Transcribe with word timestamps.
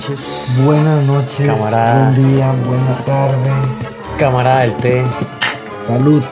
Buenas 0.00 0.08
noches. 0.08 0.64
Buenas 0.64 1.06
noches, 1.06 1.46
Camarada. 1.46 2.10
buen 2.10 2.34
día, 2.34 2.52
buena 2.66 2.96
tarde. 3.04 3.50
Camarada 4.18 4.60
del 4.60 4.72
té. 4.76 5.02
Salud 5.86 6.22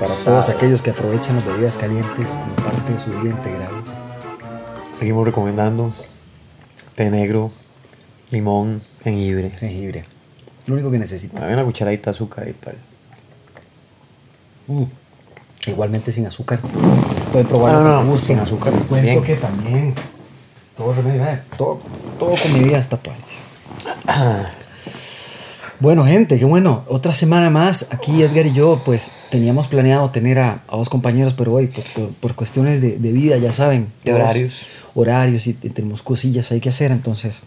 para 0.00 0.14
Salud. 0.14 0.24
todos 0.24 0.48
aquellos 0.48 0.80
que 0.80 0.90
aprovechan 0.90 1.36
las 1.36 1.44
bebidas 1.44 1.76
calientes 1.76 2.26
como 2.26 2.54
parte 2.54 2.90
de 2.92 2.98
su 2.98 3.10
vida 3.10 3.34
integral. 3.36 3.70
Seguimos 4.98 5.26
recomendando 5.26 5.92
té 6.94 7.10
negro, 7.10 7.50
limón, 8.30 8.80
jengibre. 9.04 9.50
Jengibre. 9.50 10.04
Lo 10.66 10.74
único 10.74 10.90
que 10.90 10.98
necesita. 10.98 11.44
Hay 11.46 11.52
una 11.52 11.64
cucharadita 11.64 12.10
de 12.10 12.16
azúcar 12.16 12.44
ahí 12.44 12.52
para 12.54 12.76
Mm. 14.68 14.84
Igualmente 15.66 16.12
sin 16.12 16.26
azúcar. 16.26 16.60
Pueden 17.32 17.46
probar 17.46 17.74
Ah, 17.74 17.78
No, 17.80 17.84
no, 17.84 18.04
no, 18.04 18.18
sin 18.18 18.38
azúcar, 18.38 18.72
cuento 18.72 18.96
bien. 19.02 19.22
que 19.22 19.36
también 19.36 19.94
todo 20.78 20.94
remedio, 20.94 21.22
eh, 21.24 21.40
todo, 21.58 21.80
todo 22.18 22.30
con 22.42 22.52
medidas 22.54 22.88
tatuajes. 22.88 23.22
Bueno, 25.80 26.04
gente, 26.04 26.40
qué 26.40 26.44
bueno. 26.44 26.82
Otra 26.88 27.12
semana 27.14 27.50
más. 27.50 27.86
Aquí 27.92 28.20
Edgar 28.20 28.46
y 28.46 28.52
yo, 28.52 28.82
pues, 28.84 29.12
teníamos 29.30 29.68
planeado 29.68 30.10
tener 30.10 30.40
a, 30.40 30.62
a 30.66 30.76
dos 30.76 30.88
compañeros, 30.88 31.34
pero 31.38 31.52
hoy, 31.52 31.68
por, 31.68 31.84
por- 31.92 32.08
por 32.14 32.34
cuestiones 32.34 32.80
de, 32.82 32.98
de 32.98 33.12
vida, 33.12 33.36
ya 33.36 33.52
saben. 33.52 33.86
De 34.02 34.12
horarios. 34.12 34.66
Horarios 34.96 35.46
y, 35.46 35.50
y 35.50 35.68
tenemos 35.68 36.02
cosillas 36.02 36.50
ahí 36.50 36.58
que 36.58 36.70
hacer, 36.70 36.90
entonces 36.90 37.42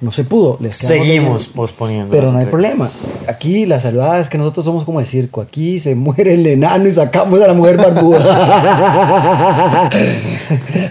no 0.00 0.12
se 0.12 0.24
pudo. 0.24 0.58
Les 0.60 0.76
Seguimos 0.76 1.48
posponiendo. 1.48 2.10
Pero 2.10 2.32
no 2.32 2.38
hay 2.38 2.46
problema. 2.46 2.88
Aquí 3.28 3.66
la 3.66 3.80
saludada 3.80 4.20
es 4.20 4.28
que 4.28 4.38
nosotros 4.38 4.64
somos 4.64 4.84
como 4.84 5.00
el 5.00 5.06
circo. 5.06 5.40
Aquí 5.40 5.80
se 5.80 5.94
muere 5.94 6.34
el 6.34 6.46
enano 6.46 6.86
y 6.86 6.92
sacamos 6.92 7.40
a 7.40 7.46
la 7.46 7.54
mujer 7.54 7.76
barbuda. 7.76 9.90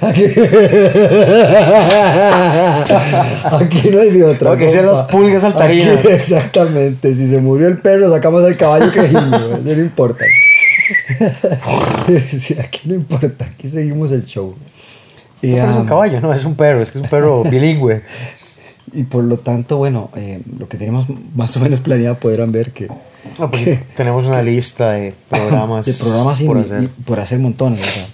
Aquí, 0.01 0.23
Aquí 3.43 3.89
no 3.89 4.01
hay 4.01 4.11
de 4.11 4.23
otra. 4.23 4.51
Lo 4.51 4.57
que 4.57 4.69
sean 4.69 4.85
compa. 4.85 4.99
las 4.99 5.09
pulgas 5.09 5.41
saltarinas. 5.41 5.99
Aquí, 5.99 6.07
exactamente. 6.09 7.13
Si 7.13 7.29
se 7.29 7.41
murió 7.41 7.67
el 7.67 7.77
perro, 7.77 8.09
sacamos 8.09 8.43
al 8.43 8.57
caballo 8.57 8.91
que 8.91 9.07
no 9.09 9.71
importa. 9.71 10.25
Sí, 12.39 12.55
aquí 12.59 12.81
no 12.85 12.95
importa. 12.95 13.45
Aquí 13.45 13.69
seguimos 13.69 14.11
el 14.11 14.25
show. 14.25 14.55
Y, 15.41 15.53
parece 15.53 15.77
un 15.77 15.81
um, 15.81 15.87
caballo, 15.87 16.21
no, 16.21 16.33
es 16.33 16.45
un 16.45 16.55
perro, 16.55 16.81
es 16.81 16.91
que 16.91 16.97
es 16.97 17.03
un 17.03 17.09
perro 17.09 17.43
bilingüe. 17.51 18.01
Y 18.93 19.03
por 19.03 19.23
lo 19.23 19.37
tanto, 19.37 19.77
bueno, 19.77 20.09
eh, 20.15 20.41
lo 20.59 20.67
que 20.69 20.77
tenemos 20.77 21.05
más 21.35 21.55
o 21.57 21.59
menos 21.59 21.79
planeado 21.79 22.15
podrán 22.17 22.51
ver 22.51 22.71
que 22.71 22.87
No, 23.39 23.49
pues 23.49 23.63
sí, 23.63 23.79
tenemos 23.95 24.25
una 24.25 24.41
lista 24.41 24.91
de 24.91 25.13
programas, 25.29 25.85
de 25.85 25.93
programas 25.93 26.41
por 26.41 26.57
y- 26.57 26.61
hacer. 26.61 26.83
y 26.83 26.87
por 26.87 27.19
hacer 27.19 27.39
montones. 27.39 27.79
¿verdad? 27.81 28.07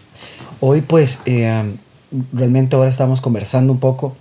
Hoy 0.61 0.81
pues 0.81 1.21
eh, 1.25 1.63
realmente 2.33 2.75
ahora 2.75 2.89
estamos 2.89 3.19
conversando 3.21 3.73
un 3.73 3.79
poco 3.79 4.15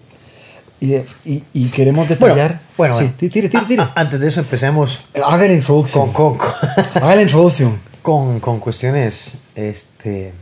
y, 0.80 0.94
y- 1.24 1.44
y 1.52 1.66
queremos 1.68 2.08
detallar. 2.08 2.60
bueno, 2.76 2.94
sí, 2.96 3.04
bueno. 3.04 3.16
tire, 3.18 3.48
tire, 3.48 3.64
tire. 3.66 3.82
Ah, 3.82 3.92
ah, 3.94 4.00
Antes 4.00 4.20
de 4.20 4.28
eso 4.28 4.40
empecemos 4.40 5.00
Haga 5.14 5.46
la 5.46 5.52
introducción. 5.54 6.12
con, 6.12 6.36
con, 6.38 6.48
Haga 6.94 7.14
la 7.16 7.22
introducción. 7.22 7.78
con, 8.02 8.40
con 8.40 8.58
cuestiones, 8.60 9.38
este, 9.54 10.32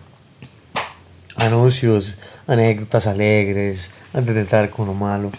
anuncios, 1.36 2.16
anécdotas 2.46 3.06
alegres, 3.06 3.90
antes 4.14 4.34
de 4.34 4.40
entrar 4.40 4.70
con 4.70 4.86
lo 4.86 4.94
malo. 4.94 5.30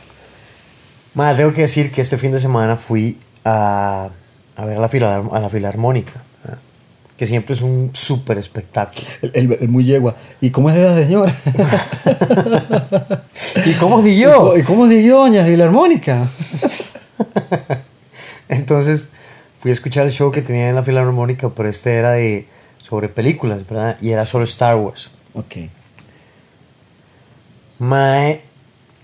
Más, 1.14 1.36
tengo 1.38 1.54
que 1.54 1.62
decir 1.64 1.92
que 1.92 2.02
este 2.02 2.18
fin 2.18 2.32
de 2.32 2.40
semana 2.40 2.76
fui 2.76 3.18
a, 3.44 4.10
a 4.56 4.66
ver 4.66 4.78
a 4.78 4.82
la, 4.82 4.90
filar- 4.90 5.30
a 5.32 5.40
la 5.40 5.50
Filarmónica, 5.50 6.22
¿ah? 6.46 6.56
que 7.18 7.26
siempre 7.26 7.56
es 7.56 7.62
un 7.62 7.92
súper 7.94 8.38
espectáculo. 8.38 9.06
El, 9.22 9.32
el- 9.34 9.58
el 9.62 9.70
muy 9.70 9.86
yegua. 9.86 10.16
¿Y 10.40 10.50
cómo 10.52 10.70
es 10.70 10.78
esa 10.78 10.96
señora? 10.96 11.36
¿Y 13.66 13.74
cómo 13.74 14.02
di 14.02 14.18
yo? 14.20 14.56
¿Y 14.58 14.64
cómo 14.64 14.88
digo 14.88 15.20
doña 15.20 15.44
Filarmónica? 15.46 16.28
Entonces 18.50 19.10
fui 19.62 19.72
a 19.72 19.74
escuchar 19.74 20.06
el 20.06 20.12
show 20.12 20.32
que 20.32 20.42
tenía 20.42 20.70
en 20.70 20.76
la 20.76 20.84
Filarmónica, 20.84 21.50
pero 21.50 21.70
este 21.70 21.96
era 21.96 22.12
de 22.14 22.48
sobre 22.82 23.10
películas, 23.10 23.68
¿verdad? 23.68 23.98
Y 24.02 24.12
era 24.12 24.26
solo 24.26 24.44
Star 24.46 24.76
Wars. 24.76 25.10
Ok. 25.34 25.56
Mae, 27.80 28.42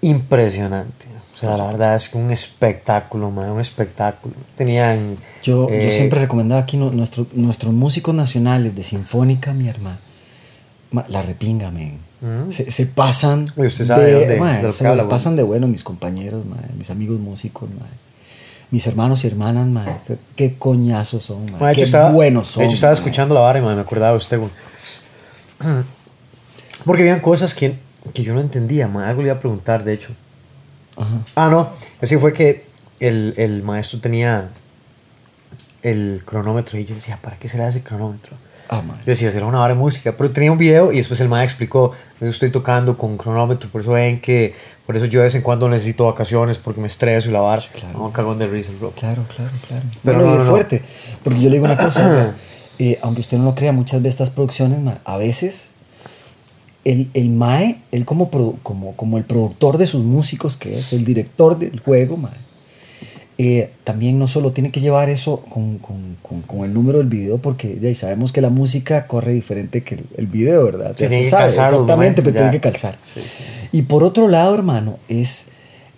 impresionante. 0.01 1.05
O 1.35 1.37
sea, 1.37 1.57
la 1.57 1.67
verdad 1.67 1.95
es 1.97 2.07
que 2.07 2.17
un 2.17 2.31
espectáculo, 2.31 3.29
mae, 3.29 3.51
un 3.51 3.59
espectáculo. 3.59 4.33
Tenían. 4.55 5.17
Yo, 5.43 5.67
eh, 5.69 5.87
yo 5.89 5.91
siempre 5.91 6.21
recomendaba 6.21 6.61
aquí 6.61 6.77
nuestro- 6.77 7.27
nuestros 7.33 7.73
músicos 7.73 8.15
nacionales 8.15 8.73
de 8.73 8.83
Sinfónica, 8.83 9.51
mi 9.51 9.67
hermano. 9.67 9.97
Ma, 10.91 11.03
La 11.09 11.21
repinga, 11.21 11.71
men. 11.71 11.97
Mm. 12.21 12.51
Se, 12.51 12.71
se 12.71 12.85
pasan. 12.85 13.47
Usted 13.57 13.83
sabe 13.85 14.05
de 14.05 14.13
dónde- 14.13 14.39
ma, 14.39 14.57
de 14.57 14.63
lo 14.63 14.71
se 14.71 14.83
que 14.83 14.87
habla, 14.87 15.09
pasan 15.09 15.35
de 15.35 15.43
bueno 15.43 15.67
mis 15.67 15.83
compañeros, 15.83 16.45
ma, 16.45 16.55
mis 16.77 16.89
amigos 16.89 17.19
músicos, 17.19 17.69
mis 18.71 18.87
hermanos 18.87 19.23
y 19.25 19.27
hermanas, 19.27 19.67
ma, 19.67 19.99
qué, 20.07 20.17
qué 20.37 20.55
coñazos 20.57 21.23
son, 21.23 21.45
ma, 21.51 21.57
mae, 21.59 21.67
de 21.67 21.71
hecho, 21.73 21.75
qué 21.79 21.83
estaba, 21.83 22.11
buenos 22.11 22.47
son. 22.47 22.61
De 22.61 22.67
hecho, 22.67 22.75
estaba 22.75 22.93
escuchando 22.93 23.35
la 23.35 23.41
vara 23.41 23.59
y 23.59 23.61
me 23.61 23.71
acordaba 23.73 24.11
de 24.11 24.17
usted. 24.17 24.39
Porque 26.85 27.01
habían 27.03 27.19
cosas 27.19 27.53
que, 27.53 27.75
que 28.13 28.23
yo 28.23 28.33
no 28.33 28.39
entendía, 28.41 28.87
mae. 28.87 29.09
Algo 29.09 29.21
le 29.21 29.27
iba 29.29 29.35
a 29.35 29.39
preguntar, 29.39 29.83
de 29.83 29.93
hecho. 29.93 30.13
Ajá. 30.97 31.21
Ah, 31.35 31.49
no. 31.49 31.69
Así 32.01 32.17
fue 32.17 32.33
que 32.33 32.65
el, 32.99 33.33
el 33.37 33.63
maestro 33.63 33.99
tenía 33.99 34.49
el 35.83 36.23
cronómetro 36.25 36.79
y 36.79 36.85
yo 36.85 36.95
decía, 36.95 37.19
¿para 37.21 37.37
qué 37.37 37.47
será 37.47 37.67
ese 37.67 37.83
cronómetro? 37.83 38.35
Ah, 38.69 38.81
ma. 38.81 38.95
Yo 38.97 39.05
decía, 39.05 39.29
será 39.29 39.45
una 39.45 39.61
hora 39.61 39.75
de 39.75 39.79
música, 39.79 40.15
pero 40.17 40.31
tenía 40.31 40.51
un 40.51 40.57
video 40.57 40.91
y 40.91 40.97
después 40.97 41.19
el 41.21 41.29
maestro 41.29 41.53
explicó, 41.53 41.91
yo 42.19 42.27
estoy 42.27 42.49
tocando 42.49 42.97
con 42.97 43.17
cronómetro, 43.17 43.69
por 43.69 43.81
eso 43.81 43.91
ven 43.91 44.19
que, 44.19 44.55
por 44.87 44.97
eso 44.97 45.05
yo 45.05 45.19
de 45.19 45.25
vez 45.25 45.35
en 45.35 45.43
cuando 45.43 45.69
necesito 45.69 46.05
vacaciones 46.05 46.57
porque 46.57 46.81
me 46.81 46.87
estreso 46.87 47.29
y 47.29 47.33
la 47.33 47.41
vara. 47.41 47.61
claro. 47.71 47.99
No, 47.99 48.11
cagón 48.11 48.39
de 48.39 48.47
risa, 48.47 48.71
bro. 48.79 48.91
Claro, 48.91 49.23
claro, 49.35 49.51
claro. 49.67 49.83
Pero 50.03 50.17
no, 50.19 50.25
no, 50.37 50.43
no. 50.43 50.49
fuerte. 50.49 50.81
Porque 51.23 51.39
yo 51.39 51.49
le 51.49 51.57
digo 51.57 51.65
una 51.65 51.77
cosa. 51.77 52.35
Eh, 52.77 52.99
aunque 53.01 53.21
usted 53.21 53.37
no 53.37 53.45
lo 53.45 53.55
crea, 53.55 53.71
muchas 53.71 54.03
de 54.03 54.09
estas 54.09 54.31
producciones, 54.31 54.79
a 55.05 55.15
veces, 55.15 55.69
el, 56.85 57.09
el 57.13 57.29
MAE, 57.31 57.77
él 57.91 58.05
como, 58.05 58.31
produ- 58.31 58.55
como, 58.63 58.93
como 58.95 59.17
el 59.17 59.25
productor 59.25 59.77
de 59.77 59.85
sus 59.87 60.03
músicos, 60.03 60.55
que 60.55 60.79
es 60.79 60.93
el 60.93 61.03
director 61.03 61.59
del 61.59 61.79
juego, 61.81 62.15
ma, 62.15 62.31
eh, 63.37 63.71
también 63.83 64.17
no 64.17 64.27
solo 64.27 64.51
tiene 64.53 64.71
que 64.71 64.79
llevar 64.79 65.09
eso 65.09 65.41
con, 65.49 65.77
con- 65.79 66.15
con- 66.21 66.41
con 66.43 66.63
el 66.63 66.73
número 66.73 66.99
del 66.99 67.07
video, 67.07 67.37
porque 67.37 67.77
ya 67.81 67.93
sabemos 67.93 68.31
que 68.31 68.39
la 68.39 68.49
música 68.49 69.07
corre 69.07 69.33
diferente 69.33 69.81
que 69.83 69.95
el, 69.95 70.05
el 70.15 70.27
video, 70.27 70.63
¿verdad? 70.63 70.95
Tiene 70.95 71.17
se 71.17 71.23
que 71.23 71.29
sabe, 71.29 71.43
calzar 71.43 71.65
exactamente, 71.65 71.91
momentos, 71.95 72.23
pero 72.23 72.35
tiene 72.37 72.51
que 72.51 72.59
calzar. 72.61 72.97
Sí, 73.03 73.19
sí. 73.19 73.27
Y 73.73 73.81
por 73.81 74.03
otro 74.05 74.29
lado, 74.29 74.55
hermano, 74.55 74.99
es 75.09 75.47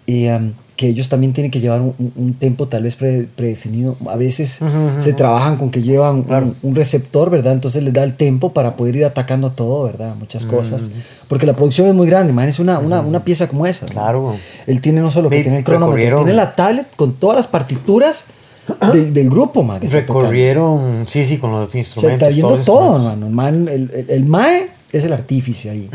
eh, 0.08 0.52
que 0.78 0.88
ellos 0.88 1.10
también 1.10 1.34
tienen 1.34 1.52
que 1.52 1.60
llevar 1.60 1.82
un, 1.82 1.94
un- 2.16 2.34
tempo 2.36 2.68
tal 2.68 2.84
vez 2.84 2.96
pre- 2.96 3.28
predefinido. 3.36 3.98
A 4.08 4.16
veces 4.16 4.60
se 5.00 5.14
trabajan 5.14 5.58
con 5.58 5.72
que 5.72 5.82
llevan 5.82 6.22
Claro. 6.24 6.46
un, 6.46 6.56
un 6.70 6.76
receptor, 6.76 7.30
¿verdad? 7.32 7.54
Entonces 7.54 7.84
les 7.84 7.92
da 7.92 8.04
el 8.04 8.16
tiempo 8.16 8.54
para 8.54 8.76
poder 8.76 8.96
ir 8.96 9.04
atacando 9.06 9.52
todo, 9.52 9.84
¿verdad? 9.86 10.16
Muchas 10.16 10.46
cosas. 10.46 10.88
Porque 11.28 11.46
la 11.46 11.56
producción 11.56 11.88
es 11.88 11.96
muy 11.96 12.08
grande, 12.08 12.32
man. 12.32 12.48
Es 12.48 12.60
una, 12.60 12.80
una, 12.80 13.02
una 13.02 13.24
pieza 13.26 13.48
como 13.48 13.66
esa. 13.66 13.88
Claro. 13.88 14.36
Él 14.68 14.80
tiene 14.80 15.02
no 15.02 15.10
solo 15.12 15.30
que 15.30 15.38
Sí, 15.38 15.44
tiene 15.44 15.58
el 15.58 15.64
cronómetro, 15.64 16.18
tiene 16.20 16.34
la 16.34 16.54
tablet 16.54 16.88
con 16.96 17.14
todas 17.16 17.36
las 17.38 17.48
partituras 17.48 18.26
del, 18.94 19.14
del 19.14 19.30
grupo, 19.30 19.64
man. 19.64 19.82
Recorrieron, 19.82 21.06
sí, 21.08 21.26
sí, 21.26 21.38
con 21.38 21.52
los 21.52 21.70
O 21.70 21.72
sea, 21.72 21.80
instrumentos. 21.80 22.14
está 22.22 22.28
viendo 22.28 22.58
todo, 22.64 22.98
instrumentos. 22.98 23.14
hermano. 23.14 23.26
El, 23.28 23.34
man- 23.34 23.68
el- 23.68 23.92
el- 23.94 24.10
el 24.10 24.26
MAE 24.26 24.70
es 24.92 25.04
el 25.04 25.12
artífice 25.14 25.70
ahí. 25.70 25.90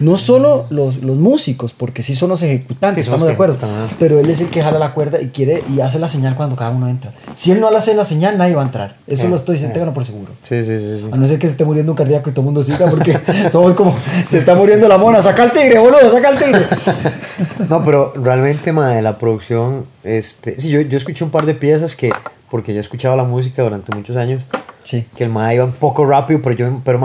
No 0.00 0.16
solo 0.16 0.66
los, 0.70 1.02
los 1.02 1.16
músicos, 1.16 1.72
porque 1.72 2.02
sí 2.02 2.14
son 2.14 2.28
los 2.30 2.42
ejecutantes, 2.42 3.04
Sí, 3.04 3.10
estamos 3.10 3.26
de 3.26 3.32
acuerdo. 3.34 3.54
ejecutan. 3.54 3.96
Pero 3.98 4.20
él 4.20 4.30
es 4.30 4.40
el 4.40 4.48
que 4.48 4.62
jala 4.62 4.78
la 4.78 4.92
cuerda 4.94 5.20
y 5.20 5.28
quiere 5.28 5.62
y 5.74 5.80
hace 5.80 5.98
la 5.98 6.08
señal 6.08 6.36
cuando 6.36 6.54
cada 6.56 6.70
uno 6.70 6.88
entra. 6.88 7.12
Si 7.34 7.50
él 7.52 7.60
no 7.60 7.68
hace 7.68 7.94
la 7.94 8.04
señal, 8.04 8.38
nadie 8.38 8.54
va 8.54 8.62
a 8.62 8.66
entrar. 8.66 8.96
Eso 9.06 9.24
Eh, 9.24 9.28
lo 9.28 9.36
estoy 9.36 9.54
diciendo, 9.54 9.82
eh. 9.82 9.90
por 9.92 10.04
seguro. 10.04 10.32
Sí, 10.42 10.62
sí, 10.62 10.78
sí. 10.78 10.98
sí. 10.98 11.08
A 11.10 11.16
no 11.16 11.26
ser 11.26 11.38
que 11.38 11.46
se 11.48 11.52
esté 11.52 11.64
muriendo 11.64 11.92
un 11.92 11.96
cardíaco 11.96 12.30
y 12.30 12.32
todo 12.32 12.42
el 12.42 12.46
mundo 12.46 12.62
siga, 12.62 12.86
porque 12.88 13.18
somos 13.52 13.74
como, 13.74 13.96
se 14.30 14.38
está 14.38 14.54
muriendo 14.54 14.86
la 14.88 14.96
mona, 14.98 15.20
saca 15.22 15.44
el 15.44 15.50
tigre, 15.52 15.78
boludo, 15.78 16.10
saca 16.10 16.28
el 16.30 16.38
tigre. 16.38 16.66
No, 17.68 17.84
pero 17.84 18.12
realmente, 18.16 18.72
madre, 18.72 19.02
la 19.02 19.18
producción, 19.18 19.84
este, 20.04 20.58
sí, 20.60 20.70
yo, 20.70 20.80
yo 20.82 20.96
escuché 20.96 21.24
un 21.24 21.30
par 21.30 21.44
de 21.46 21.54
piezas 21.54 21.96
que, 21.96 22.10
porque 22.50 22.72
yo 22.72 22.78
he 22.78 22.80
escuchado 22.80 23.16
la 23.16 23.24
música 23.24 23.62
durante 23.62 23.94
muchos 23.94 24.16
años, 24.16 24.42
Sí. 24.84 25.04
que 25.16 25.24
el 25.24 25.30
madre 25.30 25.56
iba 25.56 25.64
un 25.64 25.72
poco 25.72 26.06
rápido, 26.06 26.40
pero 26.42 26.54
yo, 26.56 26.80
pero 26.84 26.98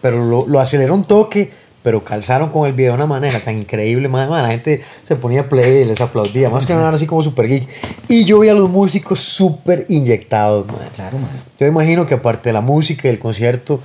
pero 0.00 0.24
lo, 0.28 0.46
lo 0.46 0.60
aceleró 0.60 0.94
un 0.94 1.04
toque, 1.04 1.50
pero 1.82 2.04
calzaron 2.04 2.50
con 2.50 2.66
el 2.66 2.74
video 2.74 2.92
de 2.92 2.96
una 2.96 3.06
manera 3.06 3.38
tan 3.40 3.56
increíble, 3.56 4.06
madre, 4.08 4.28
madre, 4.28 4.42
la 4.42 4.48
gente 4.50 4.82
se 5.02 5.16
ponía 5.16 5.48
play 5.48 5.82
y 5.82 5.84
les 5.86 6.00
aplaudía, 6.00 6.50
más 6.50 6.66
que 6.66 6.74
nada 6.74 6.90
así 6.90 7.06
como 7.06 7.22
super 7.22 7.48
geek. 7.48 7.66
Y 8.08 8.24
yo 8.24 8.38
vi 8.40 8.48
a 8.50 8.54
los 8.54 8.68
músicos 8.68 9.20
súper 9.20 9.86
inyectados, 9.88 10.66
madre. 10.66 10.88
Claro, 10.94 11.18
man. 11.18 11.30
Yo 11.58 11.66
imagino 11.66 12.06
que 12.06 12.14
aparte 12.14 12.50
de 12.50 12.52
la 12.52 12.60
música 12.60 13.08
y 13.08 13.10
el 13.10 13.18
concierto, 13.18 13.80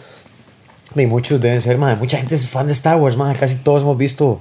de 0.93 1.07
muchos 1.07 1.39
deben 1.41 1.61
ser, 1.61 1.77
madre, 1.77 1.95
mucha 1.97 2.17
gente 2.17 2.35
es 2.35 2.47
fan 2.47 2.67
de 2.67 2.73
Star 2.73 2.97
Wars, 2.97 3.15
madre, 3.17 3.37
casi 3.39 3.55
todos 3.55 3.81
hemos 3.83 3.97
visto, 3.97 4.39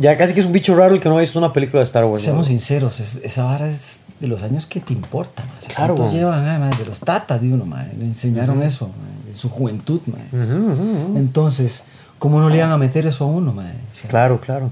ya 0.00 0.16
casi 0.16 0.32
que 0.34 0.40
es 0.40 0.46
un 0.46 0.52
bicho 0.52 0.74
raro 0.74 0.94
el 0.94 1.00
que 1.00 1.08
no 1.08 1.16
ha 1.16 1.20
visto 1.20 1.38
una 1.38 1.52
película 1.52 1.80
de 1.80 1.84
Star 1.84 2.04
Wars. 2.04 2.22
¿no? 2.22 2.26
Seamos 2.26 2.48
sinceros, 2.48 3.00
es- 3.00 3.20
esa 3.22 3.44
vara 3.44 3.68
es 3.68 4.00
de 4.20 4.26
los 4.28 4.42
años 4.42 4.64
que 4.66 4.80
te 4.80 4.92
importa. 4.92 5.42
man. 5.44 5.52
Si 5.60 5.68
Claro, 5.68 5.94
¿Cuántos 5.94 6.12
man. 6.14 6.22
llevan? 6.22 6.60
Man, 6.60 6.70
de 6.78 6.84
los 6.86 7.00
tatas 7.00 7.40
de 7.40 7.52
uno, 7.52 7.64
man. 7.66 7.90
le 7.98 8.04
enseñaron 8.04 8.62
eso, 8.62 8.86
en 8.86 9.15
su 9.36 9.48
juventud. 9.50 10.00
man. 10.06 10.26
Ujú, 10.32 10.72
ujú, 10.72 10.82
ujú. 11.08 11.18
Entonces, 11.18 11.84
¿cómo 12.18 12.40
no 12.40 12.48
le 12.48 12.56
iban 12.56 12.70
a 12.72 12.78
meter 12.78 13.06
eso 13.06 13.24
a 13.24 13.28
uno? 13.28 13.52
man? 13.52 13.72
O 13.94 13.96
sea, 13.98 14.10
Claro, 14.10 14.40
claro. 14.40 14.70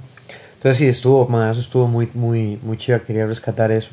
Entonces 0.54 0.78
sí, 0.78 0.86
estuvo, 0.86 1.26
ma, 1.28 1.50
eso 1.50 1.60
estuvo 1.60 1.86
muy, 1.86 2.08
muy, 2.14 2.58
muy 2.62 2.76
chido. 2.78 3.02
Quería 3.04 3.26
rescatar 3.26 3.70
eso. 3.70 3.90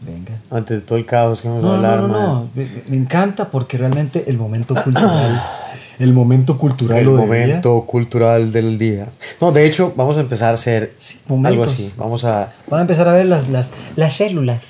Venga. 0.00 0.32
Antes 0.50 0.78
de 0.78 0.80
todo 0.86 0.98
el 0.98 1.06
caos 1.06 1.40
que 1.40 1.48
vamos 1.48 1.64
a 1.64 1.66
No, 1.68 1.74
hablar, 1.74 2.00
no, 2.02 2.08
no, 2.08 2.12
ma. 2.14 2.18
no. 2.20 2.48
Me, 2.54 2.68
me 2.88 2.96
encanta 2.96 3.48
porque 3.50 3.78
realmente 3.78 4.24
el 4.28 4.36
momento 4.36 4.74
cultural, 4.74 5.42
el 5.98 6.12
momento 6.12 6.56
cultural 6.58 6.98
El 6.98 7.04
lo 7.06 7.16
del 7.16 7.26
día, 7.30 7.46
momento 7.46 7.80
cultural 7.86 8.52
del 8.52 8.78
día. 8.78 9.08
No, 9.40 9.50
de 9.52 9.64
hecho, 9.66 9.92
vamos 9.96 10.16
a 10.16 10.20
empezar 10.20 10.50
a 10.50 10.54
hacer 10.54 10.94
Sí, 10.98 11.18
algo 11.44 11.64
así. 11.64 11.92
Vamos 11.96 12.24
a, 12.24 12.52
Van 12.68 12.78
a 12.78 12.82
empezar 12.82 13.08
a 13.08 13.12
ver 13.12 13.26
las, 13.26 13.48
las, 13.48 13.70
las 13.96 14.14
células. 14.16 14.60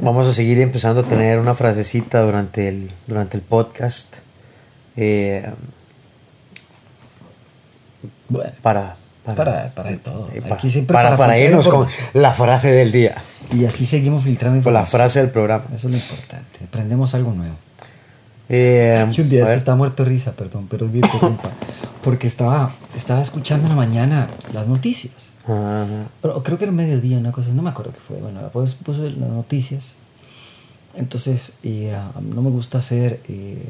vamos 0.00 0.26
a 0.28 0.32
seguir 0.32 0.60
empezando 0.60 1.00
a 1.00 1.04
tener 1.04 1.38
una 1.40 1.54
frasecita 1.54 2.22
durante 2.22 2.68
el, 2.68 2.90
durante 3.06 3.36
el 3.36 3.42
podcast. 3.42 4.14
Eh, 5.00 5.50
Bueno, 8.28 8.50
para, 8.62 8.96
para, 9.24 9.70
para 9.74 9.96
todo. 9.98 10.28
eh, 10.34 10.42
Aquí 10.50 10.68
siempre 10.70 10.92
para, 10.94 11.16
para 11.16 11.38
irnos 11.38 11.66
con 11.68 11.82
información. 11.82 12.22
la 12.22 12.32
frase 12.32 12.70
del 12.72 12.92
día. 12.92 13.22
Y 13.52 13.64
así 13.64 13.86
seguimos 13.86 14.24
filtrando 14.24 14.62
Con 14.62 14.72
la 14.74 14.80
información. 14.80 15.00
frase 15.00 15.20
del 15.20 15.30
programa. 15.30 15.64
Eso 15.74 15.88
es 15.88 15.92
lo 15.92 15.96
importante. 15.96 16.64
Aprendemos 16.64 17.14
algo 17.14 17.32
nuevo. 17.32 17.54
Eh, 18.50 19.04
un 19.06 19.28
día 19.28 19.42
este 19.42 19.54
está 19.54 19.74
muerto 19.76 20.04
de 20.04 20.10
risa, 20.10 20.32
perdón, 20.32 20.66
pero 20.70 20.86
es 20.86 20.92
bien. 20.92 21.04
Porque 22.02 22.26
estaba, 22.26 22.72
estaba 22.96 23.20
escuchando 23.20 23.64
en 23.64 23.70
la 23.70 23.76
mañana 23.76 24.28
las 24.52 24.66
noticias. 24.66 25.12
Ajá. 25.44 25.86
Pero 26.22 26.42
creo 26.42 26.58
que 26.58 26.64
era 26.64 26.72
mediodía, 26.72 27.18
una 27.18 27.32
cosa, 27.32 27.50
no 27.52 27.62
me 27.62 27.70
acuerdo 27.70 27.92
qué 27.92 28.00
fue. 28.06 28.16
Bueno, 28.18 28.40
pues 28.52 28.74
puso 28.74 29.02
las 29.02 29.16
noticias. 29.30 29.92
Entonces, 30.94 31.52
eh, 31.62 31.94
a 31.94 32.20
mí 32.20 32.30
no 32.34 32.42
me 32.42 32.50
gusta 32.50 32.78
hacer 32.78 33.20
eh, 33.28 33.62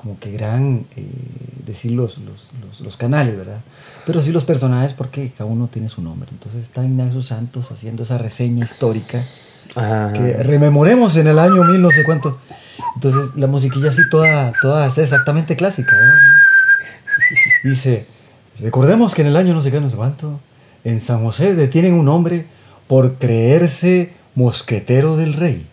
como 0.00 0.18
que 0.18 0.30
gran, 0.32 0.86
eh, 0.96 1.04
decir 1.66 1.92
los, 1.92 2.18
los, 2.18 2.48
los- 2.62 2.80
los 2.80 2.96
canales, 2.96 3.36
¿verdad? 3.36 3.60
Pero 4.06 4.22
sí 4.22 4.32
los 4.32 4.44
personajes 4.44 4.94
porque 4.94 5.30
cada 5.36 5.48
uno 5.50 5.68
tiene 5.70 5.88
su 5.88 6.00
nombre. 6.00 6.28
Entonces 6.32 6.62
está 6.62 6.82
Ignacio 6.84 7.22
Santos 7.22 7.70
haciendo 7.70 8.02
esa 8.04 8.16
reseña 8.16 8.64
histórica 8.64 9.22
Ajá. 9.76 10.12
que 10.14 10.42
rememoremos 10.42 11.16
en 11.18 11.26
el 11.26 11.38
año 11.38 11.62
mil 11.64 11.82
no 11.82 11.90
sé 11.90 12.02
cuánto. 12.04 12.38
Entonces 12.94 13.36
la 13.36 13.46
musiquilla 13.46 13.90
así 13.90 14.00
toda, 14.10 14.52
toda 14.62 14.86
es 14.86 14.96
exactamente 14.98 15.54
clásica. 15.54 15.94
Dice, 17.64 18.06
recordemos 18.58 19.14
que 19.14 19.22
en 19.22 19.28
el 19.28 19.36
año 19.36 19.54
no 19.54 19.60
sé 19.62 19.70
qué, 19.70 19.80
no 19.80 19.90
sé 19.90 19.96
cuánto, 19.96 20.40
en 20.84 21.00
San 21.00 21.22
José 21.22 21.54
detienen 21.54 21.94
un 21.94 22.08
hombre 22.08 22.46
por 22.88 23.16
creerse 23.16 24.12
mosquetero 24.34 25.16
del 25.16 25.34
rey. 25.34 25.66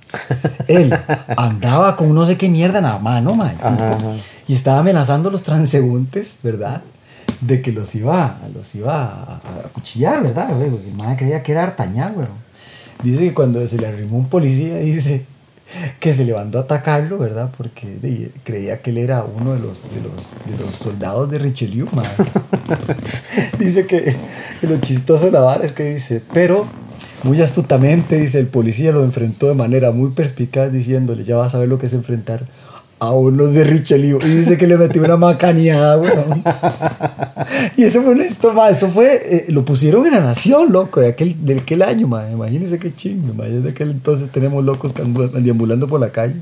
Él 0.68 0.94
andaba 1.36 1.96
con 1.96 2.14
no 2.14 2.26
sé 2.26 2.38
qué 2.38 2.50
mierda 2.50 2.80
en 2.80 2.86
la 2.86 2.98
mano, 3.00 3.36
man, 3.36 3.52
tipo, 3.56 3.68
Ajá, 3.68 3.92
ajá. 3.92 4.12
y 4.48 4.54
estaba 4.54 4.80
amenazando 4.80 5.30
a 5.30 5.32
los 5.32 5.44
transeúntes, 5.44 6.38
¿verdad? 6.44 6.82
De 7.42 7.62
que 7.62 7.72
los 7.72 7.94
iba, 7.96 8.38
los 8.54 8.74
iba 8.76 9.04
a, 9.04 9.36
a 9.36 9.70
cuchillar, 9.74 10.24
¿verdad? 10.24 10.50
güey? 10.56 10.70
Porque 10.70 10.88
El 10.90 10.96
man 10.96 11.16
creía 11.16 11.44
que 11.44 11.52
era 11.52 11.64
Artañán, 11.64 12.14
güey. 12.14 12.28
Dice 13.04 13.20
que 13.20 13.34
cuando 13.34 13.66
se 13.68 13.78
le 13.78 13.88
arrimó 13.88 14.18
un 14.18 14.28
policía, 14.30 14.78
dice 14.78 15.26
que 16.00 16.14
se 16.16 16.24
levantó 16.24 16.60
a 16.60 16.62
atacarlo, 16.62 17.18
¿verdad? 17.18 17.50
Porque 17.58 18.32
creía 18.46 18.82
que 18.82 18.90
él 18.92 18.98
era 19.00 19.24
uno 19.26 19.54
de 19.54 19.60
los, 19.60 19.84
de 19.84 20.00
los, 20.02 20.38
de 20.46 20.64
los 20.64 20.76
soldados 20.76 21.30
de 21.30 21.38
Richelieu, 21.40 21.88
man. 21.92 22.06
dice 23.60 23.86
que, 23.86 24.16
que 24.62 24.68
lo 24.68 24.78
chistoso 24.78 25.26
de 25.26 25.32
la 25.34 25.42
vara 25.42 25.66
es 25.66 25.74
que 25.74 25.84
dice, 25.94 26.22
pero 26.34 26.66
muy 27.24 27.42
astutamente, 27.42 28.20
dice, 28.20 28.40
el 28.40 28.48
policía 28.48 28.92
lo 28.92 29.04
enfrentó 29.04 29.48
de 29.48 29.56
manera 29.56 29.92
muy 29.92 30.12
perspicaz 30.12 30.72
diciéndole, 30.72 31.24
ya 31.24 31.36
vas 31.36 31.56
a 31.56 31.60
ver 31.60 31.68
lo 31.68 31.80
que 31.80 31.88
es 31.88 31.94
enfrentar 31.94 32.46
a 33.00 33.12
uno 33.12 33.48
de 33.48 33.64
Richelieu. 33.64 34.20
Y 34.24 34.28
dice 34.28 34.58
que 34.58 34.68
le 34.68 34.78
metió 34.78 35.04
una 35.04 35.18
macaneada, 35.18 35.98
weón. 35.98 36.44
Y 37.76 37.84
eso 37.84 38.02
fue 38.02 38.26
esto, 38.26 38.54
ma, 38.54 38.70
eso 38.70 38.90
fue, 38.90 39.22
eh, 39.24 39.46
lo 39.50 39.64
pusieron 39.64 40.06
en 40.06 40.14
la 40.14 40.22
nación, 40.22 40.72
loco, 40.72 41.00
de 41.00 41.10
aquel, 41.10 41.36
de 41.46 41.60
aquel 41.60 41.82
año, 41.82 42.08
ma. 42.08 42.30
Imagínense 42.30 42.80
qué 42.80 42.94
chingo, 42.94 43.34
ma. 43.34 43.46
Desde 43.46 43.70
aquel 43.70 43.92
entonces 43.92 44.30
tenemos 44.32 44.64
locos 44.64 44.94
deambulando 44.96 45.88
por 45.88 46.00
la 46.00 46.10
calle. 46.10 46.36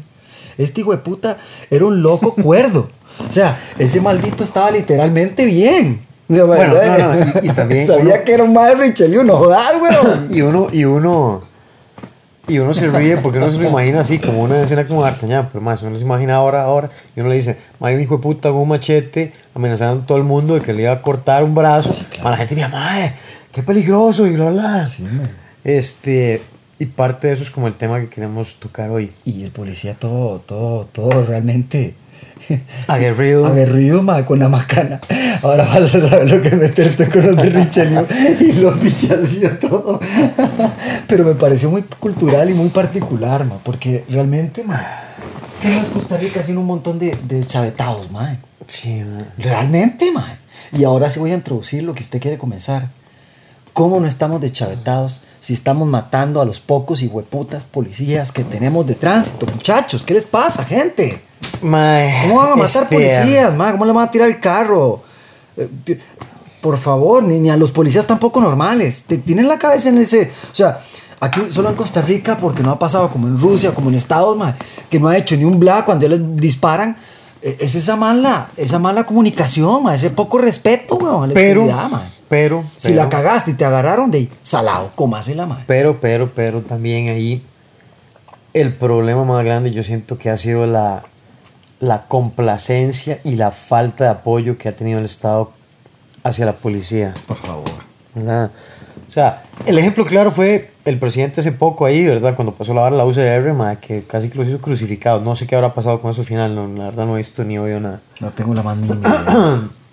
Este 0.57 0.81
hijo 0.81 0.92
de 0.92 1.00
puta 1.00 1.38
era 1.69 1.86
un 1.86 2.01
loco 2.01 2.33
cuerdo. 2.33 2.89
O 3.30 3.31
sea, 3.31 3.60
ese 3.77 4.01
maldito 4.01 4.44
estaba 4.44 4.72
literalmente 4.72 5.45
bien. 5.45 6.00
Bueno, 6.27 6.74
no, 6.74 7.16
no, 7.16 7.25
y- 7.44 7.48
y 7.48 7.50
también 7.51 7.88
Sabía 7.88 8.16
uno- 8.16 8.24
que 8.25 8.33
era 8.33 8.44
un 8.44 8.54
madre 8.54 8.75
Richelieu, 8.75 9.24
no 9.24 9.38
jodas, 9.38 9.72
weón. 9.81 10.27
Y 10.31 10.42
uno, 10.42 10.68
y 10.72 10.83
uno, 10.86 11.44
y 12.48 12.60
uno 12.60 12.74
se 12.74 12.88
ríe 12.89 13.18
porque 13.18 13.38
uno 13.39 13.51
se 13.51 13.57
lo 13.57 13.68
imagina 13.69 14.01
así, 14.01 14.19
como 14.19 14.42
una 14.44 14.62
escena 14.62 14.88
como 14.88 15.04
D'Artagnan, 15.04 15.50
pero 15.51 15.63
más, 15.63 15.81
uno 15.81 15.98
se 15.98 16.04
imagina 16.04 16.36
ahora, 16.36 16.63
ahora, 16.63 16.89
y 17.16 17.19
uno 17.19 17.30
le 17.30 17.36
dice, 17.36 17.57
un 17.80 18.01
hijo 18.01 18.18
de 18.18 18.22
puta 18.24 18.50
con 18.50 18.60
un 18.60 18.69
machete 18.69 19.33
amenazando 19.54 20.04
a 20.04 20.06
todo 20.06 20.18
el 20.18 20.24
mundo 20.24 20.54
de 20.56 20.62
que 20.62 20.74
le 20.74 20.83
iba 20.83 20.92
a 20.92 21.01
cortar 21.01 21.44
un 21.44 21.56
brazo. 21.56 21.95
Ma, 22.24 22.31
la 22.31 22.38
gente 22.38 22.56
diría, 22.56 22.69
madre, 22.69 23.13
qué 23.51 23.63
peligroso, 23.63 24.27
y 24.27 24.31
bla, 24.31 24.50
bla. 24.51 24.88
Sí. 24.88 25.06
Este, 25.63 26.42
y 26.77 26.86
parte 26.86 27.27
de 27.27 27.34
eso 27.34 27.44
es 27.44 27.50
como 27.51 27.67
el 27.67 27.74
tema 27.74 28.00
que 28.00 28.10
queremos 28.10 28.55
tocar 28.60 28.89
hoy. 28.89 29.12
Y 29.25 29.44
el 29.44 29.51
policía 29.51 29.96
todo, 29.98 30.39
todo, 30.39 30.86
todo 30.91 31.24
realmente 31.25 31.96
Aguerrido. 32.88 33.46
aguerrido 33.46 34.02
ma, 34.02 34.25
con 34.25 34.40
la 34.40 34.50
macana. 34.50 35.00
Ahora 35.42 35.66
vas 35.66 35.96
a 35.96 36.10
saber 36.10 36.30
lo 36.30 36.42
que 36.42 36.50
es 36.50 36.56
meterte 36.56 37.10
con 37.10 37.25
los 37.25 37.38
de 37.38 37.50
Richelieu 37.50 38.06
y 38.40 38.52
los 38.54 38.75
y 38.84 39.48
todo. 39.60 40.00
Pero 41.08 41.24
me 41.24 41.36
pareció 41.36 41.70
muy 41.70 41.84
cultural 42.00 42.50
y 42.50 42.54
muy 42.54 42.70
particular, 42.70 43.46
ma, 43.46 43.58
porque 43.64 44.06
realmente, 44.10 44.64
ma, 44.64 44.82
¿qué 45.62 45.70
no 45.70 45.82
es 45.82 45.88
Costa 45.88 46.18
Rica 46.18 46.44
sin 46.44 46.58
un 46.58 46.66
montón 46.66 47.00
de, 47.00 47.18
de 47.28 47.44
chavetados, 47.44 48.12
ma? 48.12 48.38
Sí, 48.68 49.04
ma. 49.04 49.25
Realmente, 49.38 50.12
ma. 50.12 50.40
Y 50.72 50.84
ahora 50.84 51.10
sí 51.10 51.20
voy 51.20 51.32
a 51.32 51.36
introducir 51.36 51.84
lo 51.84 51.94
que 51.94 52.04
usted 52.04 52.20
quiere 52.20 52.38
comenzar. 52.38 52.90
¿Cómo 53.74 54.00
no 54.00 54.08
estamos 54.08 54.40
deschavetados 54.40 55.22
si 55.42 55.54
estamos 55.54 55.88
matando 55.88 56.40
a 56.40 56.46
los 56.46 56.62
pocos 56.62 57.04
y 57.04 57.08
hueputas 57.08 57.66
policías 57.66 58.32
que 58.32 58.46
tenemos 58.46 58.88
de 58.88 58.96
tránsito? 58.96 59.46
Muchachos, 59.48 60.06
¿qué 60.06 60.14
les 60.14 60.24
pasa, 60.24 60.64
gente? 60.64 61.22
Mae, 61.62 62.28
¿Cómo 62.28 62.40
van 62.42 62.52
a 62.52 62.56
matar 62.56 62.84
este, 62.84 62.96
policías, 62.96 63.56
ma? 63.56 63.72
¿Cómo 63.72 63.86
le 63.86 63.92
van 63.92 64.08
a 64.08 64.12
tirar 64.12 64.28
el 64.30 64.40
carro? 64.40 65.04
Eh, 65.58 65.68
por 66.62 66.78
favor, 66.78 67.24
ni, 67.24 67.40
ni 67.40 67.50
a 67.50 67.58
los 67.58 67.72
policías 67.72 68.06
tampoco 68.06 68.42
normales. 68.42 69.04
Te- 69.08 69.18
Tienen 69.20 69.48
la 69.48 69.58
cabeza 69.60 69.90
en 69.90 70.00
ese... 70.00 70.32
O 70.52 70.56
sea, 70.56 70.80
aquí 71.20 71.42
solo 71.50 71.70
en 71.70 71.75
Costa 71.75 72.02
Rica, 72.02 72.38
porque 72.38 72.64
no 72.64 72.72
ha 72.72 72.80
pasado 72.80 73.10
como 73.10 73.28
en 73.28 73.40
Rusia, 73.40 73.72
como 73.74 73.90
en 73.90 73.96
Estados, 73.96 74.36
ma, 74.38 74.56
que 74.90 75.00
no 75.00 75.08
ha 75.08 75.18
hecho 75.18 75.36
ni 75.38 75.44
un 75.46 75.60
bla 75.60 75.86
cuando 75.86 76.08
les 76.08 76.20
disparan. 76.38 76.98
eh, 77.42 77.58
Es 77.60 77.75
esa 77.75 77.96
mala, 77.96 78.48
esa 78.58 78.80
mala 78.80 79.06
comunicación, 79.06 79.90
ese 79.94 80.10
poco 80.10 80.38
respeto, 80.40 80.96
weón, 80.96 81.32
Pero, 82.28 82.64
Si 82.78 82.88
pero- 82.90 83.04
la 83.04 83.10
cagaste 83.10 83.52
y 83.52 83.54
te 83.54 83.64
agarraron 83.66 84.10
de 84.10 84.18
ahí, 84.18 84.30
salado, 84.44 84.92
comásela, 84.96 85.46
ma. 85.46 85.64
Pero, 85.68 86.00
pero, 86.02 86.32
pero 86.34 86.62
también 86.62 87.10
ahí 87.10 87.44
el 88.54 88.74
problema 88.74 89.24
más 89.24 89.46
grande 89.46 89.72
yo 89.72 89.84
siento 89.84 90.18
que 90.18 90.30
ha 90.32 90.38
sido 90.38 90.66
la, 90.66 91.04
la 91.79 92.08
complacencia 92.08 93.20
y 93.24 93.36
la 93.36 93.51
falta 93.51 94.05
de 94.05 94.10
apoyo 94.12 94.58
que 94.58 94.70
ha 94.70 94.75
tenido 94.75 95.00
el 95.00 95.05
Estado 95.05 95.51
hacia 96.24 96.46
la 96.46 96.53
policía. 96.53 97.13
Por 97.27 97.38
favor. 97.38 97.70
¿verdad? 98.15 98.51
O 99.08 99.12
sea, 99.12 99.44
el 99.65 99.77
ejemplo 99.77 100.05
claro 100.05 100.32
fue 100.32 100.72
el 100.86 100.98
presidente 101.00 101.41
hace 101.41 101.51
poco 101.51 101.86
ahí, 101.86 102.05
¿verdad? 102.05 102.36
Cuando 102.36 102.53
pasó 102.53 102.74
la 102.74 102.82
vara 102.82 102.96
la 102.96 103.05
UCR, 103.05 103.53
ma, 103.53 103.75
que 103.75 104.03
casi 104.03 104.29
que 104.29 104.38
los 104.38 104.48
hizo 104.48 104.60
crucificados. 104.60 105.22
No 105.24 105.36
sé 105.36 105.46
qué 105.46 105.55
habrá 105.55 105.74
pasado 105.74 106.01
con 106.01 106.12
eso 106.12 106.22
al 106.22 106.27
final, 106.27 106.55
no, 106.55 106.67
la 106.67 106.86
verdad 106.86 107.05
no 107.05 107.15
he 107.15 107.20
visto 107.20 107.44
ni 107.44 107.58
oído 107.58 107.79
nada. 107.79 108.01
No 108.20 108.32
tengo 108.32 108.53
la 108.53 108.63
más 108.63 108.77
mínima. 108.77 109.70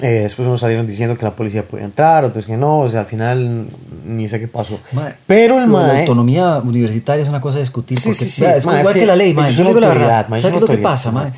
Eh, 0.00 0.20
después 0.22 0.46
unos 0.46 0.60
salieron 0.60 0.86
diciendo 0.86 1.16
que 1.16 1.24
la 1.24 1.34
policía 1.34 1.66
podía 1.66 1.84
entrar, 1.84 2.24
otros 2.24 2.46
que 2.46 2.56
no, 2.56 2.80
o 2.80 2.88
sea, 2.88 3.00
al 3.00 3.06
final 3.06 3.66
ni 4.06 4.28
sé 4.28 4.38
qué 4.38 4.46
pasó. 4.48 4.78
Mae, 4.92 5.14
Pero 5.26 5.54
el 5.58 5.66
de 5.66 5.72
La 5.72 5.72
mae, 5.72 6.00
autonomía 6.00 6.58
universitaria 6.64 7.22
es 7.24 7.28
una 7.28 7.40
cosa 7.40 7.58
a 7.58 7.60
discutir. 7.60 7.98
Sí, 7.98 8.10
porque, 8.10 8.24
sí, 8.24 8.30
sí. 8.30 8.44
es 8.44 8.64
Mae, 8.64 8.80
igual 8.80 8.92
es 8.92 8.94
que, 8.94 9.00
que 9.00 9.06
la 9.06 9.16
ley, 9.16 9.34
mae. 9.34 9.52
Yo 9.52 9.64
digo 9.64 9.80
la 9.80 9.88
verdad. 9.88 10.28
mae, 10.28 10.40
¿Sabes 10.40 10.52
qué 10.52 10.64
es 10.64 10.70
lo 10.70 10.76
que 10.76 10.82
pasa, 10.82 11.10
mae. 11.10 11.30
mae? 11.30 11.32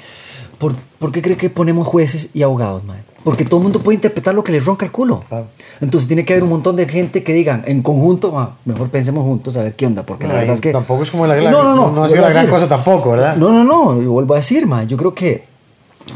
¿Por, 0.59 0.75
por 0.99 1.11
qué 1.11 1.23
cree 1.23 1.37
que 1.39 1.49
ponemos 1.49 1.87
jueces 1.87 2.31
y 2.35 2.43
abogados, 2.43 2.85
mae? 2.85 2.99
Porque 3.25 3.45
todo 3.45 3.61
el 3.61 3.65
mundo 3.65 3.81
puede 3.81 3.97
interpretar 3.97 4.35
lo 4.35 4.43
que 4.45 4.53
les 4.53 4.65
ronca 4.65 4.85
el 4.87 4.93
culo. 4.93 5.23
Claro. 5.29 5.47
Entonces 5.81 6.07
tiene 6.07 6.25
que 6.25 6.33
haber 6.35 6.43
un 6.45 6.51
montón 6.51 6.77
de 6.77 6.87
gente 6.89 7.23
que 7.23 7.33
digan, 7.35 7.63
en 7.67 7.83
conjunto, 7.83 8.33
ma, 8.33 8.57
mejor 8.67 8.89
pensemos 8.91 9.25
juntos 9.25 9.57
a 9.57 9.63
ver 9.63 9.75
qué 9.75 9.87
onda. 9.87 10.05
Porque 10.05 10.25
la 10.27 10.33
Mae, 10.35 10.41
verdad 10.41 10.55
es 10.55 10.61
que. 10.61 10.73
tampoco 10.73 11.03
es 11.03 11.11
como 11.11 11.27
la- 11.27 11.37
la- 11.37 11.51
no 11.51 12.03
ha 12.05 12.09
sido 12.09 12.21
la 12.23 12.31
gran 12.31 12.47
cosa 12.47 12.67
tampoco, 12.69 13.11
¿verdad? 13.13 13.37
No, 13.37 13.51
no, 13.51 13.65
no. 13.65 14.03
Yo 14.03 14.11
vuelvo 14.13 14.35
a 14.35 14.39
decir, 14.39 14.67
mae. 14.67 14.87
Yo 14.87 14.97
creo 14.99 15.15
que 15.15 15.50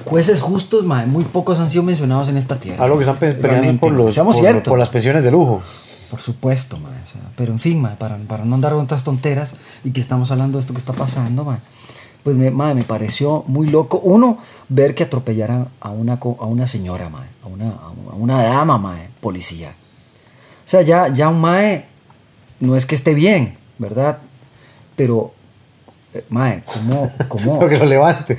jueces 0.05 0.41
justos, 0.41 0.85
mae, 0.85 1.07
muy 1.07 1.25
pocos 1.25 1.59
han 1.61 1.71
sido 1.71 1.83
mencionados 1.83 2.29
en 2.29 2.37
esta 2.37 2.57
tierra. 2.61 2.85
Algo 2.85 2.97
que 2.97 3.03
están 3.05 3.19
pe- 3.19 3.35
peleando 3.35 3.81
por, 3.81 3.93
los, 3.93 4.17
por, 4.65 4.79
las 4.79 4.89
pensiones 4.89 5.23
de 5.23 5.31
lujo. 5.31 5.63
Por 6.11 6.21
supuesto, 6.21 6.77
ma, 6.79 6.91
o 6.91 7.07
sea, 7.11 7.21
pero 7.37 7.53
en 7.53 7.59
fin, 7.61 7.81
ma, 7.81 7.97
para, 7.97 8.17
para 8.19 8.45
no 8.45 8.55
andar 8.55 8.73
con 8.73 8.83
otras 8.85 9.05
tonteras 9.05 9.57
y 9.85 9.91
que 9.91 10.01
estamos 10.01 10.31
hablando 10.31 10.59
de 10.59 10.61
esto 10.63 10.73
que 10.73 10.79
está 10.79 10.93
pasando, 10.93 11.45
ma, 11.45 11.59
pues 12.23 12.37
me, 12.37 12.51
ma, 12.51 12.73
me 12.75 12.85
pareció 12.85 13.45
muy 13.49 13.69
loco. 13.69 14.01
Uno, 14.03 14.39
ver 14.69 14.95
que 14.95 15.03
atropellaran 15.05 15.69
a 15.81 15.91
una, 15.91 16.15
a 16.15 16.45
una 16.47 16.67
señora, 16.69 17.09
ma, 17.09 17.27
a, 17.43 17.47
una, 17.49 17.71
a 17.71 18.15
una 18.17 18.43
dama, 18.43 18.79
ma, 18.79 18.97
policía. 19.21 19.75
O 20.65 20.69
sea, 20.69 20.83
ya, 20.83 21.09
ya 21.09 21.29
un 21.29 21.41
mae 21.41 21.85
no 22.61 22.77
es 22.77 22.87
que 22.87 22.95
esté 22.95 23.13
bien, 23.15 23.57
¿verdad? 23.79 24.19
Pero 24.97 25.33
mae, 26.30 26.62
¿cómo, 26.64 27.11
cómo? 27.28 27.59
Que 27.68 27.76
lo 27.78 27.85
levante. 27.87 28.37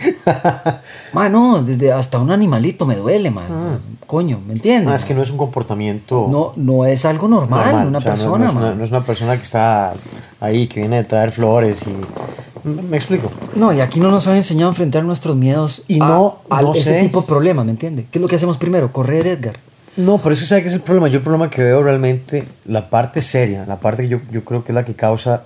mae, 1.14 1.30
no, 1.30 1.62
desde 1.64 1.92
hasta 1.92 2.20
un 2.20 2.32
animalito 2.32 2.86
me 2.86 2.96
duele, 2.96 3.32
mae. 3.32 3.46
Coño, 4.08 4.40
¿me 4.46 4.54
entiendes? 4.54 4.92
Ah, 4.92 4.96
es 4.96 5.06
que 5.06 5.14
no 5.16 5.24
es 5.24 5.32
un 5.32 5.38
comportamiento 5.38 6.28
no, 6.32 6.54
no 6.56 6.86
es 6.86 7.06
algo 7.06 7.28
normal, 7.28 7.66
normal. 7.66 7.88
una 7.88 7.98
o 7.98 8.02
sea, 8.02 8.12
no- 8.12 8.18
persona, 8.18 8.46
no, 8.46 8.52
es 8.52 8.56
una, 8.56 8.76
no 8.76 8.84
es 8.84 8.92
una 8.92 9.04
persona 9.04 9.36
que 9.36 9.42
está 9.44 9.94
ahí, 10.40 10.68
que 10.68 10.80
viene 10.82 11.00
a 11.00 11.04
traer 11.04 11.32
flores 11.32 11.86
y... 11.88 12.68
¿Me 12.68 12.98
explico? 12.98 13.32
No, 13.56 13.72
y 13.74 13.82
aquí 13.82 14.00
no 14.00 14.10
nos 14.12 14.28
han 14.28 14.36
enseñado 14.38 14.70
a 14.70 14.72
enfrentar 14.74 15.04
nuestros 15.04 15.36
miedos 15.36 15.84
Y 15.88 16.02
a- 16.02 16.08
no- 16.08 16.38
a 16.50 16.62
no 16.62 16.74
ese 16.74 16.96
sé. 16.96 17.02
tipo 17.02 17.22
de 17.22 17.28
problemas, 17.28 17.66
¿me 17.66 17.72
entiendes? 17.72 18.06
¿Qué 18.12 18.18
es 18.20 18.22
lo 18.22 18.28
que 18.28 18.36
hacemos 18.36 18.58
primero? 18.58 18.92
Correr, 18.92 19.26
Edgar. 19.28 19.58
No, 19.98 20.18
pero 20.18 20.34
es 20.34 20.40
que 20.42 20.46
sabe 20.46 20.62
que 20.64 20.68
es 20.68 20.74
el 20.74 20.82
problema. 20.82 21.08
Yo 21.08 21.18
el 21.18 21.24
problema 21.24 21.50
que 21.50 21.64
veo 21.64 21.82
realmente, 21.82 22.48
la 22.66 22.90
parte 22.90 23.22
seria, 23.22 23.66
la 23.66 23.78
parte 23.80 24.04
que 24.04 24.10
yo, 24.10 24.20
yo 24.32 24.44
creo 24.44 24.64
que 24.64 24.72
es 24.72 24.76
la 24.76 24.84
que 24.84 24.94
causa 24.94 25.44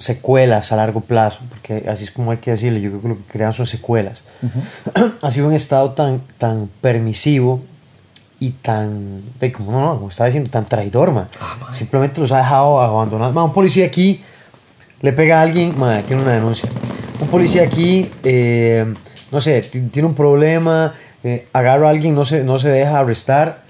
secuelas 0.00 0.72
a 0.72 0.76
largo 0.76 1.00
plazo, 1.02 1.40
porque 1.48 1.84
así 1.88 2.04
es 2.04 2.10
como 2.10 2.30
hay 2.32 2.38
que 2.38 2.50
decirle, 2.50 2.80
yo 2.80 2.88
creo 2.90 3.02
que 3.02 3.08
lo 3.08 3.16
que 3.18 3.24
crean 3.24 3.52
son 3.52 3.66
secuelas. 3.66 4.24
ha 5.22 5.30
sido 5.30 5.46
un 5.46 5.52
estado 5.54 5.90
tan, 5.92 6.22
tan 6.38 6.68
permisivo 6.80 7.60
y 8.40 8.50
tan, 8.52 9.22
de, 9.38 9.52
como, 9.52 9.70
no, 9.72 9.80
no, 9.80 9.94
como 9.96 10.08
estaba 10.08 10.26
diciendo, 10.28 10.48
tan 10.50 10.64
traidor, 10.64 11.12
man. 11.12 11.26
Ah. 11.40 11.56
Simplemente 11.72 12.20
los 12.20 12.32
ha 12.32 12.38
dejado 12.38 12.80
abandonados. 12.80 13.34
Man, 13.34 13.44
un 13.44 13.52
policía 13.52 13.84
aquí 13.86 14.22
le 15.02 15.12
pega 15.12 15.38
a 15.38 15.42
alguien, 15.42 15.78
man, 15.78 16.02
tiene 16.06 16.22
una 16.22 16.32
denuncia. 16.32 16.68
Un 17.20 17.28
policía 17.28 17.62
aquí, 17.64 18.10
eh, 18.24 18.92
no 19.30 19.40
sé, 19.42 19.60
ti- 19.62 19.82
tiene 19.92 20.08
un 20.08 20.14
problema, 20.14 20.94
eh, 21.22 21.46
agarra 21.52 21.88
a 21.88 21.90
alguien, 21.90 22.14
no 22.14 22.24
se, 22.24 22.42
no 22.42 22.58
se 22.58 22.70
deja 22.70 22.98
arrestar, 22.98 23.62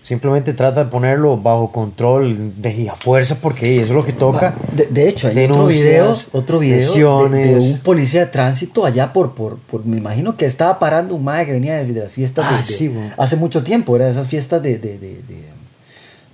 simplemente 0.00 0.52
trata 0.54 0.84
de 0.84 0.90
ponerlo 0.90 1.36
bajo 1.36 1.72
control 1.72 2.52
de 2.62 2.88
a 2.88 2.94
fuerza 2.94 3.36
porque 3.40 3.76
eso 3.76 3.86
es 3.86 3.90
lo 3.90 4.04
que 4.04 4.12
toca. 4.12 4.54
De, 4.72 4.86
de 4.86 5.08
hecho, 5.08 5.28
hay 5.28 5.34
otro 5.52 5.66
video, 5.66 6.04
otro 6.32 6.58
video 6.60 6.80
de, 7.28 7.54
un 7.72 7.78
policía 7.80 8.20
de 8.20 8.26
tránsito 8.26 8.86
allá 8.86 9.12
por, 9.12 9.34
por, 9.34 9.58
por- 9.58 9.84
me 9.84 9.96
imagino 9.98 10.36
que 10.36 10.46
estaba 10.46 10.78
parando 10.78 11.14
un 11.14 11.24
mae 11.24 11.44
que 11.46 11.52
venía 11.52 11.76
de, 11.76 11.92
de 11.92 12.00
las 12.00 12.12
fiestas 12.12 12.48
de- 12.48 12.54
Ah, 12.54 12.58
de- 12.58 12.64
sí, 12.64 12.94
hace 13.16 13.36
mucho 13.36 13.62
tiempo, 13.64 13.96
era 13.96 14.06
de 14.06 14.12
esas 14.12 14.26
fiestas 14.28 14.62
de, 14.62 14.78
de, 14.78 14.98
de, 14.98 15.08
de- 15.22 15.48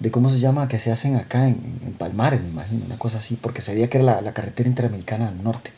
de 0.00 0.10
cómo 0.10 0.28
se 0.28 0.38
llama, 0.38 0.68
que 0.68 0.78
se 0.78 0.92
hacen 0.92 1.16
acá 1.16 1.46
en, 1.48 1.56
en 1.86 1.92
Palmares, 1.94 2.40
me 2.42 2.48
imagino, 2.48 2.84
una 2.84 2.98
cosa 2.98 3.18
así, 3.18 3.38
porque 3.40 3.62
sabía 3.62 3.88
que 3.88 3.98
era 3.98 4.04
la, 4.16 4.20
la 4.20 4.32
carretera 4.34 4.68
interamericana 4.68 5.30
del 5.30 5.42
norte. 5.42 5.70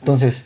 Entonces, 0.00 0.44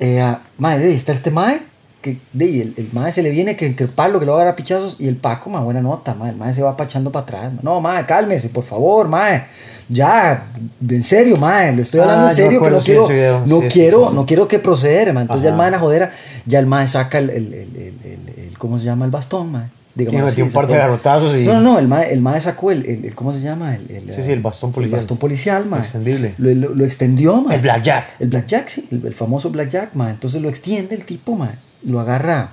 eh, 0.00 0.20
ah, 0.20 0.42
está 0.90 1.12
este 1.12 1.30
mae, 1.30 1.62
que 2.00 2.18
de 2.32 2.62
el, 2.62 2.74
el 2.76 2.88
mae 2.92 3.10
se 3.12 3.22
le 3.22 3.30
viene 3.30 3.56
que 3.56 3.66
increparlo, 3.66 4.20
que 4.20 4.26
lo 4.26 4.32
va 4.32 4.38
a 4.38 4.40
agarrar 4.42 4.52
a 4.54 4.56
pichazos, 4.56 4.96
y 5.00 5.08
el 5.08 5.16
Paco, 5.16 5.50
mae, 5.50 5.64
buena 5.64 5.80
nota, 5.80 6.14
mae, 6.14 6.30
el 6.30 6.36
mae 6.36 6.54
se 6.54 6.62
va 6.62 6.76
pachando 6.76 7.10
para 7.10 7.24
atrás. 7.24 7.52
No, 7.62 7.80
mae, 7.80 8.06
cálmese, 8.06 8.48
por 8.50 8.64
favor, 8.64 9.08
mae. 9.08 9.44
Ya, 9.88 10.44
en 10.88 11.02
serio, 11.02 11.36
mae, 11.38 11.74
le 11.74 11.82
estoy 11.82 12.00
hablando 12.00 12.26
Ah, 12.26 12.30
en 12.30 12.36
serio 12.36 12.62
que 12.62 12.70
no 12.70 12.78
quiero, 12.80 13.08
video. 13.08 13.42
no 13.46 13.60
Sí, 13.62 13.68
quiero, 13.68 14.08
sí, 14.10 14.14
no 14.14 14.26
quiero 14.26 14.46
que 14.46 14.58
proceder, 14.58 15.12
mae. 15.12 15.22
Entonces 15.22 15.44
ya 15.44 15.50
el 15.50 15.56
mae 15.56 15.70
la 15.70 15.78
jodera, 15.78 16.12
ya 16.46 16.58
el 16.58 16.66
mae 16.66 16.86
saca 16.86 17.18
el, 17.18 17.30
el, 17.30 17.36
el, 17.54 17.54
el, 17.54 17.94
el- 18.04 18.28
el- 18.48 18.58
¿cómo 18.58 18.78
se 18.78 18.84
llama? 18.84 19.04
El 19.06 19.10
bastón, 19.10 19.50
mae. 19.50 19.66
Metió 19.94 20.24
así, 20.26 20.42
un 20.42 20.50
par 20.52 20.68
de 20.68 20.74
el- 20.74 20.78
garrotazos 20.78 21.36
y... 21.36 21.44
no, 21.44 21.54
no, 21.54 21.60
no, 21.60 21.78
el 21.80 21.88
mae, 21.88 22.12
el 22.12 22.20
mae 22.20 22.40
sacó 22.40 22.70
el, 22.70 22.84
el- 22.86 23.04
el- 23.06 23.14
¿cómo 23.16 23.32
se 23.34 23.40
llama? 23.40 23.74
El, 23.74 23.90
el, 23.90 24.14
Sí, 24.14 24.22
sí, 24.22 24.30
el 24.30 24.40
bastón 24.40 24.70
policial. 24.72 25.00
bastón 25.00 25.16
policial, 25.16 25.66
mae. 25.66 25.80
Extendible. 25.80 26.34
Lo, 26.38 26.54
lo- 26.54 26.74
lo 26.74 26.84
extendió, 26.84 27.40
mae. 27.42 27.56
El 27.56 27.62
blackjack. 27.62 28.04
El 28.20 28.28
blackjack, 28.28 28.68
sí, 28.68 28.86
el, 28.92 29.04
el 29.06 29.14
famoso 29.14 29.50
blackjack, 29.50 29.94
mae. 29.94 30.10
Entonces 30.10 30.40
lo 30.40 30.48
extiende 30.50 30.94
el 30.94 31.04
tipo, 31.04 31.34
mae. 31.34 31.50
Lo 31.84 32.00
agarra 32.00 32.50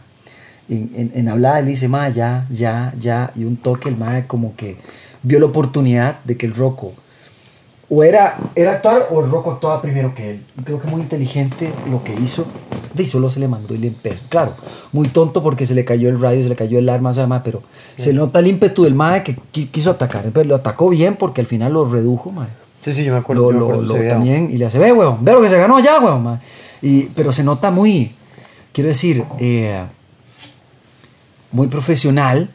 en, 0.69 0.91
en, 0.95 1.11
en 1.15 1.29
hablada, 1.29 1.61
le 1.61 1.69
dice, 1.71 1.87
mae, 1.87 2.11
ya, 2.13 2.45
ya, 2.49 2.93
ya. 2.99 3.31
Y 3.35 3.43
un 3.43 3.57
toque, 3.57 3.89
el 3.89 3.97
mae 3.97 4.25
como 4.27 4.55
que 4.55 4.77
vio 5.23 5.39
la 5.39 5.45
oportunidad 5.47 6.17
de 6.23 6.37
que 6.37 6.45
el 6.45 6.53
Rocco 6.55 6.93
o 7.87 8.03
era, 8.03 8.37
era 8.55 8.71
actuar 8.73 9.07
o 9.11 9.23
el 9.23 9.29
Rocco 9.29 9.51
actuaba 9.51 9.79
primero 9.81 10.15
que 10.15 10.31
él. 10.31 10.41
Creo 10.63 10.79
que 10.81 10.87
muy 10.87 11.01
inteligente 11.01 11.71
lo 11.89 12.03
que 12.03 12.15
hizo. 12.15 12.45
De 12.95 13.05
solo 13.07 13.29
se 13.29 13.39
le 13.39 13.47
mandó 13.47 13.75
le 13.75 13.91
empe- 13.91 14.17
Claro, 14.29 14.53
muy 14.91 15.09
tonto 15.09 15.43
porque 15.43 15.65
se 15.67 15.75
le 15.75 15.85
cayó 15.85 16.09
el 16.09 16.19
radio, 16.19 16.41
se 16.43 16.49
le 16.49 16.55
cayó 16.55 16.79
el 16.79 16.89
arma, 16.89 17.11
o 17.11 17.13
sea, 17.13 17.27
mae, 17.27 17.41
pero 17.43 17.61
se 17.97 18.11
nota 18.13 18.39
el 18.39 18.47
ímpetu 18.47 18.83
del 18.85 18.95
mae 18.95 19.21
que 19.21 19.35
qui- 19.53 19.69
quiso 19.69 19.91
atacar. 19.91 20.25
Entonces 20.25 20.47
lo 20.47 20.55
atacó 20.55 20.89
bien 20.89 21.15
porque 21.15 21.41
al 21.41 21.47
final 21.47 21.73
lo 21.73 21.85
redujo, 21.85 22.31
mae 22.31 22.47
Sí, 22.81 22.93
sí, 22.93 23.03
yo 23.03 23.13
me 23.13 23.19
acuerdo. 23.19 23.51
lo, 23.51 23.51
yo 23.51 23.53
me 23.53 23.59
lo- 23.87 23.93
acuerdo 23.95 24.09
también 24.09 24.49
y 24.51 24.57
le 24.57 24.65
hace, 24.65 24.79
ve, 24.79 24.91
weón, 24.91 25.17
ve 25.21 25.33
lo 25.33 25.41
que 25.41 25.49
se 25.49 25.57
ganó 25.57 25.79
ya, 25.79 25.99
weón. 25.99 26.23
ma". 26.23 26.41
Y, 26.81 27.03
pero 27.15 27.31
se 27.33 27.43
nota 27.43 27.69
muy, 27.69 28.13
quiero 28.75 28.89
decir, 28.89 29.23
eh, 29.39 29.83
muy 31.53 31.67
profesional, 31.67 32.49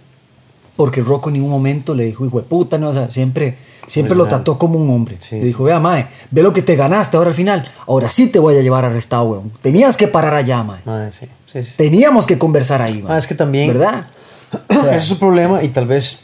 porque 0.76 1.00
Rocco 1.00 1.30
en 1.30 1.34
ningún 1.34 1.50
momento 1.50 1.94
le 1.94 2.04
dijo, 2.04 2.26
hijo 2.26 2.38
de 2.40 2.46
puta, 2.46 2.76
no, 2.76 2.90
o 2.90 2.92
sea, 2.92 3.10
siempre, 3.10 3.56
siempre 3.86 4.14
lo 4.14 4.26
trató 4.26 4.58
como 4.58 4.78
un 4.78 4.90
hombre. 4.90 5.16
Sí, 5.20 5.36
le 5.36 5.46
dijo, 5.46 5.64
vea, 5.64 5.80
mae, 5.80 6.06
ve 6.30 6.42
lo 6.42 6.52
que 6.52 6.60
te 6.60 6.76
ganaste 6.76 7.16
ahora 7.16 7.30
al 7.30 7.36
final, 7.36 7.66
ahora 7.86 8.10
sí 8.10 8.26
te 8.28 8.38
voy 8.38 8.54
a 8.56 8.60
llevar 8.62 8.84
arrestado, 8.84 9.24
weón. 9.24 9.50
Tenías 9.62 9.96
que 9.96 10.08
parar 10.08 10.34
allá, 10.34 10.62
mae. 10.62 10.80
Sí, 11.10 11.26
sí, 11.50 11.62
sí. 11.62 11.72
Teníamos 11.78 12.26
que 12.26 12.36
conversar 12.38 12.82
ahí, 12.82 13.02
mae. 13.02 13.14
Ah, 13.14 13.18
es 13.18 13.26
que 13.26 13.34
también- 13.34 13.68
¿Verdad? 13.68 14.06
Ese 14.68 14.96
es 14.96 15.04
su 15.04 15.18
problema 15.18 15.62
y 15.62 15.68
tal 15.68 15.86
vez 15.86 16.18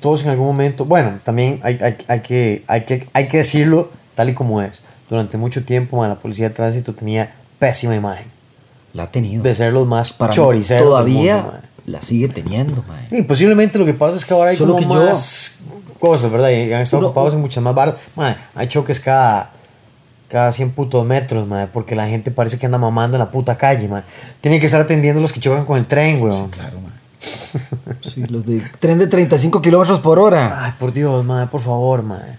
todos 0.00 0.22
en 0.22 0.30
algún 0.30 0.46
momento, 0.46 0.86
bueno, 0.86 1.18
también 1.22 1.60
hay, 1.62 1.78
hay, 1.82 1.96
hay 2.08 2.20
que, 2.20 2.64
hay, 2.66 2.84
que, 2.84 3.08
hay 3.12 3.28
que 3.28 3.38
decirlo 3.38 3.90
tal 4.14 4.30
y 4.30 4.34
como 4.34 4.62
es. 4.62 4.82
Durante 5.10 5.36
mucho 5.36 5.64
tiempo 5.64 5.98
man, 5.98 6.08
la 6.08 6.14
policía 6.14 6.48
de 6.48 6.54
tránsito 6.54 6.94
tenía 6.94 7.34
pésima 7.58 7.94
imagen 7.94 8.33
La 8.94 9.02
ha 9.04 9.10
tenido. 9.10 9.42
de 9.42 9.54
ser 9.54 9.72
los 9.72 9.86
más 9.86 10.12
Para 10.12 10.32
choriceros 10.32 10.88
todavía 10.88 11.34
del 11.34 11.42
mundo, 11.44 11.58
man. 11.58 11.70
la 11.86 12.02
sigue 12.02 12.28
teniendo, 12.28 12.82
mae. 12.88 13.08
Y 13.10 13.22
posiblemente 13.24 13.78
lo 13.78 13.84
que 13.84 13.92
pasa 13.94 14.16
es 14.16 14.24
que 14.24 14.32
ahora 14.32 14.50
hay 14.50 14.56
Solo 14.56 14.74
como 14.74 14.88
que 14.88 14.94
yo- 14.94 15.06
más 15.08 15.52
cosas, 15.98 16.30
¿verdad? 16.30 16.50
Y 16.50 16.72
han 16.72 16.80
estado 16.82 17.00
Uno- 17.00 17.08
ocupados 17.08 17.34
en 17.34 17.40
muchas 17.40 17.62
más 17.62 17.74
barras. 17.74 17.96
Man, 18.16 18.36
hay 18.54 18.68
choques 18.68 19.00
cada, 19.00 19.50
cada 20.28 20.52
100 20.52 20.70
putos 20.70 21.04
metros, 21.06 21.46
man, 21.46 21.68
porque 21.72 21.94
la 21.94 22.06
gente 22.08 22.30
parece 22.30 22.58
que 22.58 22.66
anda 22.66 22.78
mamando 22.78 23.16
en 23.16 23.20
la 23.20 23.30
puta 23.30 23.56
calle, 23.56 23.88
man. 23.88 24.04
Tienen 24.40 24.60
que 24.60 24.66
estar 24.66 24.80
atendiendo 24.80 25.18
a 25.18 25.22
los 25.22 25.32
que 25.32 25.40
chocan 25.40 25.64
con 25.64 25.76
el 25.78 25.86
tren, 25.86 26.22
weón. 26.22 26.50
Claro, 26.50 26.78
mae. 26.80 26.94
Sí, 28.02 28.22
los 28.26 28.44
de 28.46 28.60
tren 28.78 28.98
de 28.98 29.06
35 29.06 29.60
kilómetros 29.62 29.98
por 30.00 30.18
hora. 30.18 30.64
Ay, 30.66 30.72
por 30.78 30.92
Dios, 30.92 31.24
madre, 31.24 31.48
por 31.48 31.60
favor, 31.62 32.02
madre. 32.02 32.36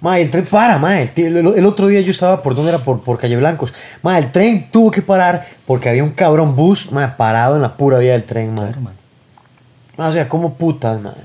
Madre, 0.00 0.22
el 0.22 0.30
tren 0.30 0.44
para, 0.46 0.78
madre. 0.78 1.10
El, 1.16 1.36
el- 1.38 1.46
el 1.58 1.66
otro 1.66 1.86
día 1.88 2.00
yo 2.02 2.10
estaba 2.10 2.42
por 2.42 2.54
dónde 2.54 2.70
era, 2.70 2.78
por, 2.78 3.00
por 3.02 3.18
Calle 3.18 3.36
Blancos. 3.36 3.72
Madre, 4.02 4.26
el 4.26 4.32
tren 4.32 4.68
tuvo 4.70 4.90
que 4.90 5.02
parar 5.02 5.46
porque 5.66 5.88
había 5.88 6.04
un 6.04 6.10
cabrón 6.10 6.54
bus, 6.54 6.92
madre, 6.92 7.14
parado 7.16 7.56
en 7.56 7.62
la 7.62 7.76
pura 7.76 7.98
vía 7.98 8.12
del 8.12 8.24
tren, 8.24 8.54
madre. 8.54 8.72
Claro, 8.72 8.90
mae. 9.96 10.08
O 10.08 10.12
sea, 10.12 10.28
como 10.28 10.54
putas, 10.54 11.00
madre. 11.00 11.22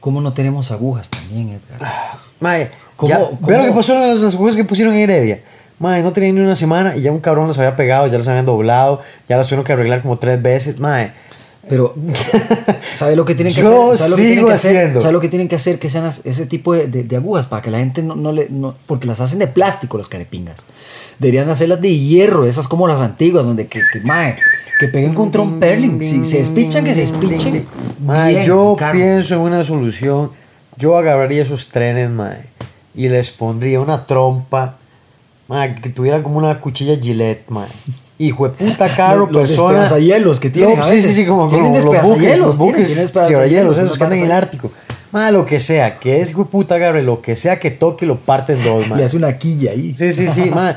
¿Cómo 0.00 0.20
no 0.20 0.32
tenemos 0.32 0.70
agujas 0.70 1.08
también, 1.08 1.50
Edgar? 1.50 1.90
Madre, 2.40 2.70
¿Cómo- 2.96 3.08
ya, 3.10 3.18
cómo? 3.18 3.38
vea 3.46 3.58
lo 3.58 3.64
que 3.66 3.72
pasó 3.72 3.94
en 3.94 4.08
las, 4.10 4.20
las 4.20 4.34
cosas 4.36 4.56
que 4.56 4.64
pusieron 4.64 4.94
en 4.94 5.00
Heredia. 5.00 5.40
Madre, 5.78 6.02
no 6.02 6.12
tenían 6.12 6.36
ni 6.36 6.40
una 6.40 6.54
semana 6.54 6.94
y 6.96 7.02
ya 7.02 7.10
un 7.10 7.18
cabrón 7.18 7.48
los 7.48 7.58
había 7.58 7.74
pegado, 7.74 8.06
ya 8.06 8.16
los 8.18 8.28
habían 8.28 8.46
doblado, 8.46 9.00
ya 9.28 9.36
los 9.36 9.48
tuvieron 9.48 9.64
que 9.64 9.72
arreglar 9.72 10.00
como 10.02 10.16
tres 10.18 10.40
veces, 10.40 10.78
madre. 10.78 11.12
Pero, 11.68 11.94
¿sabe 12.96 13.14
lo 13.16 13.24
que 13.24 13.34
tienen 13.34 13.54
que 13.54 13.60
Yo 13.62 13.92
hacer? 13.92 13.98
¿Sabe 13.98 14.10
lo 14.10 14.16
que 14.16 14.22
sigo 14.22 14.32
tienen 14.34 14.46
que 14.46 14.52
hacer? 14.54 14.76
haciendo. 14.76 15.00
¿Sabe 15.02 15.12
lo 15.12 15.20
que 15.20 15.28
tienen 15.28 15.48
que 15.48 15.56
hacer? 15.56 15.78
Que 15.78 15.88
sean 15.90 16.10
ese 16.24 16.46
tipo 16.46 16.74
de, 16.74 16.88
de- 16.88 17.04
de 17.04 17.16
agujas 17.16 17.46
para 17.46 17.62
que 17.62 17.70
la 17.70 17.78
gente 17.78 18.02
no, 18.02 18.16
no 18.16 18.32
le. 18.32 18.48
no- 18.50 18.74
porque 18.86 19.06
las 19.06 19.20
hacen 19.20 19.38
de 19.38 19.46
plástico 19.46 19.96
los 19.96 20.08
carepingas. 20.08 20.60
Deberían 21.18 21.48
hacerlas 21.50 21.80
de 21.80 21.96
hierro, 21.96 22.46
esas 22.46 22.66
como 22.66 22.88
las 22.88 23.00
antiguas, 23.00 23.44
donde 23.46 23.66
que, 23.68 23.80
que, 23.92 24.00
mae, 24.00 24.36
que 24.80 24.88
peguen 24.88 25.14
contra 25.14 25.40
un 25.40 25.60
perling. 25.60 26.00
Si 26.00 26.24
se 26.24 26.38
despichan, 26.38 26.84
que 26.84 26.94
se 26.94 27.02
despichen. 27.02 27.64
Mae, 28.04 28.32
bien, 28.32 28.44
yo 28.44 28.76
pienso 28.92 29.34
en 29.34 29.40
una 29.42 29.62
solución. 29.62 30.30
Yo 30.76 30.96
agarraría 30.96 31.42
esos 31.42 31.68
trenes, 31.68 32.10
mae, 32.10 32.38
y 32.94 33.08
les 33.08 33.30
pondría 33.30 33.78
una 33.80 34.04
trompa, 34.06 34.78
mae, 35.46 35.76
que 35.76 35.90
tuviera 35.90 36.22
como 36.24 36.38
una 36.38 36.58
cuchilla 36.58 36.96
Gillette, 36.98 37.48
mae. 37.50 37.68
Hijo 38.24 38.48
de 38.48 38.54
puta 38.54 38.88
carro, 38.96 39.20
Los- 39.20 39.32
los 39.32 39.42
persona. 39.50 39.80
despedazahielos 39.80 40.40
que 40.40 40.50
tienen 40.50 40.76
No, 40.78 40.82
a 40.84 40.86
sí, 40.86 40.90
sí, 40.92 40.96
veces. 40.98 41.16
sí, 41.16 41.26
como, 41.26 41.48
como 41.50 41.74
los 41.78 42.02
buques, 42.02 42.38
los 42.38 42.56
buques, 42.58 43.10
quebrahielos, 43.28 43.76
esos 43.78 43.98
que 43.98 44.04
andan 44.04 44.18
en 44.18 44.24
el 44.26 44.32
Ártico. 44.32 44.70
Mae, 45.10 45.30
lo 45.32 45.44
que 45.44 45.60
sea, 45.60 45.98
que 45.98 46.20
ese 46.22 46.30
hijo 46.30 46.44
de 46.44 46.50
puta 46.50 46.76
agarre 46.76 47.02
lo 47.02 47.20
que 47.20 47.36
sea 47.36 47.58
que 47.60 47.70
toque, 47.70 48.06
lo 48.06 48.16
parte 48.18 48.54
en 48.54 48.64
dos, 48.64 48.82
Le 48.88 48.88
mae. 48.88 49.04
hace 49.04 49.16
una 49.16 49.36
quilla 49.36 49.72
ahí. 49.72 49.94
Sí, 49.96 50.12
sí, 50.12 50.28
sí, 50.30 50.50
mae. 50.50 50.76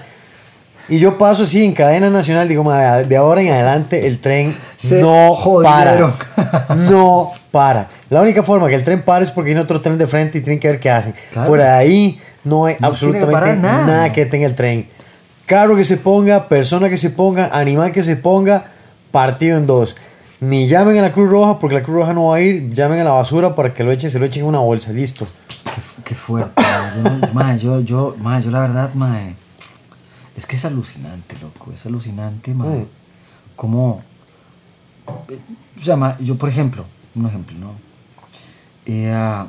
Y 0.87 0.99
yo 0.99 1.17
paso 1.17 1.43
así 1.43 1.63
en 1.63 1.71
cadena 1.73 2.09
nacional, 2.09 2.47
digo, 2.47 2.63
mae, 2.63 3.05
de 3.05 3.17
ahora 3.17 3.41
en 3.41 3.49
adelante 3.51 4.05
el 4.07 4.19
tren 4.19 4.55
Se 4.77 5.01
no 5.01 5.33
jodieron. 5.33 6.13
para. 6.37 6.75
No 6.75 7.31
para. 7.51 7.87
La 8.09 8.21
única 8.21 8.43
forma 8.43 8.67
que 8.67 8.75
el 8.75 8.83
tren 8.83 9.01
pare 9.03 9.23
es 9.23 9.31
porque 9.31 9.47
viene 9.49 9.61
otro 9.61 9.81
tren 9.81 9.97
de 9.97 10.05
frente 10.07 10.37
y 10.37 10.41
tienen 10.41 10.59
que 10.59 10.67
ver 10.67 10.79
qué 10.79 10.89
hacen. 10.91 11.15
Claro. 11.31 11.47
Fuera 11.47 11.65
de 11.65 11.71
ahí 11.71 12.19
no 12.43 12.65
hay 12.65 12.75
No 12.79 12.87
absolutamente 12.87 13.55
nada. 13.61 13.85
nada. 13.85 14.11
que 14.11 14.25
tenga 14.25 14.45
el 14.45 14.53
tren. 14.55 14.87
Carro 15.45 15.75
que 15.75 15.85
se 15.85 15.97
ponga, 15.97 16.47
persona 16.47 16.89
que 16.89 16.97
se 16.97 17.09
ponga, 17.09 17.49
animal 17.53 17.91
que 17.91 18.03
se 18.03 18.15
ponga, 18.15 18.65
partido 19.11 19.57
en 19.57 19.67
dos. 19.67 19.95
Ni 20.39 20.67
llamen 20.67 20.97
a 20.97 21.01
la 21.01 21.13
Cruz 21.13 21.29
Roja 21.29 21.59
porque 21.59 21.75
la 21.75 21.83
Cruz 21.83 21.95
Roja 21.97 22.13
no 22.13 22.27
va 22.27 22.37
a 22.37 22.41
ir, 22.41 22.73
llamen 22.73 22.99
a 22.99 23.03
la 23.03 23.11
basura 23.11 23.55
para 23.55 23.73
que 23.73 23.83
lo 23.83 23.91
echen, 23.91 24.09
se 24.09 24.19
lo 24.19 24.25
echen 24.25 24.43
en 24.43 24.49
una 24.49 24.59
bolsa, 24.59 24.91
listo. 24.91 25.27
Qué 26.03 26.15
fuerte. 26.15 26.61
Yo, 27.61 27.79
yo, 27.81 27.81
yo, 27.81 28.15
yo 28.15 28.51
la 28.51 28.59
verdad, 28.59 28.93
mae, 28.93 29.35
es 30.35 30.45
que 30.45 30.55
es 30.55 30.65
alucinante, 30.65 31.37
loco. 31.41 31.71
Es 31.71 31.85
alucinante, 31.85 32.53
mae. 32.53 32.79
Mm. 32.79 32.85
Como, 33.55 34.01
eh, 35.29 35.39
o 35.79 35.83
sea, 35.83 36.17
yo 36.19 36.35
por 36.35 36.49
ejemplo, 36.49 36.85
un 37.15 37.25
ejemplo, 37.27 37.57
¿no? 37.57 37.71
Eh, 38.85 39.45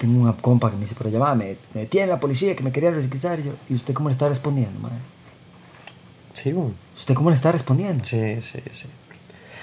tengo 0.00 0.22
una 0.22 0.32
compa 0.32 0.70
que 0.70 0.76
me 0.76 0.82
dice, 0.84 0.94
pero 0.96 1.10
llamada, 1.10 1.34
me, 1.34 1.58
detiene 1.74 2.06
la 2.06 2.18
policía 2.18 2.56
que 2.56 2.62
me 2.62 2.72
quería 2.72 2.90
requisar. 2.90 3.38
Y 3.38 3.44
yo, 3.44 3.52
¿y 3.68 3.74
usted 3.74 3.92
cómo 3.92 4.08
le 4.08 4.14
está 4.14 4.30
respondiendo, 4.30 4.80
madre? 4.80 4.96
Sí. 6.32 6.54
¿Usted 6.96 7.14
cómo 7.14 7.28
le 7.28 7.36
está 7.36 7.52
respondiendo? 7.52 8.02
Sí, 8.02 8.40
sí, 8.40 8.60
sí. 8.72 8.86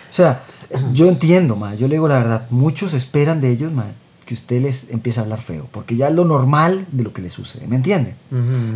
O 0.10 0.14
sea, 0.14 0.44
yo 0.94 1.08
entiendo, 1.08 1.56
ma, 1.56 1.74
yo 1.74 1.88
le 1.88 1.96
digo 1.96 2.08
la 2.08 2.20
verdad, 2.20 2.48
muchos 2.52 2.94
esperan 2.94 3.42
de 3.42 3.50
ellos, 3.50 3.72
ma, 3.72 3.88
que 4.28 4.36
usted 4.36 4.62
les 4.62 4.92
empiece 4.92 5.20
a 5.20 5.24
hablar 5.24 5.42
feo, 5.42 5.68
porque 5.72 5.96
ya 5.96 6.10
es 6.10 6.14
lo 6.14 6.24
normal 6.24 6.86
de 6.92 7.04
lo 7.04 7.14
que 7.14 7.24
les 7.24 7.34
sucede, 7.34 7.66
¿me 7.66 7.76
entiende? 7.76 8.14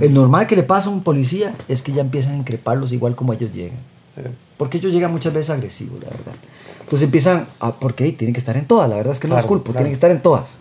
El 0.02 0.16
normal 0.16 0.48
que 0.48 0.56
le 0.56 0.64
pasa 0.64 0.90
a 0.90 0.92
un 0.92 1.04
policía 1.04 1.54
es 1.68 1.84
que 1.84 1.92
ya 1.92 2.02
empiezan 2.02 2.34
a 2.34 2.38
increparlos 2.38 2.92
igual 2.92 3.16
como 3.16 3.34
ellos 3.34 3.54
llegan. 3.54 3.78
Sí. 4.16 4.24
Porque 4.58 4.80
ellos 4.80 4.92
llegan 4.92 5.12
muchas 5.12 5.32
veces 5.32 5.52
agresivos, 5.52 6.02
la 6.02 6.10
verdad. 6.10 6.34
Entonces 6.82 7.06
empiezan 7.06 7.48
a, 7.60 7.72
porque 7.74 8.12
tienen 8.14 8.34
que 8.34 8.40
estar 8.40 8.58
en 8.58 8.66
todas, 8.66 8.90
la 8.90 8.96
verdad 8.96 9.14
es 9.14 9.20
que 9.20 9.28
no 9.28 9.36
los 9.36 9.46
culpo, 9.46 9.66
claro. 9.66 9.78
tienen 9.78 9.92
que 9.92 9.96
estar 9.96 10.12
en 10.12 10.22
todas. 10.22 10.58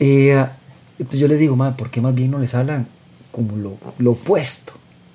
Eh, 0.00 0.44
entonces 0.98 1.20
yo 1.20 1.28
les 1.28 1.38
digo, 1.38 1.56
ma, 1.56 1.76
¿por 1.76 1.90
qué 1.90 2.00
más 2.00 2.14
bien 2.14 2.30
no 2.30 2.38
les 2.38 2.54
hablan 2.54 2.86
como 3.32 3.56
lo, 3.56 3.76
lo 3.98 4.12
opuesto? 4.12 4.72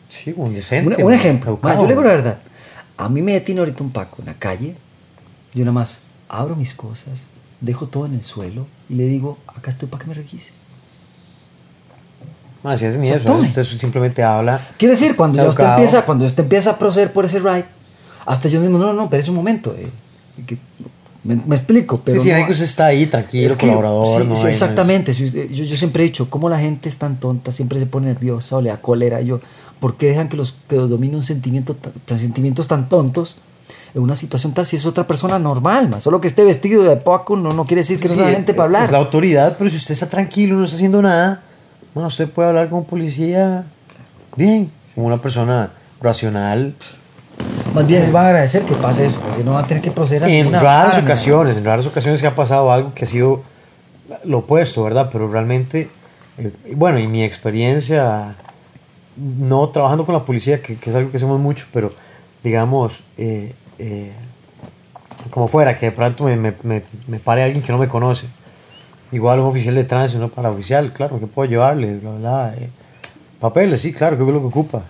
Sí, 0.09 0.33
un 0.35 0.53
decente. 0.53 1.03
Un, 1.03 1.13
ejemplo, 1.13 1.59
ma, 1.61 1.75
yo 1.75 1.83
le 1.83 1.89
digo 1.89 2.03
la 2.03 2.09
verdad. 2.13 2.39
A 2.97 3.09
mí 3.09 3.21
me 3.21 3.33
detiene 3.33 3.59
ahorita 3.61 3.83
un 3.83 3.91
Paco 3.91 4.17
en 4.19 4.25
la 4.27 4.33
calle. 4.35 4.75
Yo 5.53 5.61
nada 5.65 5.71
más 5.73 6.01
abro 6.29 6.55
mis 6.55 6.73
cosas, 6.73 7.23
dejo 7.59 7.87
todo 7.87 8.05
en 8.05 8.13
el 8.15 8.23
suelo 8.23 8.65
y 8.89 8.95
le 8.95 9.05
digo, 9.05 9.37
acá 9.47 9.69
estoy 9.71 9.87
para 9.89 10.03
que 10.03 10.09
me 10.09 10.13
requise. 10.15 10.51
Ma, 12.63 12.77
si 12.77 12.85
es 12.85 12.95
ni 12.97 13.07
O 13.07 13.09
sea, 13.09 13.17
eso, 13.17 13.25
tome. 13.25 13.47
usted 13.47 13.63
simplemente 13.63 14.23
habla. 14.23 14.61
Quiere 14.77 14.93
decir, 14.93 15.15
cuando 15.15 15.37
ya 15.37 15.49
usted 15.49 15.63
empieza, 15.63 16.05
cuando 16.05 16.25
usted 16.25 16.43
empieza 16.43 16.71
a 16.71 16.77
proceder 16.77 17.11
por 17.11 17.25
ese 17.25 17.39
ride, 17.39 17.65
hasta 18.25 18.49
yo 18.49 18.59
mismo, 18.61 18.77
no, 18.77 18.93
no, 18.93 19.09
pero 19.09 19.23
es 19.23 19.29
un 19.29 19.35
momento. 19.35 19.75
eh, 19.77 19.89
que- 20.45 20.57
me, 21.23 21.35
me 21.35 21.55
explico, 21.55 22.01
pero 22.03 22.19
sí, 22.19 22.29
sí, 22.29 22.35
no- 22.39 22.45
que 22.47 22.51
usted 22.53 22.65
está 22.65 22.87
ahí, 22.87 23.05
tranquilo, 23.05 23.47
es 23.51 23.53
que- 23.57 23.67
colaborador. 23.67 24.21
sí, 24.21 24.27
no 24.27 24.33
sí, 24.35 24.39
hay- 24.41 24.43
no 24.45 24.49
exactamente. 24.49 25.13
si 25.13 25.25
usted- 25.25 25.49
yo, 25.49 25.63
yo 25.65 25.75
siempre 25.77 26.03
he 26.03 26.07
dicho, 26.07 26.29
¿cómo 26.29 26.49
la 26.49 26.59
gente 26.59 26.89
es 26.89 26.97
tan 26.97 27.17
tonta? 27.19 27.51
Siempre 27.51 27.79
se 27.79 27.85
pone 27.85 28.07
nerviosa 28.07 28.57
o 28.57 28.61
le 28.61 28.69
da 28.69 28.77
cólera. 28.77 29.21
Y 29.21 29.27
Yo, 29.27 29.39
¿Por 29.79 29.95
qué 29.97 30.09
dejan 30.09 30.29
que 30.29 30.37
los, 30.37 30.53
que 30.69 30.75
los 30.75 30.87
domine 30.91 31.15
un 31.15 31.23
sentimiento, 31.23 31.75
tan- 32.05 32.19
sentimientos 32.19 32.67
tan 32.67 32.87
tontos 32.87 33.37
en 33.95 34.01
una 34.03 34.15
situación 34.15 34.53
tal 34.53 34.67
si 34.67 34.75
es 34.75 34.85
otra 34.85 35.07
persona 35.07 35.39
normal? 35.39 35.89
ma? 35.89 35.99
Solo 35.99 36.21
que 36.21 36.27
esté 36.27 36.43
vestido 36.43 36.83
de 36.83 36.95
Paco 36.97 37.35
no, 37.35 37.51
no 37.51 37.65
quiere 37.65 37.81
decir 37.81 37.99
que 37.99 38.07
no 38.07 38.13
Sí, 38.13 38.19
es 38.19 38.25
la 38.27 38.31
gente 38.31 38.53
para 38.53 38.65
hablar. 38.65 38.83
Es 38.83 38.91
la 38.91 38.99
autoridad, 38.99 39.55
pero 39.57 39.71
si 39.71 39.77
usted 39.77 39.93
está 39.93 40.07
tranquilo, 40.07 40.55
no 40.55 40.65
está 40.65 40.75
haciendo 40.75 41.01
nada, 41.01 41.41
ma, 41.95 42.05
usted 42.05 42.29
puede 42.29 42.49
hablar 42.49 42.69
con 42.69 42.79
un 42.79 42.85
policía 42.85 43.63
bien, 44.35 44.69
como 44.93 45.07
una 45.07 45.19
persona 45.19 45.71
racional. 45.99 46.75
Más 47.73 47.87
bien, 47.87 48.03
les 48.03 48.13
va 48.13 48.21
a 48.23 48.27
agradecer 48.27 48.63
que 48.63 48.73
pase 48.75 49.05
eso, 49.05 49.19
porque 49.21 49.43
no 49.43 49.53
va 49.53 49.61
a 49.61 49.67
tener 49.67 49.81
que 49.81 49.91
proceder 49.91 50.25
a 50.25 50.29
En 50.29 50.51
raras 50.51 50.63
vara, 50.63 50.97
ma. 50.97 51.03
ocasiones, 51.03 51.57
en 51.57 51.63
raras 51.63 51.85
ocasiones 51.85 52.21
que 52.21 52.27
ha 52.27 52.35
pasado 52.35 52.71
algo 52.71 52.93
que 52.93 53.05
ha 53.05 53.07
sido 53.07 53.43
lo 54.25 54.39
opuesto, 54.39 54.83
¿verdad? 54.83 55.09
Pero 55.11 55.29
realmente, 55.31 55.89
eh, 56.37 56.51
bueno, 56.75 56.99
y 56.99 57.07
mi 57.07 57.23
experiencia, 57.23 58.35
no 59.15 59.69
trabajando 59.69 60.05
con 60.05 60.13
la 60.13 60.25
policía, 60.25 60.61
que, 60.61 60.75
que 60.75 60.89
es 60.89 60.95
algo 60.95 61.11
que 61.11 61.17
hacemos 61.17 61.39
mucho, 61.39 61.65
pero 61.71 61.93
digamos, 62.43 63.03
eh, 63.17 63.53
eh, 63.79 64.11
como 65.29 65.47
fuera, 65.47 65.77
que 65.77 65.87
de 65.87 65.91
pronto 65.93 66.25
me, 66.25 66.35
me, 66.35 66.53
me, 66.63 66.83
me 67.07 67.19
pare 67.19 67.43
alguien 67.43 67.63
que 67.63 67.71
no 67.71 67.77
me 67.77 67.87
conoce. 67.87 68.27
Igual 69.13 69.39
un 69.39 69.47
oficial 69.47 69.75
de 69.75 69.83
tránsito, 69.83 70.21
no 70.21 70.29
para 70.29 70.49
oficial, 70.49 70.91
claro, 70.93 71.19
que 71.19 71.27
puedo 71.27 71.49
llevarle? 71.49 71.95
Bla, 71.97 72.11
bla, 72.11 72.53
eh, 72.57 72.69
papeles, 73.39 73.81
sí, 73.81 73.93
claro, 73.93 74.17
que 74.17 74.23
es 74.23 74.29
lo 74.29 74.39
que 74.39 74.47
ocupa. 74.47 74.83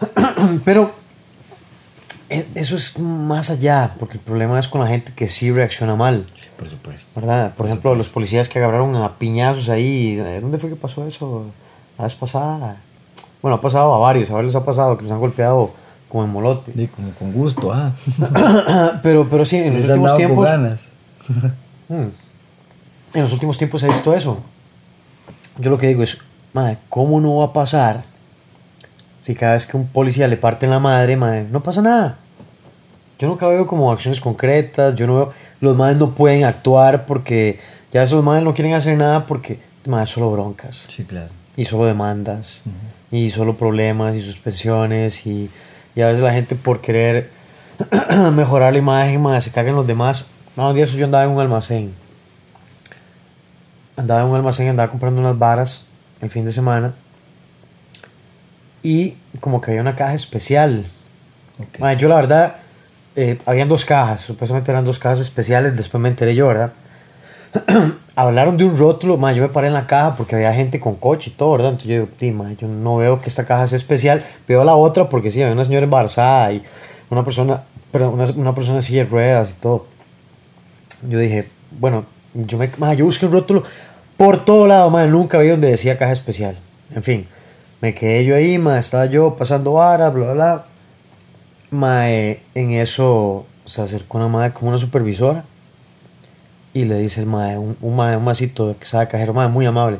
pero 0.64 0.99
eso 2.30 2.76
es 2.76 2.98
más 2.98 3.50
allá, 3.50 3.94
porque 3.98 4.14
el 4.14 4.20
problema 4.20 4.58
es 4.58 4.68
con 4.68 4.80
la 4.80 4.86
gente 4.86 5.12
que 5.14 5.28
sí 5.28 5.50
reacciona 5.50 5.96
mal. 5.96 6.26
Sí, 6.36 6.46
por 6.56 6.70
supuesto. 6.70 7.06
¿verdad? 7.16 7.54
Por 7.56 7.66
ejemplo, 7.66 7.94
los 7.94 8.08
policías 8.08 8.48
que 8.48 8.58
agarraron 8.60 8.94
a 8.96 9.18
piñazos 9.18 9.68
ahí. 9.68 10.16
¿eh? 10.18 10.38
¿Dónde 10.40 10.58
fue 10.58 10.70
que 10.70 10.76
pasó 10.76 11.06
eso? 11.06 11.46
La 11.98 12.04
vez 12.04 12.14
pasada. 12.14 12.76
Bueno, 13.42 13.56
ha 13.56 13.60
pasado 13.60 13.92
a 13.94 13.98
varios, 13.98 14.30
a 14.30 14.34
varios 14.34 14.54
les 14.54 14.62
ha 14.62 14.64
pasado 14.64 14.96
que 14.96 15.02
los 15.02 15.12
han 15.12 15.18
golpeado 15.18 15.72
como 16.08 16.24
en 16.24 16.30
molote. 16.30 16.72
Sí, 16.72 16.86
como 16.88 17.10
con 17.12 17.32
gusto, 17.32 17.72
ah. 17.72 17.92
pero, 19.02 19.28
pero 19.28 19.44
sí, 19.44 19.56
en 19.56 19.74
los 19.74 19.82
Les 19.82 19.90
últimos 19.90 20.10
con 20.10 20.18
tiempos. 20.18 20.44
ganas. 20.44 20.80
Mm. 21.90 22.06
En 23.14 23.22
los 23.24 23.32
últimos 23.32 23.58
tiempos 23.58 23.82
he 23.82 23.88
visto 23.88 24.14
eso. 24.14 24.38
Yo 25.58 25.70
lo 25.70 25.76
que 25.76 25.88
digo 25.88 26.04
es, 26.04 26.18
madre, 26.52 26.78
¿cómo 26.88 27.20
no 27.20 27.38
va 27.38 27.46
a 27.46 27.52
pasar 27.52 28.04
si 29.22 29.34
cada 29.34 29.52
vez 29.54 29.66
que 29.66 29.76
un 29.76 29.86
policía 29.86 30.28
le 30.28 30.36
parte 30.36 30.66
la 30.66 30.78
madre, 30.78 31.16
madre, 31.16 31.46
no 31.50 31.62
pasa 31.62 31.82
nada? 31.82 32.16
Yo 33.18 33.28
nunca 33.28 33.46
veo 33.48 33.66
como 33.66 33.92
acciones 33.92 34.20
concretas, 34.20 34.94
yo 34.94 35.06
no 35.06 35.14
veo, 35.16 35.32
los 35.60 35.76
madres 35.76 35.98
no 35.98 36.14
pueden 36.14 36.44
actuar 36.44 37.04
porque 37.04 37.58
ya 37.92 38.02
esos 38.02 38.24
madres 38.24 38.44
no 38.44 38.54
quieren 38.54 38.72
hacer 38.74 38.96
nada 38.96 39.26
porque, 39.26 39.58
madre, 39.86 40.06
solo 40.06 40.30
broncas 40.32 40.84
Sí, 40.88 41.04
claro. 41.04 41.28
y 41.56 41.64
solo 41.66 41.84
demandas 41.84 42.62
y 43.10 43.30
solo 43.30 43.56
problemas 43.58 44.14
y 44.16 44.22
suspensiones 44.22 45.26
y, 45.26 45.50
y 45.94 46.00
a 46.00 46.06
veces 46.06 46.22
la 46.22 46.32
gente 46.32 46.54
por 46.54 46.80
querer 46.80 47.30
mejorar 48.32 48.72
la 48.72 48.78
imagen 48.78 49.20
más 49.20 49.44
se 49.44 49.50
cagan 49.50 49.74
los 49.76 49.86
demás. 49.86 50.30
No, 50.56 50.68
un 50.70 50.74
día 50.74 50.84
eso 50.84 50.96
yo 50.96 51.04
andaba 51.04 51.24
en 51.24 51.30
un 51.30 51.40
almacén. 51.40 51.92
Andaba 53.96 54.22
en 54.22 54.28
un 54.28 54.36
almacén, 54.36 54.68
andaba 54.68 54.90
comprando 54.90 55.20
unas 55.20 55.38
varas 55.38 55.84
el 56.22 56.30
fin 56.30 56.44
de 56.44 56.52
semana 56.52 56.94
y 58.82 59.16
como 59.40 59.60
que 59.60 59.70
había 59.70 59.82
una 59.82 59.96
caja 59.96 60.14
especial. 60.14 60.86
Ok. 61.58 61.78
Mae, 61.80 61.96
yo 61.96 62.08
la 62.08 62.16
verdad, 62.16 62.56
eh, 63.16 63.38
habían 63.46 63.68
dos 63.68 63.84
cajas, 63.84 64.20
supuestamente 64.22 64.70
eran 64.70 64.84
dos 64.84 64.98
cajas 64.98 65.20
especiales, 65.20 65.76
después 65.76 66.00
me 66.00 66.08
enteré 66.08 66.34
yo, 66.34 66.48
¿verdad? 66.48 66.72
Hablaron 68.14 68.56
de 68.56 68.64
un 68.64 68.76
rótulo, 68.76 69.16
mae, 69.16 69.34
yo 69.34 69.42
me 69.42 69.48
paré 69.48 69.68
en 69.68 69.74
la 69.74 69.86
caja 69.86 70.16
porque 70.16 70.36
había 70.36 70.52
gente 70.52 70.78
con 70.78 70.94
coche 70.96 71.30
y 71.30 71.32
todo, 71.32 71.52
¿verdad? 71.52 71.70
Entonces 71.70 71.88
yo 71.88 71.94
digo, 72.02 72.08
"Ti, 72.18 72.30
mae, 72.30 72.56
yo 72.56 72.68
no 72.68 72.96
veo 72.96 73.20
que 73.20 73.28
esta 73.28 73.44
caja 73.44 73.66
sea 73.66 73.76
especial, 73.76 74.24
veo 74.46 74.64
la 74.64 74.74
otra 74.74 75.08
porque 75.08 75.30
sí, 75.30 75.42
había 75.42 75.54
una 75.54 75.64
señora 75.64 75.84
embarazada 75.84 76.52
y 76.52 76.62
una 77.10 77.24
persona, 77.24 77.62
perdón, 77.90 78.14
una, 78.14 78.24
una 78.24 78.54
persona 78.54 78.76
en 78.76 78.82
silla 78.82 79.04
de 79.04 79.10
ruedas 79.10 79.50
y 79.50 79.60
todo. 79.60 79.86
Yo 81.08 81.18
dije, 81.18 81.48
bueno, 81.78 82.04
yo, 82.34 82.58
me, 82.58 82.70
mae, 82.78 82.96
yo 82.96 83.04
busqué 83.04 83.26
un 83.26 83.32
rótulo 83.32 83.64
por 84.16 84.44
todo 84.44 84.66
lado, 84.66 84.90
mae, 84.90 85.08
nunca 85.08 85.38
vi 85.38 85.48
donde 85.48 85.68
decía 85.68 85.98
caja 85.98 86.12
especial. 86.12 86.56
En 86.94 87.02
fin, 87.02 87.26
me 87.80 87.94
quedé 87.94 88.24
yo 88.24 88.36
ahí, 88.36 88.58
mae, 88.58 88.80
estaba 88.80 89.06
yo 89.06 89.36
pasando 89.36 89.72
varas, 89.72 90.12
bla, 90.12 90.24
bla, 90.24 90.34
bla. 90.34 90.64
Mae, 91.70 92.40
en 92.54 92.72
eso 92.72 93.46
se 93.64 93.80
acercó 93.82 94.18
una 94.18 94.28
madre 94.28 94.52
como 94.52 94.70
una 94.70 94.78
supervisora 94.78 95.44
y 96.74 96.84
le 96.84 96.98
dice 96.98 97.20
el 97.20 97.26
mae, 97.26 97.56
un, 97.56 97.76
un 97.80 97.96
mae, 97.96 98.16
un 98.16 98.24
masito 98.24 98.76
que 98.78 98.86
sabe 98.86 99.08
cajero, 99.08 99.32
mae, 99.32 99.48
muy 99.48 99.66
amable. 99.66 99.98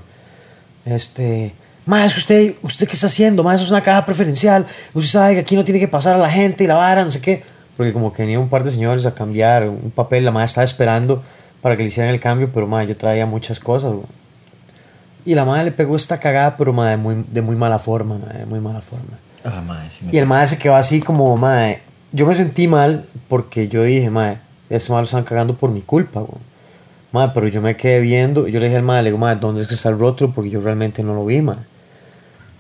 Este, 0.85 1.53
mae, 1.87 2.07
es 2.07 2.17
usted, 2.17 2.55
¿usted 2.63 2.87
qué 2.87 2.95
está 2.95 3.07
haciendo? 3.07 3.43
Mae, 3.43 3.57
eso 3.57 3.65
es 3.65 3.71
una 3.71 3.83
caja 3.83 4.05
preferencial. 4.05 4.67
Usted 4.93 5.11
sabe 5.11 5.35
que 5.35 5.41
aquí 5.41 5.57
no 5.57 5.65
tiene 5.65 5.81
que 5.81 5.89
pasar 5.89 6.15
a 6.15 6.19
la 6.19 6.31
gente 6.31 6.65
y 6.65 6.67
la 6.67 6.75
vara, 6.75 7.05
no 7.05 7.11
sé 7.11 7.21
qué. 7.21 7.43
Porque 7.77 7.93
como 7.93 8.13
que 8.13 8.23
venía 8.23 8.39
un 8.39 8.51
par 8.51 8.63
de 8.63 8.71
señores 8.71 9.07
a 9.07 9.15
cambiar 9.15 9.69
un 9.69 9.91
papel, 9.91 10.25
la 10.25 10.33
madre 10.33 10.47
estaba 10.47 10.65
esperando 10.65 11.23
para 11.63 11.77
que 11.77 11.83
le 11.83 11.89
hicieran 11.89 12.13
el 12.13 12.21
cambio, 12.21 12.51
pero 12.53 12.67
mae, 12.67 12.87
yo 12.87 12.97
traía 12.97 13.25
muchas 13.25 13.59
cosas. 13.59 13.93
güey. 13.93 14.20
Y 15.25 15.35
la 15.35 15.45
madre 15.45 15.65
le 15.65 15.73
pegó 15.73 15.97
esta 15.97 16.19
cagada, 16.19 16.57
pero 16.57 16.73
mae, 16.73 16.91
de 16.93 16.97
muy, 16.97 17.25
de 17.31 17.43
muy 17.43 17.57
mala 17.57 17.79
forma, 17.79 18.19
mae, 18.19 18.39
de 18.39 18.47
muy 18.47 18.61
mala 18.61 18.81
forma. 18.81 19.19
Ah, 19.45 19.63
madre, 19.67 19.89
sí 19.91 20.05
me- 20.07 20.13
Y 20.15 20.19
el 20.19 20.27
madre 20.27 20.49
se 20.49 20.59
quedó 20.59 20.77
así 20.77 21.01
como, 21.01 21.37
madre, 21.37 21.81
yo 22.13 22.27
me 22.27 22.35
sentí 22.35 22.69
mal 22.69 23.05
porque 23.29 23.69
yo 23.69 23.83
dije, 23.85 24.11
madre, 24.11 24.39
este 24.69 24.91
madre 24.93 25.03
lo 25.03 25.07
están 25.07 25.25
cagando 25.25 25.55
por 25.55 25.71
mi 25.71 25.83
culpa, 25.83 26.21
güey. 26.21 26.41
Madre, 27.13 27.33
pero 27.35 27.49
yo 27.49 27.61
me 27.61 27.77
quedé 27.77 28.01
viendo, 28.01 28.47
y 28.47 28.53
yo 28.53 28.61
le 28.61 28.67
dije 28.67 28.77
al 28.77 28.85
madre, 28.85 29.03
le 29.05 29.09
digo, 29.11 29.19
madre, 29.19 29.39
¿dónde 29.41 29.63
es 29.63 29.67
que 29.69 29.75
está 29.75 29.89
el 29.89 29.99
rótulo? 29.99 30.33
Porque 30.33 30.49
yo 30.51 30.61
realmente 30.61 31.03
no 31.03 31.15
lo 31.15 31.25
vi, 31.25 31.43
madre. 31.43 31.63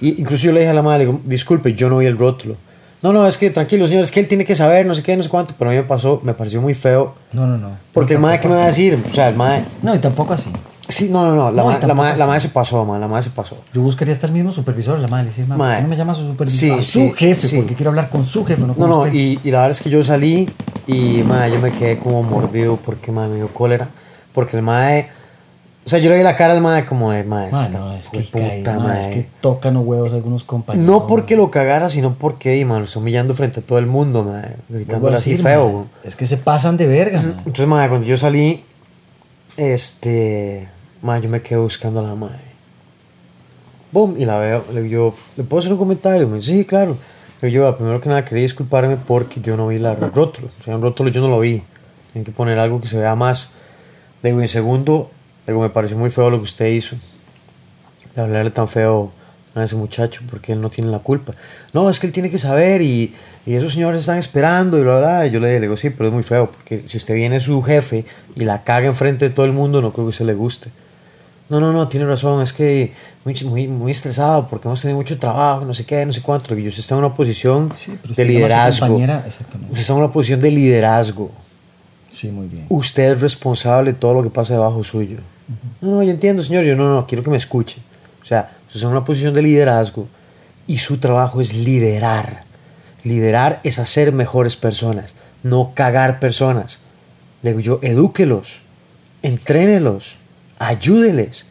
Y 0.00 0.20
incluso 0.20 0.44
yo 0.46 0.52
le 0.52 0.60
dije 0.60 0.70
a 0.70 0.74
la 0.74 0.82
madre, 0.82 1.04
le 1.04 1.10
digo, 1.10 1.20
disculpe, 1.24 1.72
yo 1.72 1.88
no 1.90 1.98
vi 1.98 2.06
el 2.06 2.16
rótulo. 2.18 2.56
No, 3.02 3.12
no, 3.12 3.26
es 3.26 3.38
que 3.38 3.48
tranquilo, 3.50 3.86
señor, 3.86 4.04
es 4.04 4.10
que 4.10 4.20
él 4.20 4.28
tiene 4.28 4.44
que 4.44 4.54
saber, 4.56 4.84
no 4.86 4.94
sé 4.94 5.02
qué, 5.02 5.16
no 5.16 5.22
sé 5.22 5.28
cuánto, 5.28 5.54
pero 5.58 5.70
a 5.70 5.72
mí 5.72 5.78
me 5.78 5.84
pasó, 5.84 6.20
me 6.22 6.34
pareció 6.34 6.60
muy 6.60 6.74
feo. 6.74 7.14
No, 7.32 7.46
no, 7.46 7.56
no. 7.56 7.70
Porque 7.94 8.14
el 8.14 8.18
madre, 8.18 8.40
¿qué 8.40 8.48
me 8.48 8.54
va 8.56 8.64
a 8.64 8.66
decir? 8.66 8.98
O 9.10 9.14
sea, 9.14 9.28
el 9.28 9.36
madre... 9.36 9.64
No, 9.82 9.94
y 9.94 9.98
tampoco 10.00 10.34
así. 10.34 10.50
Sí, 10.90 11.08
no, 11.10 11.24
no, 11.24 11.34
no, 11.34 11.50
la, 11.50 11.62
No, 11.62 11.68
la, 11.70 11.78
tampoco 11.80 11.94
madre, 11.96 12.16
la 12.18 12.24
así. 12.24 12.28
madre 12.28 12.40
se 12.40 12.48
pasó, 12.50 12.84
madre, 12.84 13.00
la 13.00 13.08
madre 13.08 13.22
se 13.24 13.30
pasó. 13.30 13.56
Yo 13.72 13.80
buscaría 13.80 14.12
estar 14.14 14.28
el 14.30 14.34
mismo 14.36 14.52
supervisor, 14.52 14.98
la 14.98 15.08
madre. 15.08 15.24
le 15.24 15.30
Decir, 15.30 15.46
Madre. 15.46 15.58
¿por 15.58 15.76
qué 15.76 15.82
no 15.82 15.88
me 15.88 15.96
llama 15.96 16.12
a 16.12 16.16
su 16.16 16.26
supervisor? 16.26 16.58
Sí, 16.60 16.70
a 16.70 16.76
su 16.82 16.82
sí, 16.82 17.12
jefe, 17.16 17.46
sí. 17.48 17.56
porque 17.56 17.74
quiero 17.74 17.90
hablar 17.90 18.08
con 18.10 18.24
su 18.26 18.44
jefe, 18.44 18.60
no 18.62 18.68
No, 18.68 18.74
con 18.74 18.88
no, 18.90 18.98
usted. 19.00 19.14
y, 19.14 19.38
y 19.44 19.50
la 19.50 19.58
verdad 19.58 19.70
es 19.72 19.80
que 19.82 19.90
yo 19.90 20.02
salí 20.04 20.48
y, 20.86 21.22
madre, 21.26 21.52
yo 21.52 21.60
me 21.60 21.72
quedé 21.72 21.98
como 21.98 22.22
mordido 22.22 22.76
porque, 22.76 23.12
madre, 23.12 23.30
me 23.30 23.36
dio 23.36 23.48
cólera. 23.48 23.88
Porque 24.32 24.56
el 24.56 24.62
madre, 24.62 25.08
o 25.84 25.88
sea, 25.88 25.98
yo 25.98 26.10
le 26.10 26.18
vi 26.18 26.22
la 26.22 26.36
cara 26.36 26.52
al 26.52 26.60
madre 26.60 26.84
como 26.86 27.10
de, 27.10 27.24
madre, 27.24 27.50
no, 27.72 27.92
es 27.94 28.08
que, 28.10 28.20
puta 28.20 28.38
cae, 28.38 28.62
madre, 28.62 28.78
madre". 28.78 29.00
es 29.00 29.06
que 29.08 29.28
tocan 29.40 29.74
los 29.74 29.84
huevos 29.84 30.12
algunos 30.12 30.44
compañeros. 30.44 30.86
No 30.88 31.06
porque 31.06 31.34
lo 31.36 31.50
cagara, 31.50 31.88
sino 31.88 32.14
porque, 32.14 32.56
y, 32.58 32.64
madre, 32.64 32.80
lo 32.80 32.86
está 32.86 32.98
humillando 33.00 33.34
frente 33.34 33.60
a 33.60 33.62
todo 33.62 33.78
el 33.78 33.86
mundo, 33.86 34.22
madre, 34.24 34.56
gritándole 34.68 35.16
a 35.16 35.18
así 35.18 35.36
feo. 35.36 35.86
Es 36.04 36.14
que 36.16 36.26
se 36.26 36.36
pasan 36.36 36.76
de 36.76 36.86
verga. 36.86 37.20
Entonces, 37.20 37.66
madre, 37.66 37.88
cuando 37.88 38.06
yo 38.06 38.16
salí, 38.16 38.62
este, 39.56 40.68
madre, 41.02 41.22
yo 41.22 41.28
me 41.28 41.42
quedé 41.42 41.58
buscando 41.58 42.00
a 42.00 42.02
la 42.02 42.14
madre. 42.14 42.50
Boom, 43.92 44.16
y 44.18 44.24
la 44.24 44.38
veo, 44.38 44.64
le 44.72 44.82
digo, 44.82 45.14
¿le 45.36 45.44
puedo 45.44 45.60
hacer 45.60 45.72
un 45.72 45.78
comentario? 45.78 46.28
Me 46.28 46.36
dice, 46.36 46.52
sí, 46.52 46.64
claro. 46.64 46.96
Le 47.40 47.48
digo, 47.48 47.64
yo, 47.64 47.76
primero 47.76 48.00
que 48.00 48.08
nada, 48.08 48.24
quería 48.24 48.42
disculparme 48.42 48.96
porque 48.96 49.40
yo 49.40 49.56
no 49.56 49.68
vi 49.68 49.78
la, 49.78 49.92
el 49.92 50.12
rótulo. 50.12 50.48
O 50.60 50.64
sea, 50.64 50.76
un 50.76 50.82
rótulo 50.82 51.10
yo 51.10 51.20
no 51.20 51.28
lo 51.28 51.40
vi. 51.40 51.62
Tienen 52.12 52.24
que 52.24 52.32
poner 52.32 52.58
algo 52.58 52.80
que 52.80 52.86
se 52.88 52.98
vea 52.98 53.14
más. 53.14 53.52
Le 54.22 54.30
digo, 54.30 54.42
en 54.42 54.48
segundo, 54.48 55.10
Digo, 55.46 55.62
me 55.62 55.70
pareció 55.70 55.96
muy 55.96 56.10
feo 56.10 56.30
lo 56.30 56.38
que 56.38 56.44
usted 56.44 56.66
hizo. 56.66 56.96
De 58.14 58.22
hablarle 58.22 58.50
tan 58.50 58.68
feo 58.68 59.12
a 59.54 59.64
ese 59.64 59.74
muchacho 59.74 60.22
porque 60.30 60.52
él 60.52 60.60
no 60.60 60.70
tiene 60.70 60.90
la 60.90 61.00
culpa. 61.00 61.32
No, 61.72 61.90
es 61.90 61.98
que 61.98 62.06
él 62.06 62.12
tiene 62.12 62.30
que 62.30 62.38
saber 62.38 62.82
y, 62.82 63.14
y 63.46 63.54
esos 63.54 63.72
señores 63.72 64.00
están 64.00 64.18
esperando 64.18 64.78
y 64.78 64.82
bla, 64.82 64.98
bla. 64.98 65.26
Y 65.26 65.30
yo 65.30 65.40
le 65.40 65.58
digo, 65.58 65.76
sí, 65.76 65.90
pero 65.90 66.08
es 66.08 66.14
muy 66.14 66.22
feo 66.22 66.50
porque 66.50 66.86
si 66.86 66.98
usted 66.98 67.14
viene 67.14 67.40
su 67.40 67.62
jefe 67.62 68.04
y 68.36 68.44
la 68.44 68.62
caga 68.62 68.86
enfrente 68.86 69.28
de 69.28 69.34
todo 69.34 69.46
el 69.46 69.52
mundo, 69.52 69.82
no 69.82 69.92
creo 69.92 70.06
que 70.06 70.10
usted 70.10 70.26
le 70.26 70.34
guste. 70.34 70.70
No, 71.50 71.58
no, 71.58 71.72
no, 71.72 71.88
tiene 71.88 72.06
razón, 72.06 72.42
es 72.42 72.52
que 72.52 72.92
muy, 73.24 73.34
muy, 73.44 73.66
muy 73.66 73.90
estresado 73.90 74.46
porque 74.46 74.68
hemos 74.68 74.80
tenido 74.80 74.96
mucho 74.96 75.18
trabajo, 75.18 75.64
no 75.64 75.74
sé 75.74 75.84
qué, 75.84 76.06
no 76.06 76.12
sé 76.12 76.22
cuánto. 76.22 76.56
Y 76.56 76.68
usted 76.68 76.78
está 76.78 76.94
en 76.94 77.00
una 77.00 77.12
posición 77.12 77.74
Sí, 77.84 77.98
de 78.14 78.24
liderazgo. 78.24 78.86
Usted 78.94 79.80
está 79.80 79.92
en 79.92 79.98
una 79.98 80.12
posición 80.12 80.40
de 80.40 80.50
liderazgo. 80.52 81.32
Sí, 82.12 82.28
muy 82.28 82.46
bien. 82.46 82.66
Usted 82.68 83.14
es 83.14 83.20
responsable 83.20 83.92
de 83.92 83.98
todo 83.98 84.14
lo 84.14 84.22
que 84.22 84.30
pasa 84.30 84.54
debajo 84.54 84.84
suyo. 84.84 85.18
No, 85.80 85.96
no, 85.96 86.02
yo 86.04 86.12
entiendo, 86.12 86.44
señor. 86.44 86.64
Yo 86.64 86.76
no, 86.76 86.88
no, 86.88 87.04
quiero 87.08 87.24
que 87.24 87.30
me 87.30 87.36
escuche. 87.36 87.78
O 88.22 88.24
sea, 88.24 88.52
usted 88.66 88.76
está 88.76 88.86
en 88.86 88.92
una 88.92 89.04
posición 89.04 89.34
de 89.34 89.42
liderazgo 89.42 90.06
y 90.68 90.78
su 90.78 90.98
trabajo 90.98 91.40
es 91.40 91.52
liderar. 91.52 92.42
Liderar 93.02 93.58
es 93.64 93.80
hacer 93.80 94.12
mejores 94.12 94.54
personas, 94.54 95.16
no 95.42 95.72
cagar 95.74 96.20
personas. 96.20 96.78
Le 97.42 97.50
digo 97.50 97.60
yo, 97.60 97.80
edúquelos, 97.82 98.60
entrénelos, 99.22 100.19
ayúdeles, 100.60 101.46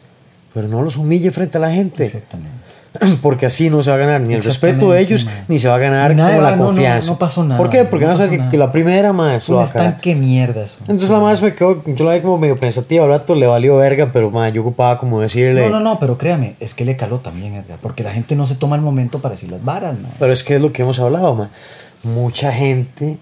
pero 0.54 0.68
no 0.68 0.80
los 0.82 0.96
humille 0.96 1.30
frente 1.30 1.58
a 1.58 1.60
la 1.60 1.70
gente. 1.70 2.06
Exactamente. 2.06 2.56
Porque 3.22 3.46
así 3.46 3.70
no 3.70 3.82
se 3.84 3.90
va 3.90 3.96
a 3.96 3.98
ganar 4.00 4.20
ni 4.20 4.34
el 4.34 4.42
respeto 4.42 4.90
de 4.90 5.00
ellos, 5.00 5.26
ni 5.46 5.58
se 5.60 5.68
va 5.68 5.76
a 5.76 5.78
ganar 5.78 6.14
nada, 6.16 6.30
como 6.30 6.42
la 6.42 6.50
no, 6.50 6.56
no, 6.56 6.64
confianza. 6.66 7.12
no 7.12 7.18
pasó 7.18 7.44
nada, 7.44 7.56
¿Por 7.56 7.70
qué? 7.70 7.84
Porque 7.84 8.04
no 8.04 8.12
a 8.12 8.16
saber 8.16 8.38
pasó 8.38 8.44
que, 8.46 8.50
que 8.50 8.56
la 8.58 8.72
primera 8.72 9.12
más 9.12 9.48
Un 9.48 9.62
estanque 9.62 10.16
mierda 10.16 10.64
eso. 10.64 10.78
entonces 10.80 11.08
la 11.08 11.20
más 11.20 11.40
me 11.40 11.54
quedó, 11.54 11.84
yo 11.84 12.04
la 12.04 12.14
vi 12.14 12.20
como 12.20 12.38
medio 12.38 12.56
pensativa, 12.56 13.04
al 13.04 13.10
rato 13.10 13.36
le 13.36 13.46
valió 13.46 13.76
verga, 13.76 14.10
pero 14.12 14.32
ma, 14.32 14.48
yo 14.48 14.62
ocupaba 14.62 14.98
como 14.98 15.20
decirle, 15.20 15.68
No, 15.68 15.78
no, 15.78 15.80
no, 15.80 16.00
pero 16.00 16.18
créame, 16.18 16.56
es 16.58 16.74
que 16.74 16.84
le 16.84 16.96
caló 16.96 17.18
también, 17.18 17.54
Edgar, 17.54 17.78
porque 17.80 18.02
la 18.02 18.12
gente 18.12 18.34
no 18.34 18.44
se 18.46 18.56
toma 18.56 18.74
el 18.74 18.82
momento 18.82 19.20
para 19.20 19.34
decir 19.36 19.52
las 19.52 19.64
varas, 19.64 19.94
man. 19.94 20.10
pero 20.18 20.32
es 20.32 20.42
que 20.42 20.56
es 20.56 20.60
lo 20.60 20.72
que 20.72 20.82
hemos 20.82 20.98
hablado, 20.98 21.36
ma. 21.36 21.50
mucha 22.02 22.52
gente 22.52 23.18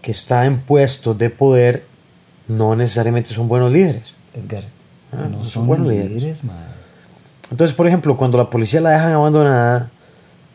que 0.00 0.12
está 0.12 0.46
en 0.46 0.58
puestos 0.58 1.18
de 1.18 1.28
poder 1.30 1.84
no 2.46 2.76
necesariamente 2.76 3.34
son 3.34 3.48
buenos 3.48 3.72
líderes. 3.72 4.14
Edgar, 4.34 4.62
Ah, 5.12 5.28
no 5.30 5.38
son 5.38 5.46
son 5.46 5.66
buenos 5.66 5.88
líderes, 5.88 6.42
man. 6.44 6.56
Entonces, 7.50 7.76
por 7.76 7.86
ejemplo, 7.86 8.16
cuando 8.16 8.38
la 8.38 8.48
policía 8.48 8.80
la 8.80 8.90
dejan 8.90 9.12
abandonada, 9.12 9.90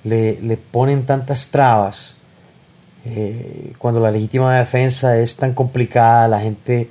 le, 0.03 0.41
le 0.41 0.57
ponen 0.57 1.05
tantas 1.05 1.49
trabas, 1.49 2.17
eh, 3.05 3.73
cuando 3.77 3.99
la 3.99 4.11
legítima 4.11 4.55
defensa 4.55 5.17
es 5.17 5.37
tan 5.37 5.53
complicada, 5.53 6.27
la 6.27 6.39
gente 6.39 6.89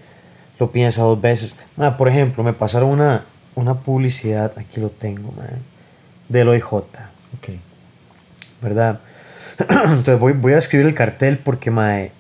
lo 0.58 0.70
piensa 0.70 1.02
dos 1.02 1.20
veces. 1.20 1.56
Por 1.98 2.08
ejemplo, 2.08 2.44
me 2.44 2.52
pasaron 2.52 2.90
una, 2.90 3.24
una 3.54 3.74
publicidad, 3.74 4.52
aquí 4.56 4.80
lo 4.80 4.90
tengo, 4.90 5.32
ma, 5.32 5.44
del 6.28 6.48
OIJ, 6.48 6.72
Ok. 6.72 7.48
¿verdad? 8.62 9.00
Entonces 9.58 10.18
voy, 10.18 10.32
voy 10.32 10.52
a 10.52 10.58
escribir 10.58 10.86
el 10.86 10.94
cartel 10.94 11.38
porque, 11.38 11.70
mae, 11.70 12.12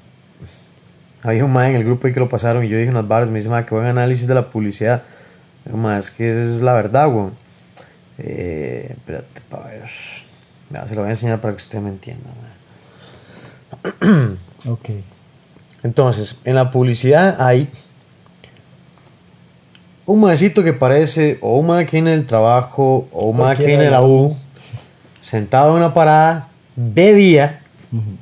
había 1.22 1.44
un 1.44 1.52
mae 1.52 1.70
en 1.70 1.76
el 1.76 1.84
grupo 1.84 2.06
ahí 2.06 2.12
que 2.12 2.20
lo 2.20 2.28
pasaron 2.28 2.64
y 2.64 2.68
yo 2.68 2.76
dije 2.76 2.90
unas 2.90 3.06
barras, 3.06 3.30
me 3.30 3.38
dice, 3.38 3.48
mae, 3.48 3.64
que 3.64 3.74
buen 3.74 3.86
análisis 3.86 4.26
de 4.26 4.34
la 4.34 4.50
publicidad. 4.50 5.02
Es 5.98 6.10
que 6.10 6.44
es 6.44 6.60
la 6.60 6.74
verdad, 6.74 7.08
weón. 7.08 7.32
Eh, 8.18 8.88
espérate, 8.90 9.40
para 9.50 9.64
ver. 9.64 9.88
Se 10.88 10.94
lo 10.94 11.00
voy 11.02 11.08
a 11.08 11.12
enseñar 11.12 11.40
para 11.40 11.54
que 11.54 11.58
usted 11.58 11.78
me 11.80 11.90
entienda, 11.90 12.28
mae. 12.40 14.36
Ok. 14.68 14.90
Entonces, 15.82 16.36
en 16.44 16.56
la 16.56 16.70
publicidad 16.70 17.40
hay 17.40 17.68
un 20.06 20.20
maecito 20.20 20.64
que 20.64 20.72
parece 20.72 21.38
o 21.40 21.58
un 21.58 21.84
que 21.84 21.92
viene 21.92 22.10
del 22.10 22.26
trabajo 22.26 23.08
o 23.12 23.30
un 23.30 23.56
que 23.56 23.76
de 23.76 23.90
la 23.90 24.02
U, 24.02 24.36
sentado 25.20 25.70
en 25.70 25.76
una 25.76 25.94
parada 25.94 26.48
de 26.74 27.14
día, 27.14 27.60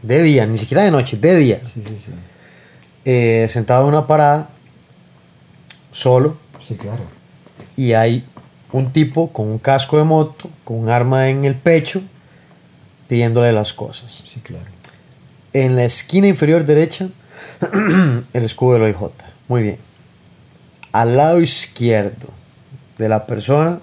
de 0.02 0.22
día, 0.22 0.46
ni 0.46 0.59
siquiera 0.59 0.83
de 0.83 0.90
noche, 0.90 1.16
de 1.16 1.37
día, 1.37 1.61
Sí, 1.62 1.83
sí, 1.87 1.98
sí. 2.04 2.12
eh, 3.04 3.46
sentado 3.48 3.85
en 3.85 3.88
una 3.94 4.07
parada, 4.07 4.48
solo, 5.92 6.37
Sí, 6.66 6.76
claro. 6.76 7.02
Y 7.77 7.93
hay 7.93 8.25
un 8.73 8.93
tipo 8.93 9.33
con 9.33 9.49
un 9.49 9.59
casco 9.59 9.99
de 9.99 10.05
moto, 10.05 10.51
con 10.65 10.79
un 10.79 10.89
arma 10.89 11.29
en 11.29 11.45
el 11.45 11.55
pecho, 11.55 12.03
pidiéndole 13.09 13.53
las 13.53 13.73
cosas. 13.73 14.23
Sí, 14.27 14.41
claro. 14.41 14.65
En 15.53 15.77
la 15.77 15.85
esquina 15.85 16.27
inferior 16.27 16.65
derecha, 16.65 17.09
el 18.33 18.45
escudo 18.45 18.75
del 18.75 18.83
OIJ. 18.83 19.11
Muy 19.49 19.63
bien. 19.63 19.79
Al 20.93 21.17
lado 21.17 21.41
izquierdo 21.41 22.29
de 22.99 23.09
la 23.09 23.27
persona 23.27 23.81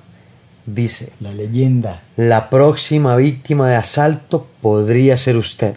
dice, 0.65 1.11
La 1.19 1.31
leyenda. 1.31 2.01
la 2.17 2.49
próxima 2.49 3.15
víctima 3.15 3.69
de 3.69 3.75
asalto 3.75 4.47
podría 4.61 5.17
ser 5.17 5.37
usted. 5.37 5.75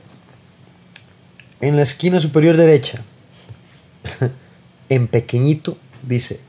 En 1.60 1.76
la 1.76 1.82
esquina 1.82 2.20
superior 2.20 2.56
derecha, 2.56 3.02
en 4.88 5.06
pequeñito, 5.06 5.78
dice, 6.02 6.40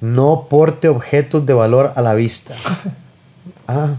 no 0.00 0.46
porte 0.48 0.88
objetos 0.88 1.44
de 1.46 1.54
valor 1.54 1.92
a 1.94 2.02
la 2.02 2.14
vista. 2.14 2.54
Ah. 3.70 3.96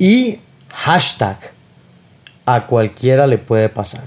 Y 0.00 0.40
hashtag, 0.68 1.38
a 2.44 2.66
cualquiera 2.66 3.28
le 3.28 3.38
puede 3.38 3.68
pasar. 3.68 4.02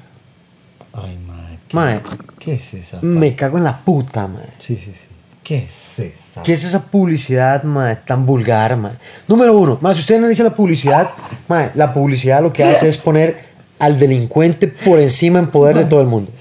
Ay, 0.91 1.17
madre. 1.25 1.59
¿Qué, 1.69 1.75
Mae, 1.75 2.01
¿Qué 2.37 2.53
es 2.55 2.73
esa? 2.73 2.99
me 3.01 3.33
cago 3.33 3.57
en 3.57 3.63
la 3.63 3.77
puta, 3.79 4.27
madre. 4.27 4.49
Sí, 4.57 4.75
sí, 4.75 4.91
sí. 4.93 5.07
¿Qué 5.41 5.59
es 5.69 5.99
esa? 5.99 6.41
¿Qué 6.43 6.51
es 6.51 6.65
esa 6.65 6.81
publicidad, 6.81 7.63
mae, 7.63 7.95
tan 7.97 8.25
vulgar, 8.25 8.75
mae? 8.75 8.93
Número 9.27 9.57
uno, 9.57 9.77
mae, 9.79 9.93
si 9.95 10.01
usted 10.01 10.15
analiza 10.15 10.43
la 10.43 10.53
publicidad, 10.53 11.11
mae, 11.47 11.71
la 11.75 11.93
publicidad 11.93 12.41
lo 12.41 12.51
que 12.51 12.63
hace 12.63 12.89
es 12.89 12.97
poner 12.97 13.45
al 13.79 13.97
delincuente 13.97 14.67
por 14.67 14.99
encima 14.99 15.39
en 15.39 15.47
poder 15.47 15.77
de 15.77 15.85
todo 15.85 16.01
el 16.01 16.07
mundo. 16.07 16.31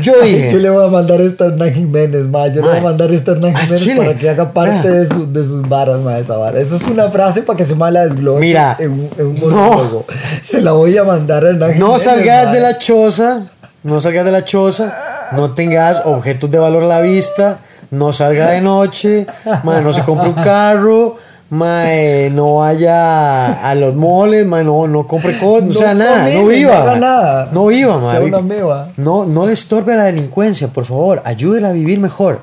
Yo 0.02 0.20
dije, 0.22 0.52
Yo 0.52 0.58
le 0.58 0.70
voy 0.70 0.84
a 0.84 0.88
mandar 0.88 1.20
esta 1.20 1.44
a 1.44 1.46
Hernán 1.48 1.72
Jiménez, 1.72 2.22
ma. 2.24 2.46
Yo 2.48 2.62
le 2.62 2.68
voy 2.68 2.76
a 2.78 2.80
mandar 2.82 3.10
esta 3.12 3.32
a 3.32 3.34
Hernán 3.34 3.54
Jiménez 3.56 3.80
Chile. 3.82 3.96
para 4.04 4.14
que 4.14 4.28
haga 4.30 4.52
parte 4.52 4.88
de, 4.88 5.06
su- 5.06 5.32
de 5.32 5.42
sus 5.44 5.68
varas, 5.68 5.98
ma, 6.00 6.18
esa 6.18 6.36
vara. 6.36 6.58
Eso 6.60 6.76
es 6.76 6.82
una 6.82 7.08
frase 7.10 7.42
para 7.42 7.56
que 7.56 7.64
se 7.64 7.74
mala 7.74 8.06
desglose 8.06 8.40
Mira, 8.40 8.76
en, 8.78 8.90
un- 8.92 9.10
en 9.18 9.26
un 9.26 9.50
no. 9.50 10.04
Se 10.42 10.60
la 10.60 10.72
voy 10.72 10.96
a 10.96 11.04
mandar 11.04 11.44
a 11.44 11.48
Hernán 11.50 11.78
no 11.78 11.98
Jiménez, 11.98 12.02
salgas 12.02 12.46
ma. 12.46 12.52
de 12.52 12.60
la 12.60 12.78
choza, 12.78 13.40
no 13.82 14.00
salgas 14.00 14.24
de 14.24 14.32
la 14.32 14.44
choza, 14.44 14.94
no 15.32 15.54
tengas 15.54 16.02
objetos 16.04 16.50
de 16.50 16.58
valor 16.58 16.84
a 16.84 16.86
la 16.86 17.00
vista, 17.00 17.58
no 17.90 18.12
salga 18.12 18.50
de 18.50 18.60
noche, 18.60 19.26
no 19.64 19.92
se 19.92 20.02
compre 20.02 20.28
un 20.28 20.34
carro, 20.34 21.16
mae, 21.50 22.30
no 22.30 22.56
vaya 22.56 23.68
a 23.68 23.74
los 23.74 23.94
moles, 23.94 24.46
mae, 24.46 24.64
no, 24.64 24.86
no 24.88 25.06
compre 25.06 25.38
cosas, 25.38 25.70
o 25.70 25.72
sea, 25.78 25.94
No 25.94 26.04
nada, 26.04 26.28
no 26.30 26.46
viva. 26.46 26.78
no 26.80 26.86
mae. 26.86 27.00
nada. 27.00 27.48
No 27.52 27.66
viva, 27.66 27.98
mae. 27.98 28.92
No, 28.96 29.24
no 29.26 29.46
le 29.46 29.52
estorbe 29.52 29.92
a 29.94 29.96
la 29.96 30.04
delincuencia, 30.04 30.68
por 30.68 30.84
favor, 30.84 31.22
ayúdela 31.24 31.68
a 31.68 31.72
vivir 31.72 31.98
mejor. 31.98 32.40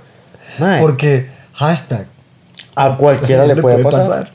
Mae, 0.59 0.79
Porque 0.81 1.29
hashtag. 1.53 2.05
a 2.75 2.95
cualquiera 2.97 3.45
le 3.45 3.55
puede, 3.55 3.83
pasar. 3.83 4.29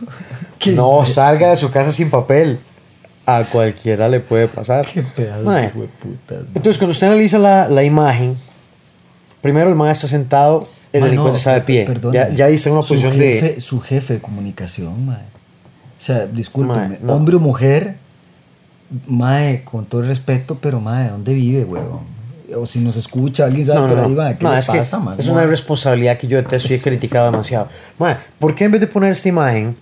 ¿Qué, 0.58 0.72
No 0.72 1.04
salga 1.04 1.50
de 1.50 1.56
su 1.56 1.70
casa 1.70 1.92
sin 1.92 2.10
papel. 2.10 2.58
A 3.26 3.44
cualquiera 3.44 4.06
le 4.08 4.20
puede 4.20 4.48
pasar. 4.48 4.86
Qué 4.86 5.02
pedazo 5.02 5.44
Mae, 5.44 5.62
de 5.62 5.68
putas, 5.70 6.38
ma. 6.42 6.46
Entonces, 6.54 6.76
cuando 6.78 6.92
usted 6.92 7.06
analiza 7.06 7.38
la, 7.38 7.68
la 7.68 7.82
imagen, 7.82 8.36
primero 9.40 9.70
el 9.70 9.74
maestro 9.74 10.06
está 10.06 10.16
sentado, 10.18 10.68
el 10.94 11.00
Ma, 11.00 11.06
delincuente 11.06 11.32
no, 11.32 11.36
está 11.38 11.52
de 11.54 11.60
pie. 11.60 11.86
Ya, 12.12 12.30
ya 12.30 12.46
dice 12.46 12.68
en 12.70 12.74
una 12.76 12.82
Su 12.82 12.88
posición 12.94 13.12
jefe, 13.12 13.54
de. 13.56 13.60
Su 13.60 13.80
jefe 13.80 14.14
de 14.14 14.20
comunicación, 14.20 15.04
mae. 15.04 15.16
O 15.18 16.00
sea, 16.00 16.26
discúlpeme, 16.26 16.98
no. 17.02 17.14
hombre 17.14 17.36
o 17.36 17.40
mujer, 17.40 17.96
mae, 19.06 19.62
con 19.64 19.84
todo 19.86 20.02
el 20.02 20.08
respeto, 20.08 20.58
pero 20.60 20.80
mae, 20.80 21.08
¿dónde 21.10 21.34
vive, 21.34 21.64
huevón? 21.64 22.00
O 22.56 22.66
si 22.66 22.78
nos 22.80 22.94
escucha, 22.96 23.46
alguien 23.46 23.66
sabe 23.66 23.80
No, 23.80 23.88
por 23.88 23.98
ahí, 24.04 24.10
mae, 24.10 24.36
¿qué 24.38 24.44
No, 24.44 24.52
le 24.52 24.58
es 24.58 24.66
pasa, 24.66 24.98
que 24.98 25.04
mae? 25.04 25.16
es 25.18 25.26
una 25.28 25.42
irresponsabilidad 25.44 26.18
que 26.18 26.26
yo 26.28 26.36
detesto 26.36 26.72
y 26.72 26.76
he 26.76 26.80
criticado 26.80 27.30
demasiado. 27.30 27.68
Mae, 27.98 28.16
¿por 28.38 28.54
qué 28.54 28.64
en 28.64 28.72
vez 28.72 28.80
de 28.80 28.86
poner 28.86 29.12
esta 29.12 29.28
imagen 29.28 29.76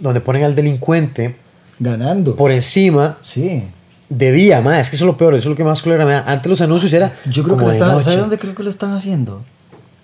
donde 0.00 0.20
ponen 0.20 0.44
al 0.44 0.54
delincuente 0.54 1.36
Ganando. 1.78 2.36
por 2.36 2.50
encima 2.52 3.18
Sí. 3.22 3.64
de 4.08 4.32
día? 4.32 4.60
Mae, 4.62 4.80
es 4.80 4.88
que 4.88 4.96
eso 4.96 5.04
es 5.04 5.06
lo 5.08 5.16
peor, 5.16 5.34
eso 5.34 5.40
es 5.48 5.50
lo 5.50 5.56
que 5.56 5.64
más 5.64 5.82
cólera 5.82 6.06
me 6.06 6.12
da. 6.12 6.24
Antes 6.26 6.48
los 6.48 6.60
anuncios 6.60 6.92
era 6.92 7.12
Yo 7.26 7.42
creo 7.42 7.56
como 7.56 7.58
que 7.58 7.64
lo 7.66 7.72
están, 7.72 7.88
noche, 7.88 8.04
¿sabe 8.04 8.16
dónde 8.18 8.38
creo 8.38 8.54
que 8.54 8.62
lo 8.62 8.70
están 8.70 8.92
haciendo? 8.94 9.42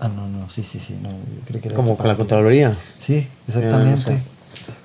Ah, 0.04 0.08
no, 0.08 0.26
no, 0.26 0.50
sí, 0.50 0.64
sí, 0.64 0.80
sí, 0.80 0.98
no, 1.00 1.10
yo 1.10 1.14
creo 1.46 1.60
que 1.60 1.68
era 1.68 1.76
como 1.76 1.96
con 1.96 2.08
la. 2.08 2.16
Contraloría. 2.16 2.74
Sí, 2.98 3.28
exactamente. 3.46 4.02
sé. 4.02 4.18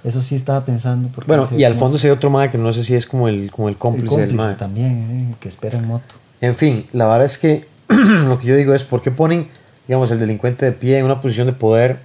Eso 0.03 0.21
sí 0.21 0.35
estaba 0.35 0.63
pensando. 0.63 1.09
Porque 1.13 1.27
Bueno, 1.27 1.47
sí, 1.47 1.55
y 1.55 1.63
al 1.63 1.73
fondo 1.73 1.97
se 1.97 2.07
ve 2.07 2.13
otro 2.13 2.29
mae 2.29 2.51
que 2.51 2.57
no 2.59 2.71
sé 2.71 2.83
si 2.83 2.93
es 2.93 3.07
como 3.07 3.27
el, 3.27 3.49
como 3.49 3.67
el 3.67 3.73
el 3.73 3.77
cómplice, 3.79 4.07
cómplice 4.09 4.27
del 4.27 4.35
mae. 4.37 4.55
también, 4.55 5.29
eh, 5.31 5.35
que 5.39 5.49
espera 5.49 5.79
en 5.79 5.87
moto. 5.87 6.13
En 6.39 6.53
fin, 6.53 6.85
la 6.93 7.05
verdad 7.07 7.25
es 7.25 7.39
que 7.39 7.65
lo 7.89 8.37
que 8.37 8.45
yo 8.45 8.55
digo 8.55 8.75
es 8.75 8.83
por 8.83 9.01
qué 9.01 9.09
ponen, 9.09 9.47
digamos, 9.87 10.11
el 10.11 10.19
delincuente 10.19 10.65
de 10.65 10.71
pie 10.71 10.99
en 10.99 11.05
una 11.05 11.19
posición 11.19 11.47
de 11.47 11.53
poder 11.53 11.97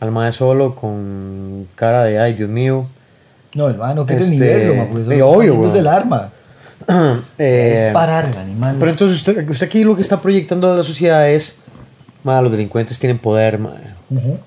al 0.00 0.10
mae 0.10 0.32
solo 0.32 0.74
con 0.74 1.68
cara 1.74 2.04
de, 2.04 2.18
ay, 2.18 2.32
Dios 2.32 2.48
mío. 2.48 2.86
No, 3.54 3.68
el 3.68 3.76
mae 3.76 3.94
no 3.94 4.06
quiere 4.06 4.26
ni 4.26 4.36
Este, 4.36 4.46
verlo, 4.70 4.88
sí, 5.04 5.12
eso- 5.14 5.28
obvio, 5.28 5.66
es 5.68 5.74
el 5.74 5.86
arma. 5.86 6.30
Eh, 7.38 7.86
es 7.88 7.92
parar 7.92 8.26
el 8.26 8.36
animal. 8.36 8.76
pero 8.78 8.90
entonces 8.90 9.18
usted, 9.18 9.48
usted 9.48 9.66
aquí 9.66 9.84
lo 9.84 9.94
que 9.94 10.02
está 10.02 10.20
proyectando 10.20 10.72
a 10.72 10.76
la 10.76 10.82
sociedad 10.82 11.30
es 11.30 11.58
mae, 12.24 12.42
los 12.42 12.50
delincuentes 12.50 12.98
tienen 12.98 13.18
poder. 13.18 13.60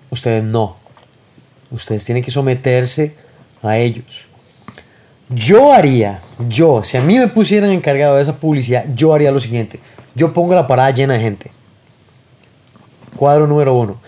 Ustedes 0.09 0.43
no. 0.43 0.75
Ustedes 1.71 2.03
tienen 2.03 2.23
que 2.23 2.31
someterse 2.31 3.15
a 3.63 3.77
ellos. 3.77 4.25
Yo 5.29 5.73
haría, 5.73 6.21
yo, 6.47 6.83
si 6.83 6.97
a 6.97 7.01
mí 7.01 7.17
me 7.17 7.27
pusieran 7.27 7.69
encargado 7.71 8.15
de 8.15 8.21
esa 8.21 8.35
publicidad, 8.35 8.85
yo 8.95 9.13
haría 9.13 9.31
lo 9.31 9.39
siguiente. 9.39 9.79
Yo 10.15 10.33
pongo 10.33 10.55
la 10.55 10.67
parada 10.67 10.91
llena 10.91 11.15
de 11.15 11.19
gente. 11.19 11.51
Cuadro 13.15 13.47
número 13.47 13.73
uno. 13.73 13.99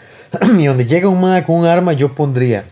y 0.58 0.66
donde 0.66 0.86
llega 0.86 1.10
un 1.10 1.20
mae 1.20 1.44
con 1.44 1.56
un 1.56 1.66
arma, 1.66 1.94
yo 1.94 2.14
pondría 2.16 2.66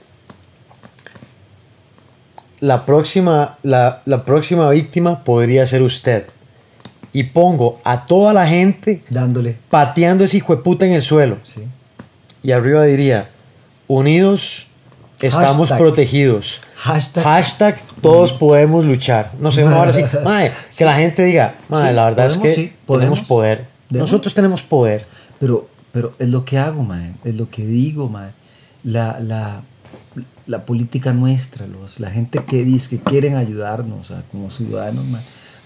la 2.59 2.85
próxima, 2.85 3.57
la, 3.63 4.01
la 4.05 4.25
próxima 4.25 4.69
víctima 4.69 5.23
podría 5.23 5.65
ser 5.65 5.81
usted. 5.81 6.25
Y 7.13 7.23
pongo 7.23 7.79
a 7.83 8.05
toda 8.05 8.33
la 8.33 8.45
gente 8.47 9.01
Dándole. 9.09 9.55
pateando 9.69 10.23
ese 10.23 10.37
hijo 10.37 10.55
de 10.55 10.61
puta 10.61 10.85
en 10.85 10.93
el 10.93 11.01
suelo. 11.01 11.37
Sí. 11.43 11.61
Y 12.43 12.51
arriba 12.51 12.83
diría, 12.83 13.29
unidos 13.87 14.67
estamos 15.19 15.69
Hashtag. 15.69 15.77
protegidos. 15.79 16.61
Hashtag. 16.75 17.23
Hashtag 17.23 17.79
todos 18.01 18.33
podemos 18.33 18.85
luchar. 18.85 19.31
No 19.39 19.51
sé, 19.51 19.63
ahora 19.63 19.91
sí. 19.93 20.03
Mae, 20.23 20.51
que 20.77 20.85
la 20.85 20.93
gente 20.95 21.23
diga, 21.23 21.55
Sí, 21.69 21.73
la 21.73 22.05
verdad 22.05 22.27
podemos, 22.27 22.33
es 22.35 22.37
que 22.41 22.49
sí, 22.55 22.61
tenemos 22.61 22.85
podemos. 22.85 23.21
poder. 23.21 23.65
Nosotros 23.89 24.33
tenemos 24.33 24.61
poder. 24.61 25.05
Pero, 25.39 25.67
pero 25.91 26.13
es 26.19 26.27
lo 26.29 26.43
que 26.45 26.57
hago, 26.57 26.83
mae. 26.83 27.13
Es 27.23 27.35
lo 27.35 27.49
que 27.49 27.65
digo, 27.65 28.09
mae. 28.09 28.31
La, 28.83 29.17
la, 29.19 29.61
la 30.45 30.65
política 30.65 31.13
nuestra, 31.13 31.65
los, 31.67 31.99
la 31.99 32.09
gente 32.11 32.43
que 32.47 32.63
dice 32.63 32.89
que 32.89 32.99
quieren 32.99 33.35
ayudarnos 33.35 34.07
sea, 34.07 34.21
como 34.31 34.51
ciudadanos, 34.51 35.05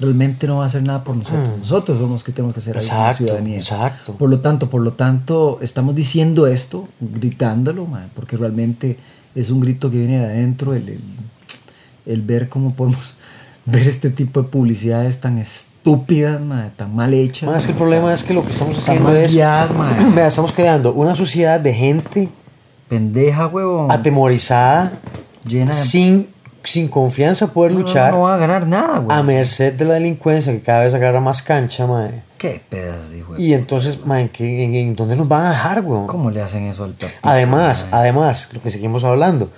realmente 0.02 0.48
no 0.48 0.58
va 0.58 0.64
a 0.64 0.68
hacer 0.68 0.82
nada 0.84 1.04
por 1.04 1.16
nosotros. 1.16 1.60
Nosotros 1.60 1.98
somos 1.98 2.12
los 2.14 2.24
que 2.24 2.32
tenemos 2.32 2.54
que 2.54 2.60
hacer 2.60 2.76
algo. 2.78 2.86
Exacto, 2.86 3.18
ciudadanía. 3.18 3.58
exacto. 3.58 4.14
Por 4.16 4.30
lo 4.30 4.40
tanto, 4.40 4.70
por 4.70 4.82
lo 4.82 4.94
tanto, 4.94 5.60
estamos 5.62 5.96
diciendo 5.96 6.48
esto, 6.48 6.88
gritándolo, 7.00 7.86
mae, 7.86 8.08
porque 8.16 8.36
realmente 8.36 8.98
es 9.36 9.52
un 9.52 9.60
grito 9.62 9.92
que 9.92 10.00
viene 10.00 10.18
de 10.20 10.26
adentro, 10.26 10.74
el, 10.74 10.90
el, 10.90 11.00
el 12.08 12.22
ver 12.24 12.50
cómo 12.50 12.74
podemos 12.74 13.14
ver 13.66 13.88
este 13.88 14.10
tipo 14.10 14.42
de 14.42 14.50
publicidades 14.50 15.22
tan 15.22 15.38
estúpidas, 15.38 16.42
mae, 16.42 16.72
tan 16.76 16.96
mal 16.96 17.14
hechas. 17.14 17.50
Más 17.50 17.66
que 17.66 17.74
el 17.74 17.78
problema 17.78 18.12
es 18.12 18.24
que 18.24 18.34
lo 18.34 18.44
que 18.44 18.52
estamos 18.52 18.78
haciendo 18.78 19.16
es. 19.16 19.36
Vea, 20.16 20.28
estamos 20.28 20.52
creando 20.52 20.94
una 20.94 21.16
sociedad 21.16 21.60
de 21.60 21.74
gente 21.74 22.30
Pendeja, 22.90 23.48
huevón. 23.48 23.92
atemorizada, 23.92 24.92
Llena 25.46 25.74
de... 25.74 25.82
sin, 25.82 26.28
sin 26.64 26.88
confianza 26.88 27.48
poder 27.54 27.72
No, 27.72 27.80
no, 27.80 27.86
luchar, 27.86 28.12
No, 28.14 28.22
va 28.22 28.36
a 28.36 28.38
ganar 28.38 28.68
nada, 28.68 29.00
güey. 29.00 29.18
a 29.18 29.24
merced 29.24 29.74
de 29.74 29.86
la 29.86 29.96
delincuencia 29.96 30.52
que 30.54 30.62
cada 30.62 30.82
vez 30.84 30.94
agarra 30.94 31.20
más 31.20 31.42
cancha, 31.42 31.88
mae. 31.88 32.22
Qué 32.38 32.62
pedazo, 32.70 33.08
güey. 33.28 33.44
Y 33.44 33.54
entonces, 33.54 34.06
mae, 34.06 34.22
¿en, 34.24 34.30
qué- 34.30 34.64
en- 34.64 34.76
en 34.76 34.96
dónde 34.96 35.16
nos 35.16 35.28
van 35.28 35.46
a 35.46 35.50
dejar, 35.52 35.82
weón? 35.82 36.08
¿Cómo 36.08 36.30
le 36.32 36.42
hacen 36.42 36.64
eso 36.68 36.84
al 36.84 36.92
papito? 36.92 37.18
Además, 37.24 37.88
además, 37.92 38.50
lo 38.54 38.62
que 38.62 38.70
seguimos 38.72 39.04
hablando, 39.04 39.50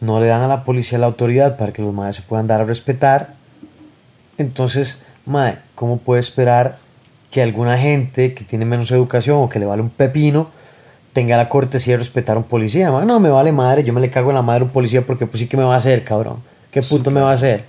no 0.00 0.20
le 0.20 0.26
dan 0.26 0.40
a 0.42 0.48
la 0.48 0.64
policía 0.64 0.98
la 0.98 1.06
autoridad 1.06 1.56
para 1.58 1.72
que 1.72 1.82
los 1.82 1.92
madres 1.94 2.16
se 2.16 2.22
puedan 2.22 2.46
dar 2.46 2.60
a 2.60 2.64
respetar. 2.64 3.34
Entonces, 4.38 5.02
mae, 5.26 5.58
¿cómo 5.74 5.98
puede 5.98 6.20
esperar 6.20 6.78
que 7.30 7.42
alguna 7.42 7.76
gente 7.78 8.34
que 8.34 8.44
tiene 8.44 8.64
menos 8.64 8.90
educación 8.90 9.38
o 9.38 9.48
que 9.48 9.58
le 9.58 9.66
vale 9.66 9.82
un 9.82 9.90
pepino 9.90 10.48
tenga 11.12 11.36
la 11.36 11.48
cortesía 11.48 11.94
de 11.94 11.98
respetar 11.98 12.36
a 12.36 12.38
un 12.40 12.44
policía? 12.46 12.90
Mae, 12.90 13.04
no, 13.04 13.20
me 13.20 13.28
vale 13.28 13.52
madre, 13.52 13.84
yo 13.84 13.92
me 13.92 14.00
le 14.00 14.10
cago 14.10 14.30
en 14.30 14.36
la 14.36 14.42
madre 14.42 14.62
a 14.62 14.64
un 14.64 14.70
policía 14.70 15.02
porque 15.02 15.26
pues 15.26 15.40
sí 15.40 15.46
que 15.48 15.56
me 15.56 15.64
va 15.64 15.74
a 15.74 15.78
hacer, 15.78 16.04
cabrón. 16.04 16.38
¿Qué 16.70 16.82
puto 16.82 17.10
me 17.10 17.20
va 17.20 17.30
a 17.30 17.34
hacer? 17.34 17.64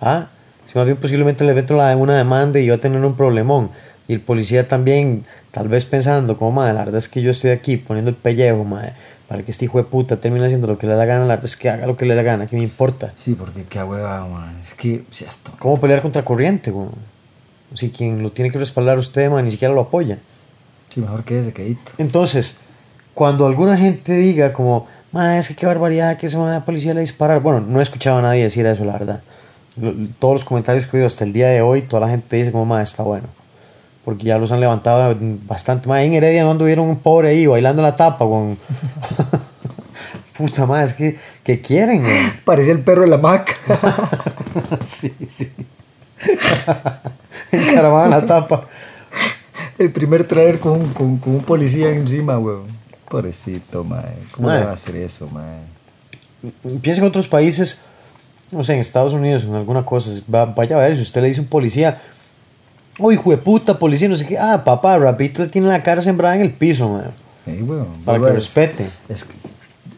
¿Ah? 0.00 0.26
Si 0.66 0.76
más 0.76 0.86
bien 0.86 0.96
posiblemente 0.96 1.44
le 1.44 1.54
meto 1.54 1.74
la- 1.76 1.96
una 1.96 2.16
demanda 2.16 2.58
y 2.58 2.66
yo 2.66 2.74
a 2.74 2.78
tener 2.78 3.04
un 3.04 3.14
problemón. 3.16 3.70
Y 4.08 4.14
el 4.14 4.20
policía 4.20 4.66
también, 4.68 5.24
tal 5.50 5.68
vez 5.68 5.84
pensando, 5.84 6.36
como 6.36 6.52
madre, 6.52 6.72
la 6.74 6.80
verdad 6.84 6.98
es 6.98 7.08
que 7.08 7.22
yo 7.22 7.30
estoy 7.30 7.50
aquí 7.50 7.76
poniendo 7.76 8.10
el 8.10 8.16
pellejo, 8.16 8.64
madre, 8.64 8.94
para 9.28 9.42
que 9.42 9.50
este 9.50 9.64
hijo 9.66 9.78
de 9.78 9.84
puta 9.84 10.16
termine 10.16 10.44
haciendo 10.44 10.66
lo 10.66 10.76
que 10.76 10.86
le 10.86 10.92
da 10.92 10.98
la 10.98 11.04
gana, 11.06 11.20
la 11.20 11.26
verdad 11.36 11.44
es 11.44 11.56
que 11.56 11.70
haga 11.70 11.86
lo 11.86 11.96
que 11.96 12.04
le 12.04 12.14
da 12.14 12.22
la 12.22 12.30
gana, 12.30 12.46
que 12.46 12.56
me 12.56 12.62
importa. 12.62 13.12
Sí, 13.16 13.34
porque 13.34 13.62
qué 13.64 13.82
hueva, 13.82 14.26
man. 14.26 14.58
Es 14.62 14.74
que, 14.74 15.04
si 15.10 15.24
esto. 15.24 15.52
¿Cómo 15.58 15.78
pelear 15.80 16.02
contra 16.02 16.24
corriente, 16.24 16.70
weón? 16.70 16.90
Si 17.74 17.90
quien 17.90 18.22
lo 18.22 18.32
tiene 18.32 18.50
que 18.50 18.58
respaldar 18.58 18.98
usted, 18.98 19.30
man, 19.30 19.44
ni 19.44 19.50
siquiera 19.52 19.72
lo 19.72 19.82
apoya. 19.82 20.18
Sí, 20.92 21.00
mejor 21.00 21.24
que 21.24 21.40
ese 21.40 21.52
quedito. 21.52 21.92
Entonces, 21.96 22.56
cuando 23.14 23.46
alguna 23.46 23.76
gente 23.78 24.12
diga 24.14 24.52
como, 24.52 24.86
"Ma, 25.12 25.38
es 25.38 25.48
que 25.48 25.54
qué 25.54 25.66
barbaridad 25.66 26.16
que 26.16 26.26
ese 26.26 26.36
ma, 26.36 26.64
policía 26.64 26.94
le 26.94 27.00
disparar, 27.02 27.40
bueno, 27.40 27.60
no 27.60 27.80
he 27.80 27.82
escuchado 27.82 28.18
a 28.18 28.22
nadie 28.22 28.42
decir 28.44 28.66
eso, 28.66 28.84
la 28.84 28.94
verdad. 28.94 29.22
Todos 30.18 30.34
los 30.34 30.44
comentarios 30.44 30.86
que 30.86 30.96
he 30.96 31.00
oído 31.00 31.06
hasta 31.06 31.24
el 31.24 31.32
día 31.32 31.48
de 31.48 31.62
hoy, 31.62 31.82
toda 31.82 32.00
la 32.00 32.08
gente 32.08 32.36
dice 32.36 32.52
como, 32.52 32.64
ma, 32.66 32.82
está 32.82 33.02
bueno. 33.02 33.26
Porque 34.04 34.24
ya 34.24 34.36
los 34.38 34.50
han 34.50 34.60
levantado 34.60 35.16
bastante. 35.46 35.88
más 35.88 36.02
en 36.02 36.14
Heredia 36.14 36.42
no 36.42 36.50
anduvieron 36.50 36.88
un 36.88 36.96
pobre 36.98 37.28
ahí 37.28 37.46
bailando 37.46 37.80
en 37.82 37.84
la 37.88 37.96
tapa, 37.96 38.24
con... 38.24 38.58
Puta 40.36 40.66
madre, 40.66 40.86
es 40.86 40.94
que, 40.94 41.18
que 41.44 41.60
quieren, 41.60 42.02
weón. 42.04 42.32
Parecía 42.44 42.72
el 42.72 42.80
perro 42.80 43.02
de 43.02 43.08
la 43.08 43.18
Mac. 43.18 43.54
sí, 44.86 45.14
sí. 45.36 45.52
Encaramado 47.50 48.04
en 48.06 48.10
la 48.10 48.26
tapa. 48.26 48.64
el 49.78 49.92
primer 49.92 50.24
trailer 50.26 50.58
con, 50.58 50.72
un- 50.80 50.92
con, 50.92 51.18
con 51.18 51.34
un 51.36 51.42
policía 51.42 51.90
encima, 51.90 52.38
weón. 52.38 52.81
Pobrecito, 53.12 53.84
man. 53.84 54.04
¿Cómo 54.34 54.48
Mae. 54.48 54.58
le 54.60 54.64
va 54.64 54.70
a 54.70 54.74
hacer 54.74 54.96
eso, 54.96 55.28
man? 55.28 55.60
Piensa 56.80 57.02
en 57.02 57.06
otros 57.08 57.28
países, 57.28 57.78
no 58.50 58.64
sé, 58.64 58.72
en 58.74 58.80
Estados 58.80 59.12
Unidos, 59.12 59.44
en 59.44 59.54
alguna 59.54 59.84
cosa, 59.84 60.10
va- 60.32 60.46
vaya 60.46 60.76
a 60.76 60.80
ver, 60.80 60.96
si 60.96 61.02
usted 61.02 61.20
le 61.20 61.28
dice 61.28 61.40
a 61.40 61.42
un 61.44 61.48
policía, 61.48 62.00
oh 62.98 63.12
hijo 63.12 63.30
de 63.30 63.36
puta, 63.36 63.78
policía, 63.78 64.08
no 64.08 64.16
sé 64.16 64.26
qué, 64.26 64.38
ah, 64.38 64.62
papá, 64.64 64.98
rapidito 64.98 65.42
le 65.42 65.48
tiene 65.50 65.68
la 65.68 65.82
cara 65.82 66.02
sembrada 66.02 66.34
en 66.36 66.40
el 66.42 66.52
piso, 66.52 66.88
man, 66.88 67.12
Ey, 67.46 67.62
weón. 67.62 67.86
para 68.04 68.18
que 68.18 68.32
respete. 68.32 68.90
Es 69.08 69.24
que, 69.24 69.34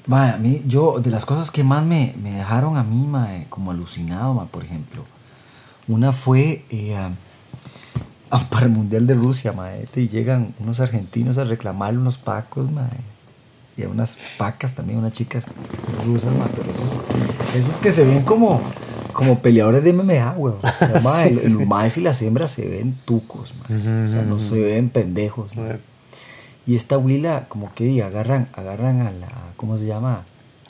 mae, 0.06 0.32
a 0.32 0.36
mí, 0.36 0.62
yo, 0.66 0.98
de 1.00 1.10
las 1.10 1.24
cosas 1.24 1.50
que 1.50 1.62
más 1.64 1.84
me, 1.84 2.14
me 2.22 2.32
dejaron 2.32 2.76
a 2.76 2.82
mí, 2.82 3.06
mae, 3.06 3.46
como 3.48 3.70
alucinado, 3.70 4.34
mae, 4.34 4.46
por 4.50 4.64
ejemplo, 4.64 5.04
una 5.88 6.12
fue 6.12 6.64
eh, 6.70 6.96
para 8.50 8.66
el 8.66 8.72
Mundial 8.72 9.06
de 9.06 9.14
Rusia, 9.14 9.52
mae, 9.52 9.86
y 9.96 10.08
llegan 10.08 10.54
unos 10.58 10.80
argentinos 10.80 11.38
a 11.38 11.44
reclamar 11.44 11.96
unos 11.96 12.18
pacos, 12.18 12.70
mae, 12.70 12.88
y 13.76 13.82
a 13.82 13.88
unas 13.88 14.16
pacas 14.38 14.74
también, 14.74 14.98
unas 14.98 15.12
chicas 15.12 15.46
rusas, 16.06 16.32
mae, 16.36 16.48
pero 16.54 16.70
esos, 16.70 17.56
esos 17.56 17.80
que 17.80 17.90
se 17.92 18.04
ven 18.04 18.22
como, 18.22 18.60
como 19.12 19.38
peleadores 19.40 19.82
de 19.84 19.92
MMA, 19.92 20.32
weón. 20.36 20.58
O 20.62 20.86
sea, 20.86 21.00
mae, 21.04 21.28
Sí, 21.28 21.34
el- 21.34 21.40
sí. 21.40 21.58
los 21.58 21.66
maes 21.66 21.96
y 21.98 22.00
las 22.00 22.22
hembras 22.22 22.50
se 22.52 22.68
ven 22.68 22.96
tucos, 23.04 23.52
mae. 23.68 23.78
Ujú, 23.78 24.06
o 24.06 24.08
sea, 24.08 24.22
no 24.22 24.38
se 24.40 24.60
ven 24.60 24.90
pendejos. 24.90 25.56
Mae. 25.56 25.78
Y 26.66 26.76
esta 26.76 26.96
huila, 26.98 27.44
como 27.48 27.72
que 27.74 27.84
diga, 27.84 28.06
agarran, 28.06 28.48
agarran 28.54 29.02
a 29.02 29.10
la, 29.10 29.28
¿cómo 29.56 29.76
se 29.76 29.86
llama? 29.86 30.22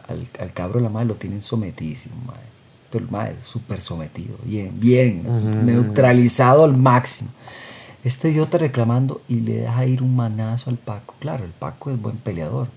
Al, 0.09 0.27
al 0.41 0.53
cabro 0.53 0.81
de 0.81 0.85
la 0.85 0.91
madre, 0.91 1.07
lo 1.07 1.15
tienen 1.15 1.41
sometidísimo, 1.41 2.17
madre. 2.27 2.41
El 2.99 3.11
madre, 3.11 3.37
súper 3.45 3.81
sometido, 3.81 4.37
bien, 4.45 4.73
bien, 4.79 5.25
neutralizado 5.65 6.65
al 6.65 6.77
máximo. 6.77 7.31
Este 8.05 8.31
idiota 8.31 8.59
reclamando 8.59 9.23
y 9.29 9.41
le 9.41 9.61
deja 9.61 9.87
ir 9.87 10.03
un 10.03 10.15
manazo 10.15 10.69
al 10.69 10.77
Paco. 10.77 11.15
Claro, 11.21 11.45
el 11.45 11.53
Paco 11.53 11.91
es 11.91 12.01
buen 12.01 12.17
peleador. 12.19 12.69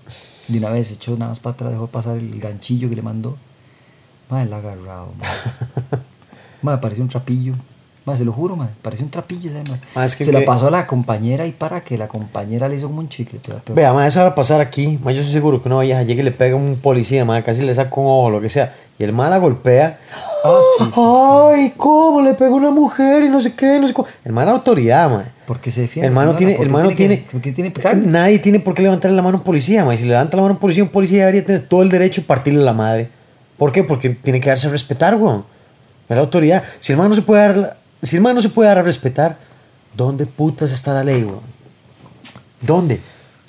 De 0.48 0.58
una 0.58 0.70
vez 0.70 0.90
echó 0.90 1.16
nada 1.16 1.30
más 1.30 1.38
para 1.38 1.54
atrás, 1.54 1.72
dejó 1.72 1.86
pasar 1.86 2.16
el 2.16 2.40
ganchillo 2.40 2.88
que 2.88 2.96
le 2.96 3.02
mandó. 3.02 3.36
La 4.30 4.38
ha 4.38 4.42
agarrado, 4.42 5.12
madre. 5.18 6.04
Madre, 6.62 6.80
parecía 6.80 7.04
un 7.04 7.10
trapillo. 7.10 7.54
Se 8.16 8.24
lo 8.24 8.32
juro, 8.32 8.56
madre, 8.56 8.72
parecía 8.82 9.04
un 9.04 9.10
trapillo. 9.10 9.50
Ah, 9.94 10.04
es 10.06 10.16
que 10.16 10.24
se 10.24 10.30
que- 10.32 10.38
la 10.40 10.44
pasó 10.44 10.68
a 10.68 10.70
la 10.70 10.86
compañera 10.86 11.46
y 11.46 11.52
para 11.52 11.82
que 11.82 11.96
la 11.98 12.08
compañera 12.08 12.68
le 12.68 12.76
hizo 12.76 12.86
como 12.86 13.00
un 13.00 13.08
chicle. 13.08 13.38
Vea, 13.74 13.92
ma, 13.92 14.06
eso 14.06 14.20
va 14.20 14.28
a 14.28 14.34
pasar 14.34 14.60
aquí, 14.60 14.98
yo 15.04 15.10
estoy 15.10 15.32
seguro 15.32 15.62
que 15.62 15.68
una 15.68 15.80
vieja 15.80 16.02
llega 16.02 16.22
y 16.22 16.24
le 16.24 16.32
pega 16.32 16.54
a 16.54 16.56
un 16.56 16.76
policía, 16.82 17.24
ma, 17.24 17.42
casi 17.42 17.62
le 17.62 17.74
saca 17.74 17.90
un 18.00 18.06
ojo, 18.06 18.30
lo 18.30 18.40
que 18.40 18.48
sea, 18.48 18.74
y 18.98 19.04
el 19.04 19.12
mal 19.12 19.30
la 19.30 19.38
golpea, 19.38 19.98
Ah, 20.44 20.60
sí, 20.78 20.84
sí, 20.84 20.90
sí. 20.94 21.00
ay, 21.00 21.72
¿cómo 21.76 22.20
le 22.22 22.34
pegó 22.34 22.56
una 22.56 22.70
mujer 22.70 23.22
y 23.24 23.28
no 23.28 23.40
sé 23.40 23.54
qué, 23.54 23.78
no 23.80 23.86
sé 23.86 23.92
cómo, 23.94 24.08
el 24.24 24.32
mal 24.32 24.46
la 24.46 24.52
autoridad, 24.52 25.08
ma. 25.10 25.24
Porque 25.46 25.70
se 25.70 25.82
defiende. 25.82 26.08
El 26.08 26.14
mano 26.14 26.32
¿no? 26.32 26.38
tiene, 26.38 26.56
¿Por 26.56 26.66
el 26.66 26.72
mano 26.72 26.90
tiene, 26.90 27.20
que- 27.24 27.30
¿Por 27.30 27.40
qué 27.40 27.52
tiene 27.52 27.72
nadie 28.04 28.38
tiene 28.38 28.60
por 28.60 28.74
qué 28.74 28.82
levantarle 28.82 29.16
la 29.16 29.22
mano 29.22 29.36
a 29.36 29.40
un 29.40 29.44
policía, 29.44 29.84
ma. 29.84 29.94
Y 29.94 29.96
si 29.96 30.02
le 30.04 30.10
levanta 30.10 30.36
la 30.36 30.42
mano 30.42 30.52
a 30.52 30.56
un 30.56 30.60
policía, 30.60 30.82
un 30.82 30.90
policía 30.90 31.20
debería 31.20 31.44
tener 31.44 31.62
todo 31.66 31.82
el 31.82 31.88
derecho 31.88 32.20
a 32.20 32.24
partirle 32.24 32.62
la 32.62 32.72
madre. 32.74 33.08
¿Por 33.56 33.72
qué? 33.72 33.82
Porque 33.82 34.10
tiene 34.10 34.40
que 34.40 34.48
darse 34.50 34.66
a 34.66 34.70
respetar, 34.70 35.14
weón. 35.16 35.44
Es 36.08 36.16
la 36.16 36.22
autoridad. 36.22 36.62
Si 36.80 36.92
el 36.92 36.98
man 36.98 37.08
no 37.08 37.14
se 37.14 37.22
puede 37.22 37.42
dar, 37.42 37.76
si 38.02 38.16
el 38.16 38.22
man 38.22 38.34
no 38.34 38.42
se 38.42 38.48
puede 38.48 38.68
dar 38.68 38.78
a 38.78 38.82
respetar, 38.82 39.38
¿dónde 39.96 40.26
putas 40.26 40.72
está 40.72 40.94
la 40.94 41.04
ley, 41.04 41.22
weón? 41.24 41.40
¿Dónde? 42.60 43.00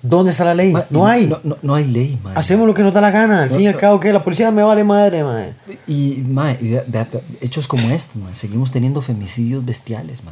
¿Dónde 0.01 0.31
está 0.31 0.45
la 0.45 0.53
ley? 0.55 0.71
Ma- 0.71 0.85
no 0.89 1.05
hay. 1.07 1.27
No, 1.27 1.39
no, 1.43 1.57
no 1.61 1.75
hay 1.75 1.83
ley, 1.85 2.17
man. 2.23 2.37
Hacemos 2.37 2.65
lo 2.65 2.73
que 2.73 2.83
nos 2.83 2.93
da 2.93 3.01
la 3.01 3.11
gana. 3.11 3.43
Al 3.43 3.49
No, 3.49 3.55
fin 3.55 3.65
y 3.65 3.67
al 3.67 3.75
cabo, 3.77 3.99
que 3.99 4.13
la 4.13 4.23
policía 4.23 4.49
me 4.51 4.63
vale 4.63 4.83
madre, 4.83 5.23
ma. 5.23 5.43
Y, 5.87 6.23
ma, 6.27 6.53
y 6.53 6.69
vea- 6.69 6.83
vea- 6.87 7.07
vea, 7.11 7.21
hechos 7.41 7.67
como 7.67 7.89
estos, 7.89 8.15
ma, 8.15 8.33
seguimos 8.33 8.71
teniendo 8.71 9.01
femicidios 9.01 9.65
bestiales, 9.65 10.23
ma. 10.23 10.31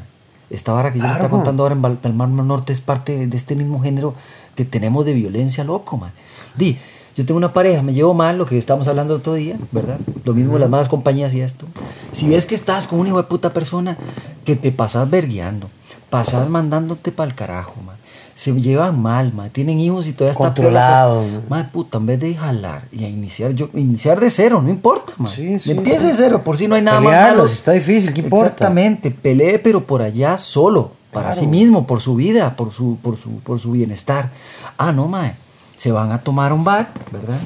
Esta 0.50 0.72
vara 0.72 0.92
que 0.94 1.00
yo 1.00 1.04
le 1.04 1.10
Claro, 1.10 1.24
está 1.26 1.30
contando 1.30 1.64
ahora 1.64 1.76
en 1.76 1.98
Palmar 1.98 2.30
Norte 2.30 2.72
es 2.72 2.80
parte 2.80 3.28
de 3.28 3.36
este 3.36 3.56
mismo 3.56 3.80
género 3.80 4.14
que 4.56 4.64
tenemos 4.64 5.06
de 5.06 5.14
violencia 5.14 5.66
loco, 5.66 5.98
man. 5.98 6.12
Di, 6.56 6.78
yo 7.18 7.26
tengo 7.26 7.38
una 7.40 7.52
pareja, 7.52 7.82
me 7.82 7.94
llevo 7.94 8.14
mal, 8.14 8.38
lo 8.38 8.46
que 8.46 8.58
estábamos 8.58 8.88
hablando 8.88 9.16
otro 9.16 9.34
día, 9.34 9.58
¿verdad? 9.72 9.98
Lo 10.24 10.34
mismo 10.36 10.58
las 10.60 10.70
malas 10.70 10.88
compañías 10.88 11.34
y 11.34 11.42
esto. 11.42 11.66
Si 12.12 12.30
ves 12.30 12.46
que 12.46 12.54
estás 12.56 12.86
con 12.88 13.00
una 13.00 13.10
hijo 13.10 13.18
de 13.18 13.24
puta 13.24 13.52
persona 13.54 13.98
que 14.46 14.56
te 14.56 14.72
pasas 14.72 15.10
vergueando, 15.10 15.68
pasas 16.12 16.48
mandándote 16.48 17.12
para 17.12 17.30
el 17.30 17.36
carajo, 17.36 17.74
man. 17.86 17.96
se 18.36 18.54
llevan 18.54 19.02
mal, 19.02 19.34
mae, 19.34 19.50
tienen 19.50 19.80
hijos 19.80 20.08
y 20.08 20.14
todavía 20.14 20.34
está 20.34 20.44
Controlado, 20.46 21.22
cosa. 21.24 21.32
mae. 21.50 21.64
Mae, 21.64 21.72
puta, 21.72 21.98
en 21.98 22.06
vez 22.06 22.20
de 22.20 22.36
jalar 22.36 22.84
y 22.92 23.04
a 23.04 23.10
iniciar, 23.10 23.52
yo, 23.54 23.70
iniciar 23.74 24.20
de 24.20 24.30
cero, 24.30 24.62
no 24.62 24.70
importa, 24.70 25.14
mae. 25.18 25.34
Sí, 25.34 25.60
sí, 25.60 25.72
Empiece 25.72 26.02
sí. 26.02 26.08
de 26.10 26.14
cero, 26.14 26.44
por 26.46 26.56
si 26.56 26.68
no 26.68 26.76
hay 26.76 26.84
nada 26.84 27.00
más 27.00 27.10
Pelearlos, 27.12 27.38
malo. 27.38 27.46
está 27.52 27.72
difícil, 27.72 28.14
¿qué 28.14 28.22
importa? 28.22 28.46
Exactamente, 28.46 29.10
pelee 29.10 29.58
pero 29.58 29.84
por 29.84 30.04
allá 30.04 30.38
solo, 30.38 30.92
para 31.12 31.30
Claro. 31.30 31.42
sí 31.42 31.48
mismo, 31.48 31.88
por 31.88 32.00
su 32.00 32.16
vida, 32.16 32.56
por 32.56 32.72
su, 32.72 32.98
por 33.02 33.18
su, 33.18 33.32
por 33.40 33.60
su 33.60 33.72
bienestar. 33.72 34.30
Ah, 34.78 34.92
no, 34.92 35.08
mae, 35.08 35.34
se 35.78 35.92
van 35.92 36.12
a 36.12 36.20
tomar 36.22 36.52
un 36.54 36.63
bar, 36.63 36.90
¿verdad? 37.12 37.40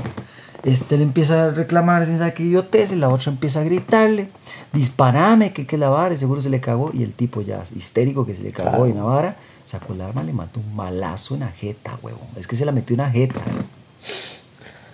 Este 0.63 0.97
le 0.97 1.03
empieza 1.03 1.45
a 1.45 1.51
reclamar 1.51 2.05
sin 2.05 2.17
saber 2.17 2.33
qué 2.33 2.43
idiotez, 2.43 2.91
y 2.91 2.95
la 2.95 3.09
otra 3.09 3.31
empieza 3.31 3.61
a 3.61 3.63
gritarle, 3.63 4.29
disparame, 4.73 5.53
que 5.53 5.65
que 5.65 5.77
la 5.77 5.89
vara, 5.89 6.13
y 6.13 6.17
seguro 6.17 6.41
se 6.41 6.49
le 6.49 6.59
cagó, 6.61 6.91
y 6.93 7.03
el 7.03 7.13
tipo 7.13 7.41
ya 7.41 7.63
histérico 7.75 8.25
que 8.25 8.35
se 8.35 8.43
le 8.43 8.51
cagó 8.51 8.69
Claro. 8.69 8.87
y 8.87 8.93
la 8.93 9.03
vara, 9.03 9.35
sacó 9.65 9.93
el 9.93 10.01
arma, 10.01 10.23
le 10.23 10.33
mató 10.33 10.59
un 10.59 10.75
malazo 10.75 11.33
en 11.33 11.41
la 11.41 11.49
jeta, 11.49 11.97
huevón. 12.01 12.27
Es 12.35 12.47
que 12.47 12.55
se 12.55 12.65
la 12.65 12.71
metió 12.71 12.93
en 12.93 12.99
la 13.01 13.09
jeta, 13.11 13.39
¿eh? 13.39 14.13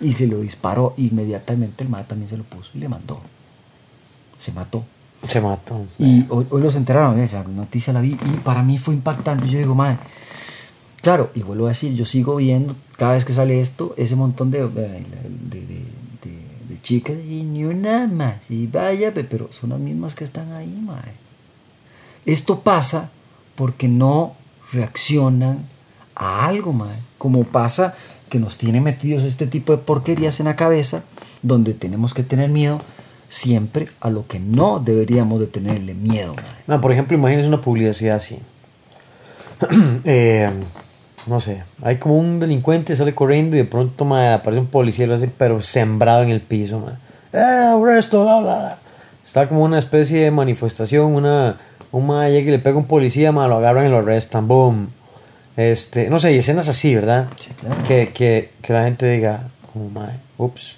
Y 0.00 0.12
se 0.12 0.26
lo 0.26 0.38
disparó, 0.40 0.94
inmediatamente 0.96 1.82
el 1.84 1.90
mae 1.90 2.04
también 2.04 2.30
se 2.30 2.36
lo 2.36 2.44
puso 2.44 2.70
y 2.74 2.78
le 2.78 2.88
mandó. 2.88 3.20
Se 4.38 4.52
mató. 4.52 4.84
Se 5.28 5.40
mató. 5.40 5.84
Y 5.98 6.24
hoy, 6.28 6.46
hoy 6.50 6.62
los 6.62 6.76
enteraron, 6.76 7.18
esa 7.18 7.42
noticia 7.42 7.92
la 7.92 8.00
vi 8.00 8.12
y 8.12 8.36
para 8.44 8.62
mí 8.62 8.78
fue 8.78 8.94
impactante. 8.94 9.48
Yo 9.48 9.58
digo, 9.58 9.74
madre, 9.74 9.98
claro, 11.02 11.30
y 11.34 11.42
vuelvo 11.42 11.66
a 11.66 11.70
decir, 11.70 11.94
yo 11.94 12.04
sigo 12.04 12.36
viendo 12.36 12.74
cada 12.96 13.14
vez 13.14 13.24
que 13.24 13.32
sale 13.32 13.60
esto, 13.60 13.94
ese 13.96 14.16
montón 14.16 14.50
de, 14.50 14.66
de, 14.68 15.84
chicas, 16.82 17.16
y 17.28 17.42
ni 17.42 17.64
una 17.64 18.06
más, 18.06 18.36
y 18.50 18.66
vaya, 18.66 19.12
pe- 19.12 19.24
pero 19.24 19.48
son 19.52 19.70
las 19.70 19.78
mismas 19.80 20.14
que 20.14 20.24
están 20.24 20.52
ahí, 20.52 20.68
madre. 20.84 21.12
Esto 22.24 22.60
pasa 22.60 23.10
porque 23.56 23.88
no 23.88 24.34
reaccionan 24.72 25.66
a 26.14 26.46
algo, 26.46 26.72
madre. 26.72 26.98
Como 27.18 27.44
pasa 27.44 27.94
que 28.30 28.38
nos 28.38 28.56
tiene 28.58 28.80
metidos 28.80 29.24
este 29.24 29.46
tipo 29.46 29.72
de 29.72 29.78
porquerías 29.78 30.38
en 30.40 30.46
la 30.46 30.56
cabeza, 30.56 31.02
donde 31.42 31.74
tenemos 31.74 32.14
que 32.14 32.22
tener 32.22 32.48
miedo 32.50 32.80
siempre 33.28 33.88
a 34.00 34.08
lo 34.08 34.26
que 34.26 34.38
no 34.40 34.78
deberíamos 34.80 35.40
de 35.40 35.46
tenerle 35.46 35.94
miedo, 35.94 36.34
madre. 36.34 36.48
Ma, 36.66 36.80
por 36.80 36.92
ejemplo, 36.92 37.16
imagínense 37.16 37.48
una 37.48 37.60
publicidad 37.60 38.16
así. 38.16 38.38
Eh, 40.04 40.48
no 41.28 41.40
sé, 41.40 41.62
hay 41.82 41.96
como 41.96 42.18
un 42.18 42.40
delincuente 42.40 42.96
sale 42.96 43.14
corriendo 43.14 43.54
y 43.54 43.58
de 43.58 43.64
pronto 43.64 44.04
ma, 44.04 44.34
aparece 44.34 44.60
un 44.60 44.66
policía 44.66 45.04
y 45.04 45.08
lo 45.08 45.14
hace, 45.14 45.28
pero 45.28 45.60
sembrado 45.62 46.22
en 46.22 46.30
el 46.30 46.40
piso. 46.40 46.80
Ma. 46.80 46.98
Eh, 47.32 47.38
arresto, 47.38 48.24
bla, 48.24 48.40
bla, 48.40 48.58
bla. 48.58 48.78
Está 49.24 49.48
como 49.48 49.62
una 49.62 49.78
especie 49.78 50.24
de 50.24 50.30
manifestación. 50.30 51.14
Una, 51.14 51.58
un 51.92 52.06
ma 52.06 52.28
llega 52.28 52.48
y 52.48 52.52
le 52.52 52.58
pega 52.58 52.76
a 52.76 52.78
un 52.78 52.86
policía, 52.86 53.30
ma, 53.30 53.46
lo 53.46 53.56
agarran 53.56 53.86
y 53.86 53.90
lo 53.90 53.98
arrestan. 53.98 54.48
Boom. 54.48 54.88
Este, 55.56 56.08
no 56.08 56.18
sé, 56.18 56.32
y 56.32 56.38
escenas 56.38 56.68
así, 56.68 56.94
¿verdad? 56.94 57.28
Sí, 57.38 57.50
claro. 57.60 57.82
que, 57.86 58.10
que, 58.12 58.52
que 58.62 58.72
la 58.72 58.84
gente 58.84 59.10
diga, 59.10 59.42
como, 59.72 59.90
ma, 59.90 60.12
ups. 60.38 60.76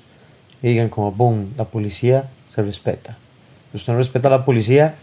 Y 0.63 0.69
digan, 0.69 0.89
como, 0.89 1.13
boom, 1.13 1.53
la 1.57 1.65
policía 1.65 2.25
se 2.55 2.63
respeta. 2.63 3.17
Si 3.71 3.77
usted 3.77 3.93
no 3.93 3.99
respeta 3.99 4.29
a 4.29 4.33
la 4.33 4.45
policía, 4.45 4.97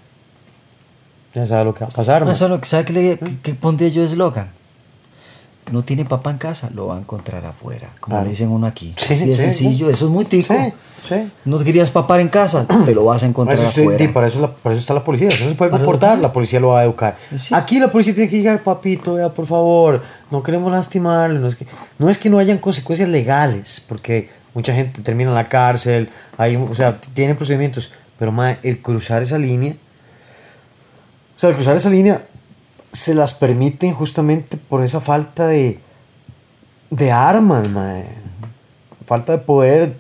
ya 1.33 1.45
sabe 1.47 1.63
lo 1.63 1.73
que 1.73 1.81
va 1.81 1.87
a 1.87 1.91
pasar. 1.91 2.25
ma. 2.25 2.31
No, 2.31 2.35
solo 2.35 2.59
que 2.59 2.65
sabe 2.67 2.85
que, 2.85 2.93
le, 2.93 3.17
que, 3.17 3.37
que 3.39 3.53
pondría 3.53 3.89
yo 3.89 4.03
eslogan. 4.03 4.56
No 5.71 5.83
tiene 5.83 6.05
papá 6.05 6.31
en 6.31 6.37
casa, 6.37 6.69
lo 6.73 6.87
va 6.87 6.95
a 6.95 6.99
encontrar 6.99 7.45
afuera, 7.45 7.89
como 7.99 8.21
le 8.21 8.29
dicen 8.29 8.49
uno 8.49 8.67
aquí. 8.67 8.93
Sí, 8.97 9.13
Así 9.13 9.25
de 9.27 9.35
sí, 9.35 9.41
sencillo, 9.41 9.87
sí. 9.87 9.91
eso 9.93 10.05
es 10.05 10.11
muy 10.11 10.25
tico. 10.25 10.53
No 11.45 11.57
querías 11.59 11.89
papá 11.89 12.19
en 12.19 12.27
casa, 12.29 12.65
te 12.85 12.93
lo 12.93 13.05
vas 13.05 13.23
a 13.23 13.27
encontrar 13.27 13.57
Eso 13.57 13.67
estoy- 13.69 13.83
afuera. 13.83 13.97
di, 14.05 14.07
para, 14.09 14.27
eso 14.27 14.39
la- 14.41 14.51
para 14.53 14.73
eso 14.75 14.81
está 14.81 14.93
la 14.93 15.03
policía. 15.03 15.27
Eso 15.29 15.47
se 15.47 15.55
puede 15.55 15.71
comportar, 15.71 16.19
la 16.19 16.31
policía 16.33 16.59
lo 16.59 16.69
va 16.69 16.81
a 16.81 16.83
educar. 16.83 17.17
Sí. 17.37 17.53
Aquí 17.55 17.79
la 17.79 17.91
policía 17.91 18.13
tiene 18.15 18.29
que 18.29 18.37
llegar, 18.37 18.61
papito, 18.61 19.13
vea, 19.15 19.29
por 19.29 19.45
favor, 19.45 20.01
no 20.31 20.41
queremos 20.43 20.71
lastimarlo. 20.71 21.39
No 21.39 21.47
es, 21.47 21.55
que, 21.55 21.65
no 21.99 22.09
es 22.09 22.17
que 22.17 22.29
no 22.29 22.39
hayan 22.39 22.57
consecuencias 22.57 23.07
legales, 23.09 23.81
porque 23.87 24.29
mucha 24.53 24.73
gente 24.73 25.01
termina 25.01 25.29
en 25.29 25.35
la 25.35 25.47
cárcel, 25.49 26.09
hay, 26.37 26.55
o 26.55 26.73
sea, 26.75 26.97
tiene 27.13 27.35
procedimientos, 27.35 27.91
pero 28.19 28.31
ma, 28.31 28.57
el 28.63 28.81
cruzar 28.81 29.21
esa 29.21 29.37
línea, 29.37 29.75
o 31.35 31.39
sea, 31.39 31.49
el 31.49 31.55
cruzar 31.55 31.75
esa 31.77 31.89
línea 31.89 32.21
se 32.91 33.13
las 33.13 33.33
permiten 33.33 33.93
justamente 33.93 34.57
por 34.57 34.83
esa 34.83 35.01
falta 35.01 35.47
de, 35.47 35.79
de 36.89 37.11
armas, 37.11 37.69
ma, 37.69 38.01
falta 39.05 39.33
de 39.33 39.37
poder 39.39 39.95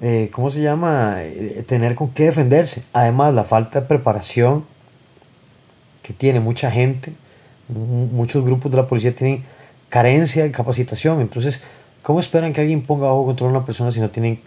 eh, 0.00 0.30
¿cómo 0.32 0.50
se 0.50 0.60
llama? 0.60 1.16
Eh, 1.22 1.64
tener 1.66 1.94
con 1.94 2.10
qué 2.10 2.24
defenderse. 2.24 2.82
Además, 2.92 3.32
la 3.32 3.44
falta 3.44 3.80
de 3.80 3.86
preparación 3.86 4.64
que 6.02 6.12
tiene 6.12 6.38
mucha 6.38 6.70
gente, 6.70 7.12
mu- 7.68 8.06
muchos 8.06 8.44
grupos 8.44 8.70
de 8.70 8.76
la 8.76 8.86
policía 8.86 9.14
tienen 9.16 9.44
carencia 9.88 10.42
de 10.42 10.50
capacitación. 10.50 11.20
Entonces, 11.22 11.62
¿cómo 12.02 12.20
esperan 12.20 12.52
que 12.52 12.60
alguien 12.60 12.82
ponga 12.82 13.06
bajo 13.06 13.24
control 13.24 13.48
a 13.48 13.56
una 13.58 13.64
persona 13.66 13.90
si 13.90 14.00
no 14.00 14.10
tienen 14.10 14.40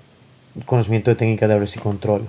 conocimiento 0.67 1.09
de 1.09 1.15
técnicas 1.15 1.49
de 1.49 1.55
arresto 1.55 1.79
y 1.79 1.81
control? 1.81 2.27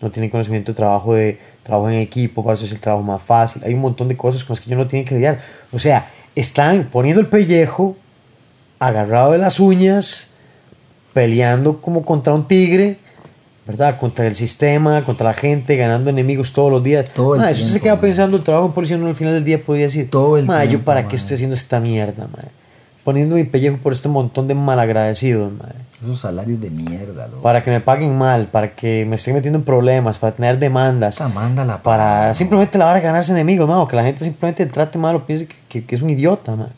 No 0.00 0.10
tienen 0.10 0.30
conocimiento 0.30 0.72
de 0.72 0.76
trabajo, 0.76 1.14
de 1.14 1.38
trabajo 1.62 1.90
en 1.90 1.98
equipo, 1.98 2.42
para 2.42 2.54
eso 2.54 2.64
es 2.64 2.72
el 2.72 2.80
trabajo 2.80 3.04
más 3.04 3.22
fácil. 3.22 3.62
Hay 3.64 3.74
un 3.74 3.80
montón 3.80 4.08
de 4.08 4.16
cosas 4.16 4.44
con 4.44 4.54
las 4.54 4.60
que 4.60 4.70
ellos 4.70 4.78
no 4.78 4.86
tienen 4.86 5.06
que 5.06 5.14
lidiar. 5.14 5.40
O 5.72 5.78
sea, 5.78 6.08
están 6.34 6.88
poniendo 6.90 7.20
el 7.20 7.26
pellejo, 7.26 7.96
agarrado 8.78 9.32
de 9.32 9.38
las 9.38 9.60
uñas, 9.60 10.28
peleando 11.12 11.80
como 11.82 12.04
contra 12.04 12.32
un 12.32 12.46
tigre, 12.48 12.96
¿verdad? 13.66 13.98
Contra 13.98 14.26
el 14.26 14.36
sistema, 14.36 15.02
contra 15.02 15.26
la 15.26 15.34
gente, 15.34 15.76
ganando 15.76 16.08
enemigos 16.10 16.52
todos 16.52 16.72
los 16.72 16.82
días. 16.82 17.08
Todo 17.10 17.34
el 17.34 17.40
Ma, 17.42 17.50
eso 17.50 17.68
se 17.68 17.80
queda 17.80 18.00
pensando 18.00 18.36
el 18.36 18.42
trabajo 18.42 18.66
en 18.66 18.72
policía, 18.72 18.96
uno 18.96 19.08
al 19.08 19.16
final 19.16 19.34
del 19.34 19.44
día 19.44 19.60
podría 19.62 19.86
decir, 19.86 20.08
Todo 20.10 20.38
el 20.38 20.46
"Ma, 20.46 20.64
yo 20.64 20.70
tiempo, 20.70 20.86
para 20.86 21.02
ma. 21.02 21.08
qué 21.08 21.16
estoy 21.16 21.34
haciendo 21.34 21.56
esta 21.56 21.78
mierda, 21.78 22.26
ma? 22.26 22.38
Poniendo 23.10 23.34
mi 23.34 23.42
pellejo 23.42 23.76
por 23.78 23.92
este 23.92 24.08
montón 24.08 24.46
de 24.46 24.54
malagradecidos, 24.54 25.50
ma. 25.52 25.64
Esos 26.00 26.20
salarios 26.20 26.60
de 26.60 26.70
mierda, 26.70 27.26
loco. 27.26 27.42
Para 27.42 27.64
que 27.64 27.70
me 27.72 27.80
paguen 27.80 28.16
mal, 28.16 28.46
para 28.46 28.70
que 28.76 29.04
me 29.04 29.16
estén 29.16 29.34
metiendo 29.34 29.58
en 29.58 29.64
problemas, 29.64 30.18
para 30.20 30.32
tener 30.32 30.60
demandas, 30.60 31.16
Esa 31.16 31.28
manda 31.28 31.64
la 31.64 31.82
para 31.82 32.32
simplemente 32.34 32.78
la 32.78 32.86
hora 32.88 33.00
ganarse 33.00 33.32
enemigos, 33.32 33.68
ma, 33.68 33.82
o 33.82 33.88
que 33.88 33.96
la 33.96 34.04
gente 34.04 34.22
simplemente 34.24 34.64
trate 34.66 34.96
mal 34.96 35.16
o 35.16 35.26
piense 35.26 35.46
que, 35.48 35.56
que- 35.68 35.84
que 35.84 35.94
es 35.96 36.02
un 36.02 36.10
idiota, 36.10 36.54
ma. 36.54 36.68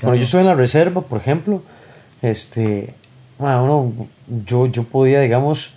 Cuando 0.00 0.16
yo 0.16 0.24
estuve 0.24 0.42
en 0.42 0.46
la 0.48 0.54
reserva, 0.54 1.00
por 1.00 1.18
ejemplo, 1.18 1.62
este, 2.20 2.92
ma, 3.38 3.62
uno, 3.62 3.90
yo, 4.46 4.66
yo 4.66 4.82
podía, 4.84 5.20
digamos, 5.22 5.72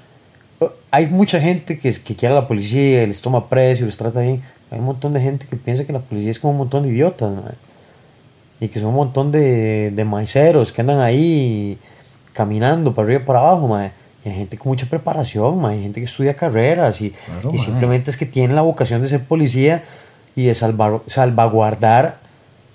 hay 0.91 1.07
mucha 1.07 1.39
gente 1.39 1.79
que, 1.79 1.93
que 1.93 2.15
quiere 2.17 2.35
a 2.35 2.41
la 2.41 2.47
policía, 2.49 3.07
les 3.07 3.21
toma 3.21 3.47
precio, 3.47 3.85
les 3.85 3.95
trata 3.95 4.19
bien. 4.19 4.41
Hay 4.69 4.79
un 4.79 4.85
montón 4.85 5.13
de 5.13 5.21
gente 5.21 5.45
que 5.49 5.55
piensa 5.55 5.85
que 5.85 5.93
la 5.93 5.99
policía 5.99 6.31
es 6.31 6.39
como 6.39 6.51
un 6.51 6.57
montón 6.57 6.83
de 6.83 6.89
idiotas, 6.89 7.31
ma, 7.31 7.43
y 8.61 8.69
que 8.69 8.79
son 8.79 8.89
un 8.89 8.95
montón 8.95 9.31
de, 9.33 9.91
de 9.91 10.05
maiceros 10.05 10.71
que 10.71 10.79
andan 10.81 10.99
ahí 11.01 11.77
caminando 12.33 12.93
para 12.93 13.07
arriba 13.07 13.21
y 13.23 13.25
para 13.25 13.39
abajo, 13.39 13.67
ma. 13.67 13.91
Y 14.23 14.29
hay 14.29 14.35
gente 14.35 14.57
con 14.57 14.69
mucha 14.69 14.85
preparación, 14.85 15.59
ma. 15.59 15.69
hay 15.69 15.81
gente 15.81 15.99
que 15.99 16.05
estudia 16.05 16.35
carreras 16.35 17.01
y, 17.01 17.09
Claro, 17.09 17.51
y 17.53 17.57
simplemente 17.57 18.11
es 18.11 18.17
que 18.17 18.25
tienen 18.27 18.55
la 18.55 18.61
vocación 18.61 19.01
de 19.01 19.09
ser 19.09 19.23
policía 19.25 19.83
y 20.35 20.45
de 20.45 20.53
salvar- 20.53 21.01
salvaguardar 21.07 22.19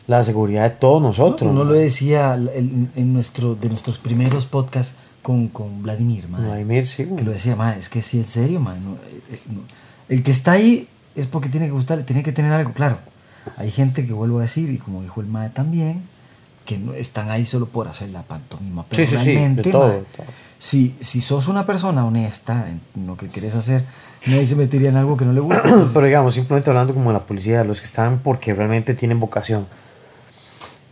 la 0.09 0.22
seguridad 0.24 0.64
de 0.64 0.70
todos 0.76 1.01
nosotros. 1.01 1.51
Uno 1.51 1.64
lo 1.64 1.72
decía 1.74 2.34
en, 2.34 2.91
en 2.95 3.12
nuestro, 3.12 3.55
de 3.55 3.68
nuestros 3.68 3.99
primeros 3.99 4.45
podcasts 4.45 4.95
con, 5.22 5.49
con 5.49 5.82
Vladimir, 5.82 6.28
mae. 6.28 6.43
Vladimir, 6.45 6.87
sí, 6.87 7.05
Que 7.16 7.22
lo 7.24 7.32
decía, 7.32 7.57
mae, 7.57 7.78
es 7.78 7.89
que 7.89 8.03
sí, 8.03 8.18
en 8.18 8.24
serio, 8.24 8.61
mae. 8.61 8.78
no, 8.80 8.93
eh, 8.95 9.20
eh, 9.32 9.39
no. 9.53 9.61
El 10.09 10.22
que 10.22 10.30
está 10.32 10.53
ahí 10.53 10.87
es 11.16 11.26
porque 11.26 11.49
tiene 11.49 11.66
que 11.66 11.72
gustarle, 11.72 12.05
tiene 12.05 12.22
que 12.22 12.30
tener 12.32 12.53
algo, 12.53 12.72
claro. 12.72 12.99
Hay 13.57 13.70
gente 13.70 14.07
que 14.07 14.12
vuelvo 14.12 14.38
a 14.38 14.42
decir, 14.42 14.70
y 14.70 14.78
como 14.78 15.03
dijo 15.03 15.20
el 15.20 15.26
mae 15.26 15.51
también, 15.51 16.03
que 16.64 16.78
no 16.78 16.94
están 16.94 17.30
ahí 17.30 17.47
solo 17.47 17.66
por 17.66 17.88
hacer 17.88 18.09
la 18.11 18.22
pantomima. 18.22 18.84
Pero 18.88 19.07
Sí, 19.07 19.16
sí, 19.16 19.22
sí, 19.22 19.34
realmente, 19.34 19.70
todo, 19.70 19.88
mae, 19.88 20.03
todo. 20.16 20.26
Si, 20.59 20.97
si 21.01 21.20
sos 21.20 21.49
una 21.49 21.66
persona 21.66 22.05
honesta 22.05 22.66
en 22.68 23.07
lo 23.07 23.16
que 23.16 23.28
quieres 23.28 23.55
hacer, 23.55 23.84
nadie 24.26 24.47
se 24.47 24.57
metería 24.57 24.88
en 24.88 24.97
algo 24.97 25.16
que 25.16 25.24
no 25.24 25.32
le 25.32 25.40
gusta. 25.40 25.62
Pero 25.94 26.07
digamos, 26.07 26.34
simplemente 26.34 26.70
hablando 26.70 26.94
como 26.94 27.11
de 27.11 27.14
la 27.14 27.24
policía, 27.24 27.64
los 27.64 27.80
que 27.80 27.86
están 27.86 28.18
porque 28.18 28.55
realmente 28.55 28.94
tienen 28.94 29.20
vocación. 29.20 29.66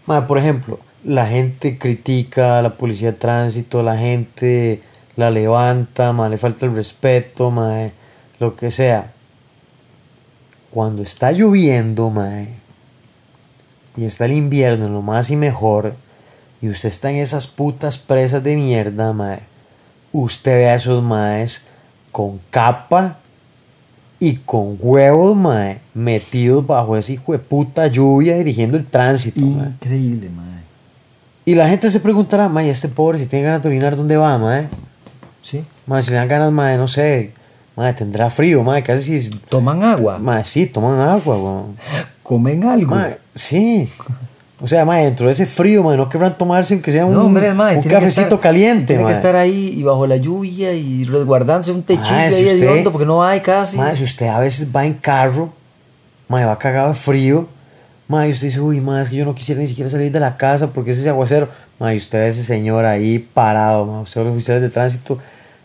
Ma, 0.06 0.26
por 0.26 0.38
ejemplo, 0.38 0.78
la 1.02 1.26
gente 1.26 1.78
critica 1.78 2.58
a 2.58 2.62
la 2.62 2.74
policía 2.74 3.12
de 3.12 3.18
tránsito, 3.18 3.82
la 3.82 3.96
gente 3.96 4.82
la 5.16 5.30
levanta, 5.30 6.12
ma, 6.12 6.28
le 6.28 6.38
falta 6.38 6.66
el 6.66 6.74
respeto, 6.74 7.50
ma, 7.50 7.88
lo 8.38 8.54
que 8.54 8.70
sea. 8.70 9.12
Cuando 10.74 11.02
está 11.02 11.30
lloviendo, 11.30 12.10
ma, 12.10 12.46
y 13.96 14.04
está 14.04 14.24
el 14.24 14.32
invierno, 14.32 14.88
lo 14.88 15.02
más 15.02 15.30
y 15.30 15.36
mejor, 15.36 15.94
y 16.60 16.68
usted 16.68 16.88
está 16.88 17.12
en 17.12 17.18
esas 17.18 17.46
putas 17.46 17.96
presas 17.96 18.42
de 18.42 18.56
mierda, 18.56 19.12
ma, 19.12 19.38
usted 20.12 20.50
ve 20.50 20.68
a 20.68 20.74
esos 20.74 21.00
maes 21.00 21.64
con 22.10 22.40
capa 22.50 23.18
y 24.18 24.34
con 24.38 24.76
huevos, 24.80 25.36
mae, 25.36 25.78
metidos 25.94 26.66
bajo 26.66 26.96
esa 26.96 27.12
hijo 27.12 27.30
de 27.30 27.38
puta 27.38 27.86
lluvia 27.86 28.34
dirigiendo 28.34 28.76
el 28.76 28.84
tránsito, 28.84 29.42
mae. 29.42 29.68
Increíble, 29.68 30.28
mae. 30.28 30.64
Y 31.44 31.54
la 31.54 31.68
gente 31.68 31.88
se 31.88 32.00
preguntará, 32.00 32.48
mae, 32.48 32.68
este 32.68 32.88
pobre 32.88 33.20
si 33.20 33.26
tiene 33.26 33.44
ganas 33.44 33.62
de 33.62 33.68
orinar, 33.68 33.96
¿dónde 33.96 34.16
va, 34.16 34.36
mae? 34.38 34.66
Sí. 35.40 35.62
Mae, 35.86 36.02
si 36.02 36.10
le 36.10 36.16
dan 36.16 36.26
ganas, 36.26 36.50
mae, 36.50 36.76
no 36.76 36.88
sé, 36.88 37.32
mae, 37.76 37.92
tendrá 37.94 38.30
frío, 38.30 38.62
mae, 38.62 38.82
casi 38.82 39.20
si... 39.20 39.30
Toman 39.48 39.82
agua, 39.82 40.18
Mae, 40.18 40.44
sí, 40.44 40.66
toman 40.66 41.00
agua, 41.00 41.36
weón. 41.36 41.76
comen 42.22 42.64
algo. 42.64 42.94
Mae, 42.94 43.16
sí. 43.34 43.88
O 44.60 44.66
sea, 44.68 44.84
mae, 44.84 45.04
dentro 45.04 45.26
de 45.26 45.32
ese 45.32 45.44
frío, 45.46 45.82
mae, 45.82 45.96
no 45.96 46.08
querrán 46.08 46.38
tomarse 46.38 46.74
aunque 46.74 46.92
sea 46.92 47.04
un, 47.04 47.14
No, 47.14 47.24
hombre, 47.26 47.52
mae, 47.52 47.76
un 47.76 47.82
cafecito 47.82 48.22
estar- 48.36 48.40
caliente, 48.40 48.94
Tiene 48.94 49.04
que 49.08 49.12
estar 49.12 49.34
ahí 49.36 49.74
y 49.76 49.82
bajo 49.82 50.06
la 50.06 50.16
lluvia 50.16 50.72
y 50.72 51.04
resguardándose 51.04 51.72
un 51.72 51.82
techillo 51.82 52.10
Mae, 52.12 52.30
si 52.30 52.36
ahí 52.36 52.44
usted- 52.46 52.62
hediondo 52.62 52.92
porque 52.92 53.06
no 53.06 53.22
hay 53.24 53.40
casi. 53.40 53.76
Mae, 53.76 53.96
si 53.96 54.04
usted 54.04 54.28
a 54.28 54.38
veces 54.38 54.68
va 54.74 54.86
en 54.86 54.94
carro, 54.94 55.52
mae, 56.28 56.44
va 56.44 56.56
cagado 56.58 56.88
de 56.90 56.94
frío, 56.94 57.48
y 58.08 58.30
usted 58.30 58.46
dice, 58.46 58.60
uy, 58.60 58.80
mae, 58.80 59.02
es 59.02 59.10
que 59.10 59.16
yo 59.16 59.24
no 59.24 59.34
quisiera 59.34 59.60
ni 59.60 59.66
siquiera 59.66 59.90
salir 59.90 60.12
de 60.12 60.20
la 60.20 60.36
casa 60.36 60.68
porque 60.68 60.92
es 60.92 60.98
ese 60.98 61.08
aguacero. 61.08 61.48
Y 61.80 61.96
usted 61.96 62.18
a 62.20 62.26
ese 62.28 62.44
señor 62.44 62.84
ahí 62.84 63.18
parado, 63.18 63.84
mae, 63.84 64.02
usted 64.02 64.22
los 64.22 64.32
oficiales 64.34 64.62
de 64.62 64.70
tránsito 64.70 65.18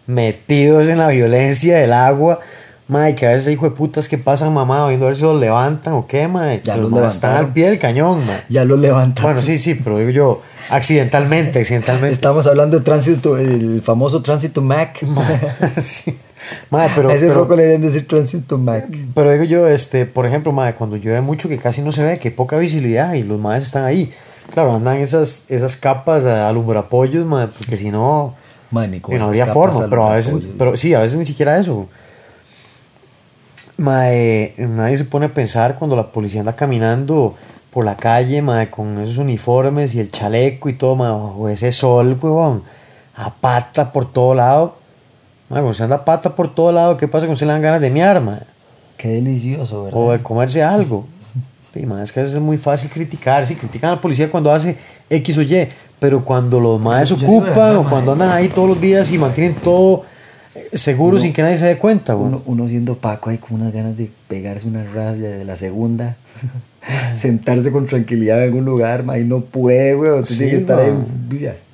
metidos 0.09 0.87
en 0.87 0.97
la 0.97 1.07
violencia 1.09 1.77
del 1.77 1.93
agua. 1.93 2.39
Mae, 2.87 3.13
que 3.13 3.27
a 3.27 3.29
veces 3.29 3.53
hijo 3.53 3.69
de 3.69 3.75
putas 3.75 4.09
que 4.09 4.17
pasan 4.17 4.51
mamado 4.51 4.87
viendo 4.87 5.05
a 5.05 5.09
ver 5.09 5.15
si 5.15 5.21
los 5.21 5.39
levantan 5.39 5.93
o 5.93 6.07
qué, 6.07 6.27
mae. 6.27 6.59
Ya 6.63 6.75
Los 6.75 6.89
los 6.89 7.13
están 7.13 7.35
al 7.37 7.53
pie 7.53 7.69
del 7.69 7.77
cañón, 7.77 8.25
mae. 8.25 8.41
Ya 8.49 8.65
lo 8.65 8.75
levantan. 8.77 9.23
Bueno, 9.23 9.43
sí, 9.43 9.59
sí, 9.59 9.75
pero 9.75 9.99
digo 9.99 10.09
yo, 10.09 10.41
accidentalmente, 10.71 11.59
accidentalmente. 11.59 12.15
Estamos 12.15 12.47
hablando 12.47 12.79
de 12.79 12.83
tránsito, 12.83 13.37
el 13.37 13.83
famoso 13.83 14.23
tránsito 14.23 14.63
Mac. 14.63 14.97
sí. 15.79 16.17
Mae, 16.71 16.89
pero, 16.95 17.09
a 17.09 17.13
ese 17.13 17.27
pero- 17.27 17.41
poco 17.41 17.55
le 17.55 17.63
deben 17.63 17.83
decir 17.83 18.07
tránsito 18.07 18.57
Mac. 18.57 18.87
Pero 19.13 19.31
digo 19.31 19.43
yo, 19.43 19.67
este, 19.67 20.07
por 20.07 20.25
ejemplo, 20.25 20.51
madre, 20.51 20.73
cuando 20.73 20.95
llueve 20.95 21.21
mucho 21.21 21.47
que 21.47 21.59
casi 21.59 21.83
no 21.83 21.91
se 21.91 22.01
ve, 22.01 22.17
que 22.17 22.31
poca 22.31 22.57
visibilidad 22.57 23.13
y 23.13 23.21
los 23.21 23.39
madres 23.39 23.65
están 23.65 23.83
ahí. 23.83 24.11
Claro, 24.51 24.73
andan 24.73 24.97
esas, 24.97 25.45
esas 25.49 25.75
capas 25.75 26.25
a 26.25 26.49
alumbrapollos, 26.49 27.23
madre, 27.23 27.51
porque 27.55 27.77
si 27.77 27.91
no, 27.91 28.33
Man, 28.71 29.01
que 29.01 29.19
no 29.19 29.25
habría 29.25 29.47
forma. 29.47 29.87
Pero 29.89 30.07
a 30.07 30.15
veces, 30.15 30.35
pero 30.57 30.77
sí, 30.77 30.93
a 30.93 30.99
veces 30.99 31.17
ni 31.17 31.25
siquiera 31.25 31.57
eso. 31.57 31.87
Nadie 33.77 34.97
se 34.97 35.05
pone 35.05 35.27
a 35.27 35.33
pensar 35.33 35.75
cuando 35.75 35.95
la 35.95 36.07
policía 36.07 36.41
anda 36.41 36.55
caminando 36.55 37.35
por 37.71 37.85
la 37.85 37.95
calle, 37.95 38.43
con 38.69 38.99
esos 38.99 39.17
uniformes 39.17 39.93
y 39.95 39.99
el 39.99 40.11
chaleco 40.11 40.69
y 40.69 40.73
todo, 40.73 40.95
madre, 40.95 41.13
bajo 41.13 41.49
ese 41.49 41.71
sol, 41.71 42.17
huevón, 42.21 42.63
a 43.15 43.33
pata 43.33 43.91
por 43.91 44.11
todo 44.11 44.35
lado. 44.35 44.75
Madre, 45.49 45.63
cuando 45.63 45.73
se 45.73 45.83
anda 45.83 45.97
a 45.97 46.05
pata 46.05 46.35
por 46.35 46.53
todo 46.53 46.71
lado, 46.71 46.97
¿qué 46.97 47.07
pasa 47.07 47.25
cuando 47.25 47.37
se 47.37 47.45
le 47.45 47.53
dan 47.53 47.61
ganas 47.61 47.81
de 47.81 47.89
miar, 47.89 48.19
madre? 48.21 48.45
Qué 48.97 49.07
delicioso, 49.09 49.85
¿verdad? 49.85 49.99
o 49.99 50.11
de 50.11 50.21
comerse 50.21 50.63
algo. 50.63 51.05
Man, 51.75 52.01
es 52.01 52.11
que 52.11 52.19
a 52.19 52.23
veces 52.23 52.35
es 52.35 52.41
muy 52.41 52.57
fácil 52.57 52.89
criticar. 52.89 53.45
Sí, 53.45 53.55
critican 53.55 53.91
a 53.91 53.95
la 53.95 54.01
policía 54.01 54.29
cuando 54.29 54.51
hace 54.51 54.77
X 55.09 55.37
o 55.37 55.41
Y, 55.41 55.67
pero 55.99 56.23
cuando 56.23 56.59
los 56.59 56.79
maes 56.79 57.11
ocupan 57.11 57.43
¿verdad, 57.49 57.77
o 57.77 57.89
cuando 57.89 58.11
andan 58.13 58.31
ahí 58.31 58.47
todos 58.49 58.69
los 58.69 58.81
días 58.81 59.11
y 59.11 59.17
mantienen 59.17 59.55
todo 59.55 60.03
eh, 60.55 60.69
seguro 60.77 61.15
Uno- 61.17 61.21
sin 61.23 61.33
que 61.33 61.41
nadie 61.41 61.57
se 61.57 61.65
dé 61.65 61.77
cuenta, 61.77 62.13
güey. 62.13 62.27
Uno, 62.27 62.41
uno 62.45 62.67
siendo 62.67 62.95
Paco 62.95 63.29
hay 63.29 63.37
con 63.37 63.61
unas 63.61 63.73
ganas 63.73 63.97
de 63.97 64.09
pegarse 64.27 64.67
una 64.67 64.83
rasga 64.83 65.27
de 65.29 65.45
la 65.45 65.55
segunda, 65.55 66.15
sentarse 67.15 67.71
con 67.71 67.87
tranquilidad 67.87 68.43
en 68.45 68.55
un 68.55 68.65
lugar, 68.65 69.03
ma, 69.03 69.17
y 69.19 69.23
no 69.25 69.41
puede, 69.41 69.93
güey. 69.95 70.25
Sí, 70.25 70.37
tiene 70.37 70.51
que 70.51 70.57
estar 70.57 70.79
ahí. 70.79 70.91
ma. 70.91 71.37
Ya 71.37 71.51
está. 71.51 71.65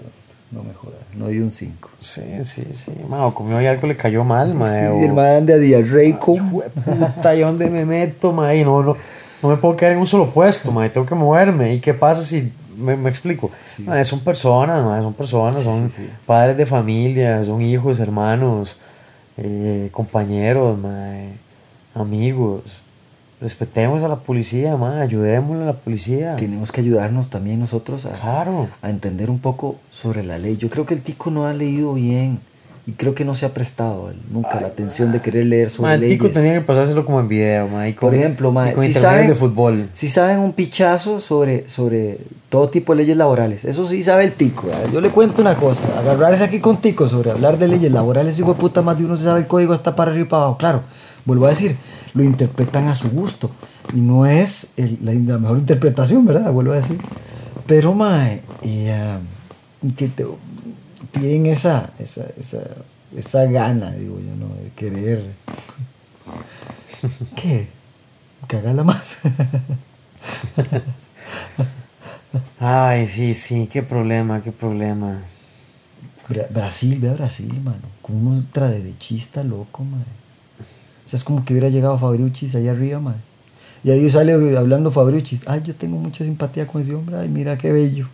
No 0.51 0.63
me 0.63 0.73
jodas, 0.73 0.99
no 1.17 1.27
di 1.27 1.39
un 1.39 1.51
5. 1.51 1.89
Sí, 1.99 2.21
sí, 2.43 2.63
sí. 2.73 2.91
Man, 3.09 3.21
o 3.21 3.33
comió 3.33 3.61
y 3.61 3.65
algo 3.65 3.87
le 3.87 3.97
cayó 3.97 4.23
mal, 4.23 4.53
mae, 4.53 4.87
o- 4.87 5.01
y 5.01 5.03
el 5.05 5.13
man 5.13 5.25
anda 5.27 5.57
diarreico. 5.57 6.35
Puta, 6.37 7.35
¿y 7.35 7.41
dónde 7.41 7.69
me 7.69 7.85
meto, 7.85 8.31
mae? 8.31 8.63
No, 8.63 8.81
no, 8.81 8.95
no 9.41 9.49
me 9.49 9.57
puedo 9.57 9.75
quedar 9.75 9.93
en 9.93 9.99
un 9.99 10.07
solo 10.07 10.27
puesto, 10.29 10.71
mae. 10.71 10.89
Tengo 10.89 11.05
que 11.05 11.15
moverme. 11.15 11.73
¿Y 11.73 11.79
qué 11.79 11.93
pasa 11.93 12.23
si 12.23 12.51
me, 12.77 12.95
me 12.97 13.09
explico? 13.09 13.51
Sí. 13.65 13.85
Son 14.05 14.19
personas, 14.21 14.83
mae, 14.83 15.01
son 15.01 15.13
personas, 15.13 15.61
son 15.61 15.89
sí, 15.89 15.95
sí. 16.03 16.09
padres 16.25 16.57
de 16.57 16.65
familia, 16.65 17.43
son 17.43 17.61
hijos, 17.61 17.99
hermanos, 17.99 18.77
eh, 19.37 19.89
compañeros, 19.91 20.77
mae, 20.77 21.29
amigos. 21.93 22.61
Respetemos 23.41 24.01
a 24.01 24.07
la 24.07 24.15
policía, 24.15 24.77
mae, 24.77 25.01
ayudémosle 25.01 25.63
a 25.63 25.67
la 25.67 25.73
policía. 25.73 26.35
Tenemos 26.37 26.71
que 26.71 26.81
ayudarnos 26.81 27.29
también 27.29 27.59
nosotros 27.59 28.05
a, 28.05 28.11
Claro. 28.13 28.69
a 28.81 28.89
entender 28.89 29.29
un 29.29 29.39
poco 29.39 29.75
sobre 29.91 30.23
la 30.23 30.37
ley. 30.37 30.57
Yo 30.57 30.69
creo 30.69 30.85
que 30.85 30.93
el 30.93 31.01
tico 31.01 31.29
no 31.31 31.45
ha 31.45 31.53
leído 31.53 31.93
bien 31.93 32.39
y 32.87 32.91
creo 32.91 33.15
que 33.15 33.25
no 33.25 33.33
se 33.33 33.45
ha 33.47 33.49
prestado 33.53 34.11
él 34.11 34.17
nunca 34.31 34.61
la 34.61 34.67
atención 34.67 35.11
de 35.11 35.19
querer 35.19 35.47
leer 35.47 35.69
sobre 35.71 35.93
el 35.95 36.01
tico 36.01 36.25
leyes. 36.25 36.33
tenía 36.39 36.53
que 36.53 36.61
pasárselo 36.61 37.03
como 37.03 37.19
en 37.19 37.27
video, 37.27 37.67
y 37.87 37.93
con- 37.93 38.09
Por 38.09 38.15
ejemplo, 38.15 38.51
y 38.51 38.73
con 38.73 38.85
si 38.85 38.93
saben, 38.93 39.27
de 39.27 39.33
fútbol. 39.35 39.89
si 39.93 40.07
saben 40.09 40.39
un 40.39 40.53
pichazo 40.53 41.19
sobre, 41.19 41.67
sobre 41.67 42.19
todo 42.49 42.69
tipo 42.69 42.93
de 42.93 42.97
leyes 43.01 43.17
laborales, 43.17 43.65
eso 43.65 43.87
sí 43.87 44.03
sabe 44.03 44.25
el 44.25 44.33
tico. 44.33 44.67
¿verdad? 44.67 44.89
Yo 44.93 45.01
le 45.01 45.09
cuento 45.09 45.41
una 45.41 45.55
cosa, 45.55 45.81
agarrarse 45.97 46.43
aquí 46.43 46.59
con 46.59 46.77
tico 46.77 47.07
sobre 47.07 47.31
hablar 47.31 47.57
de 47.57 47.67
leyes 47.67 47.91
laborales, 47.91 48.37
hijo 48.37 48.53
de 48.53 48.59
puta, 48.59 48.81
más 48.83 48.97
de 48.99 49.05
uno 49.05 49.17
se 49.17 49.23
sabe 49.23 49.39
el 49.39 49.47
código 49.47 49.73
hasta 49.73 49.95
para 49.95 50.11
arriba 50.11 50.25
y 50.25 50.29
para 50.29 50.43
abajo. 50.43 50.57
Claro, 50.59 50.81
vuelvo 51.25 51.47
a 51.47 51.49
decir, 51.49 51.75
lo 52.13 52.23
interpretan 52.23 52.87
a 52.87 52.93
su 52.95 53.09
gusto 53.09 53.49
y 53.95 53.99
no 53.99 54.25
es 54.27 54.67
el- 54.77 54.99
la, 55.01 55.11
la 55.13 55.39
mejor 55.39 55.57
interpretación, 55.57 56.23
¿verdad? 56.23 56.51
Vuelvo 56.51 56.73
a 56.73 56.75
decir. 56.75 56.99
Pero, 57.65 57.93
mae, 57.95 58.41
y, 58.61 58.87
ah, 58.89 59.17
y 59.81 59.91
que 59.93 60.07
te- 60.07 60.25
tienen 61.19 61.45
esa, 61.47 61.91
esa, 61.99 62.25
esa, 62.39 62.59
esa 63.15 63.45
gana, 63.45 63.91
digo 63.91 64.19
yo, 64.19 64.35
¿no? 64.35 64.47
De 64.55 64.69
querer. 64.75 65.21
¿Qué? 67.35 67.67
Cagarla 68.47 68.83
más. 68.83 69.17
Ay, 72.59 73.07
sí, 73.07 73.33
sí, 73.33 73.67
qué 73.71 73.83
problema, 73.83 74.41
qué 74.41 74.51
problema. 74.51 75.21
Bra- 76.29 76.47
Brasil, 76.49 76.99
ve 76.99 77.09
a 77.09 77.13
Brasil, 77.13 77.53
mano. 77.63 77.87
Con 78.01 78.15
un 78.17 78.27
ultraderechista 78.37 79.43
loco, 79.43 79.83
madre. 79.83 80.05
O 81.05 81.09
sea, 81.09 81.17
es 81.17 81.23
como 81.23 81.43
que 81.45 81.53
hubiera 81.53 81.69
llegado 81.69 81.97
Fabriuchis 81.97 82.55
allá 82.55 82.71
arriba, 82.71 82.99
madre. 82.99 83.19
Y 83.83 83.91
ahí 83.91 84.09
sale 84.09 84.33
hablando 84.57 84.91
Fabriuchis. 84.91 85.47
Ay, 85.47 85.61
yo 85.65 85.75
tengo 85.75 85.97
mucha 85.99 86.25
simpatía 86.25 86.67
con 86.67 86.81
ese 86.81 86.95
hombre. 86.95 87.17
Ay, 87.17 87.29
mira 87.29 87.57
qué 87.57 87.71
bello. 87.71 88.07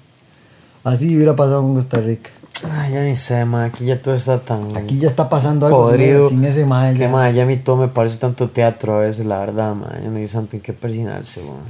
Así 0.83 1.15
hubiera 1.15 1.35
pasado 1.35 1.61
con 1.63 1.75
Costa 1.75 1.99
Rica. 2.01 2.29
Ay, 2.69 2.93
ya 2.93 3.03
ni 3.03 3.15
sé, 3.15 3.43
ma, 3.45 3.65
aquí 3.65 3.85
ya 3.85 4.01
todo 4.01 4.13
está 4.13 4.39
tan 4.41 4.75
Aquí 4.77 4.99
ya 4.99 5.07
está 5.07 5.27
pasando 5.29 5.65
algo 5.65 5.83
sin- 5.85 5.91
podrido. 5.97 6.29
sin 6.29 6.45
ese 6.45 6.65
mae. 6.65 6.93
Que 6.95 7.07
ma, 7.07 7.29
ya 7.31 7.43
a 7.43 7.45
mí 7.45 7.57
todo 7.57 7.77
me 7.77 7.87
parece 7.87 8.17
tanto 8.17 8.49
teatro 8.49 8.95
a 8.95 8.99
veces, 8.99 9.25
la 9.25 9.39
verdad, 9.39 9.73
ma. 9.75 9.89
Ya 10.03 10.09
no 10.09 10.17
hay 10.17 10.27
santo 10.27 10.55
en 10.55 10.61
qué 10.61 10.73
persinarse, 10.73 11.41
weón. 11.41 11.61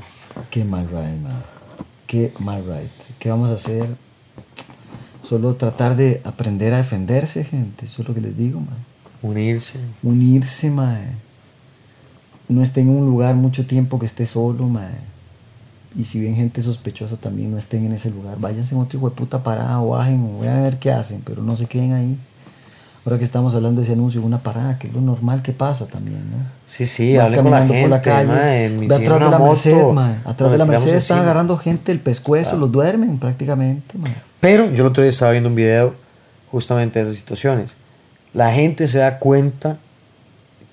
Qué 0.50 0.64
mal 0.66 0.88
ride, 0.88 1.18
man. 1.22 1.42
Qué 2.08 2.34
mal 2.40 2.64
ride. 2.66 2.90
¿Qué 3.20 3.30
vamos 3.30 3.52
a 3.52 3.54
hacer? 3.54 3.86
Solo 5.24 5.56
tratar 5.56 5.96
de 5.96 6.20
aprender 6.26 6.74
a 6.74 6.78
defenderse, 6.78 7.44
gente. 7.46 7.86
Eso 7.86 8.02
es 8.02 8.08
lo 8.08 8.14
que 8.14 8.22
les 8.22 8.36
digo, 8.38 8.60
man. 8.60 8.76
Unirse. 9.22 9.80
Unirse, 10.04 10.70
mae. 10.70 11.06
No 12.50 12.62
esté 12.64 12.82
en 12.82 12.90
un 12.90 13.06
lugar 13.06 13.36
mucho 13.36 13.66
tiempo 13.66 13.98
que 13.98 14.06
esté 14.08 14.26
solo, 14.26 14.68
mae. 14.68 14.90
Y 15.98 16.06
si 16.06 16.22
ven 16.24 16.36
gente 16.36 16.62
sospechosa 16.62 17.18
también 17.18 17.52
no 17.52 17.58
estén 17.58 17.86
en 17.86 17.92
ese 17.94 18.10
lugar. 18.12 18.38
Váyanse 18.40 18.76
en 18.76 18.82
otro 18.82 18.98
hijo 18.98 19.10
de 19.10 19.16
puta 19.16 19.44
parada 19.44 19.82
o 19.82 19.90
bajen 19.90 20.24
o 20.38 20.40
vean 20.42 20.60
a 20.60 20.62
ver 20.62 20.78
qué 20.78 20.92
hacen, 20.92 21.22
pero 21.26 21.44
no 21.44 21.58
se 21.58 21.66
queden 21.66 21.94
ahí. 21.94 22.18
Ahora 23.04 23.18
que 23.18 23.24
estamos 23.26 23.56
hablando 23.56 23.82
de 23.82 23.86
ese 23.86 23.94
anuncio, 23.94 24.22
una 24.22 24.38
parada, 24.38 24.78
que 24.78 24.88
es 24.88 24.94
lo 24.94 25.02
normal 25.02 25.42
que 25.42 25.54
pasa 25.54 25.88
también, 25.88 26.20
¿no? 26.30 26.38
Sí, 26.68 26.86
sí, 26.86 27.18
Vas 27.18 27.34
con 27.34 27.50
la 27.50 27.66
gente, 27.66 27.82
por 27.82 27.90
la 27.90 28.02
calle, 28.02 28.28
ma, 28.28 28.56
en 28.58 28.80
mi- 28.80 28.88
ve 28.88 28.96
si 28.96 29.02
en 29.02 29.08
atrás 29.12 29.20
de 29.26 29.32
la 29.32 29.38
moto, 29.40 29.52
Merced, 29.52 29.94
mae. 29.94 30.16
Atrás 30.24 30.52
de 30.52 30.58
la 30.60 30.66
Merced 30.66 30.96
están 30.96 31.20
agarrando 31.20 31.58
gente 31.58 31.92
el 31.92 32.00
pescuezo, 32.00 32.58
los 32.58 32.72
duermen 32.72 33.18
prácticamente, 33.18 33.98
mae. 33.98 34.14
Pero 34.40 34.66
yo 34.72 34.84
el 34.84 34.92
otro 34.92 35.02
día 35.04 35.10
estaba 35.10 35.32
viendo 35.32 35.50
un 35.50 35.56
video 35.56 35.96
justamente 36.52 37.00
de 37.00 37.06
esas 37.06 37.16
situaciones. 37.18 37.76
La 38.36 38.54
gente 38.54 38.88
se 38.88 39.00
da 39.00 39.18
cuenta 39.18 39.78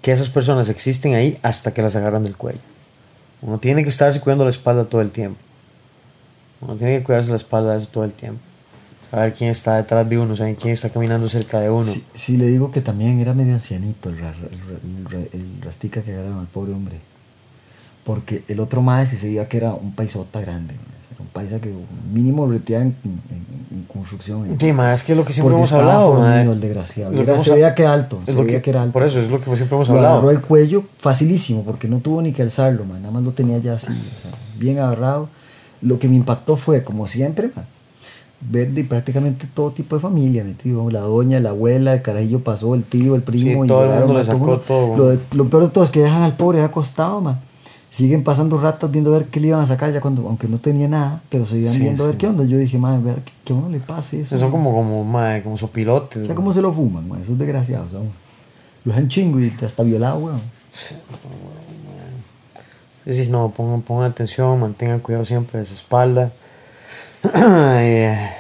que 0.03 0.13
esas 0.13 0.29
personas 0.29 0.69
existen 0.69 1.15
ahí 1.15 1.39
hasta 1.43 1.73
que 1.73 1.81
las 1.83 1.97
agarran 1.97 2.23
del 2.25 2.37
cuello. 2.37 2.61
Uno 3.41 3.59
tiene 3.59 3.83
que 3.83 3.89
estarse 3.91 4.21
cuidando 4.21 4.45
la 4.45 4.51
espalda 4.51 4.85
todo 4.85 5.01
el 5.01 5.11
tiempo. 5.11 5.39
Uno 6.61 6.75
tiene 6.77 6.99
que 6.99 7.05
cuidarse 7.05 7.31
la 7.31 7.37
espalda 7.37 7.77
eso 7.77 7.87
todo 7.87 8.05
el 8.05 8.13
tiempo. 8.13 8.41
Saber 9.11 9.33
quién 9.33 9.51
está 9.51 9.77
detrás 9.77 10.09
de 10.09 10.19
uno, 10.19 10.37
saber 10.37 10.57
quién 10.57 10.75
está 10.75 10.91
caminando 10.91 11.29
cerca 11.29 11.61
de 11.61 11.71
uno. 11.71 11.85
Sí, 11.91 12.05
sí, 12.15 12.37
le 12.37 12.47
digo 12.49 12.71
que 12.73 12.81
también 12.81 13.19
era 13.21 13.33
medio 13.33 13.55
ancianito 13.55 14.11
el, 14.11 14.17
el, 14.19 14.25
el 14.25 15.05
ra- 15.11 15.29
el 15.33 15.63
rastica 15.63 16.03
que 16.03 16.13
agarraron 16.13 16.41
al 16.41 16.47
pobre 16.47 16.73
hombre. 16.73 16.97
Porque 18.05 18.43
el 18.49 18.61
otro 18.61 18.83
más 18.83 19.09
se 19.11 19.17
veía 19.17 19.49
que 19.49 19.57
era 19.59 19.73
un 19.73 19.93
paisota 19.95 20.41
grande. 20.41 20.75
Un 21.19 21.27
paisa 21.27 21.59
que 21.61 21.73
mínimo 22.13 22.47
retía 22.47 22.79
en, 22.81 22.95
en- 23.05 23.21
en 23.71 23.85
construcción. 23.93 24.47
en- 24.47 24.59
Sí, 24.61 24.73
ma, 24.73 24.95
es 24.95 25.03
que 25.03 25.13
es 25.13 25.19
lo 25.19 25.25
que 25.25 25.33
siempre 25.33 25.55
hemos 25.57 25.73
hablado, 25.73 26.15
ma. 26.15 26.43
el 26.43 26.61
desgraciado. 26.61 27.13
Hemos 27.13 27.45
se 27.45 27.53
veía 27.55 27.75
que 27.75 27.83
era 27.83 27.93
alto. 27.93 28.21
es 28.27 28.35
se 28.35 28.41
lo 28.41 28.47
que- 28.47 28.63
que 28.63 28.71
era 28.71 28.83
alto. 28.83 28.93
Por 28.93 29.03
eso 29.03 29.21
es 29.21 29.29
lo 29.31 29.39
que 29.41 29.45
siempre 29.57 29.77
hemos 29.77 29.89
Lo 29.89 29.97
hablado. 29.97 30.15
agarró 30.15 30.31
el 30.31 30.41
cuello 30.41 30.85
facilísimo, 30.99 31.65
porque 31.65 31.89
no 31.89 31.99
tuvo 31.99 32.23
ni 32.23 32.33
que 32.33 32.43
alzarlo, 32.43 32.85
man. 32.85 33.03
nada 33.03 33.13
más 33.13 33.25
lo 33.25 33.33
tenía 33.33 33.59
ya 33.59 33.75
así, 33.75 33.89
o 33.93 34.23
sea, 34.23 34.31
bien 34.59 34.79
agarrado. 34.79 35.29
Lo 35.83 35.99
que 35.99 36.09
me 36.09 36.17
impactó 36.17 36.57
fue, 36.57 36.83
como 36.85 37.07
siempre, 37.09 37.51
man, 37.55 37.65
ver 38.41 38.71
de 38.71 38.85
prácticamente 38.85 39.47
todo 39.53 39.73
tipo 39.73 39.97
de 39.97 40.01
familia, 40.03 40.45
metido, 40.45 40.89
la 40.91 41.01
doña, 41.01 41.41
la 41.41 41.51
abuela, 41.51 41.93
el 41.95 42.03
carajillo 42.03 42.41
pasó, 42.41 42.75
el 42.77 42.85
tío, 42.85 43.17
el 43.17 43.23
primo. 43.23 43.63
Sí, 43.63 43.69
todo 43.69 43.85
el 43.93 43.99
mundo 44.01 44.15
le 44.19 44.25
sacó 44.25 44.59
todo, 44.59 44.97
Lo, 44.97 45.09
de- 45.09 45.19
lo 45.33 45.49
peor 45.49 45.65
de 45.65 45.69
todo 45.71 45.83
es 45.85 45.91
que 45.91 46.01
dejan 46.01 46.23
al 46.23 46.37
pobre 46.37 46.63
acostado, 46.63 47.21
man. 47.21 47.41
Siguen 47.91 48.23
pasando 48.23 48.59
ratas 48.59 48.91
viendo 48.91 49.15
a 49.15 49.19
ver 49.19 49.29
qué 49.29 49.41
le 49.41 49.49
iban 49.49 49.61
a 49.61 49.67
sacar 49.67 49.91
ya 49.93 50.01
cuando, 50.01 50.27
aunque 50.29 50.47
no 50.47 50.59
tenía 50.59 50.89
nada, 50.89 51.23
pero 51.31 51.47
seguían 51.47 51.73
Sí, 51.73 51.81
viendo 51.81 52.05
a 52.05 52.07
ver 52.09 52.17
sí. 52.17 52.19
qué 52.19 52.27
onda. 52.27 52.45
Yo 52.45 52.59
dije, 52.59 52.77
man, 52.79 53.03
ver 53.03 53.23
que, 53.45 53.53
a 53.53 53.57
uno 53.57 53.71
le 53.71 53.81
pase 53.81 54.21
eso. 54.21 54.37
Son 54.39 54.51
man". 54.51 54.51
como, 54.53 54.73
como, 54.75 55.05
ma, 55.05 55.41
como 55.43 55.57
sopilotes. 55.57 56.23
O 56.23 56.27
sea, 56.27 56.35
cómo 56.35 56.53
se 56.53 56.61
lo 56.61 56.73
fuman, 56.73 57.09
man, 57.09 57.23
esos 57.23 57.39
desgraciados, 57.39 57.91
¿sabes? 57.93 58.09
Lo 58.85 58.93
dejan 58.93 59.09
chingo 59.09 59.41
y 59.41 59.53
hasta 59.65 59.83
violado, 59.83 60.19
weón. 60.19 60.41
Sí, 63.05 63.25
sí, 63.25 63.31
no, 63.31 63.51
pongan, 63.51 63.81
pongan 63.81 64.11
atención, 64.11 64.61
mantengan 64.61 65.01
cuidado 65.01 65.25
siempre 65.25 65.61
de 65.61 65.67
su 65.67 65.75
espalda. 65.75 66.31
Eh, 67.35 68.31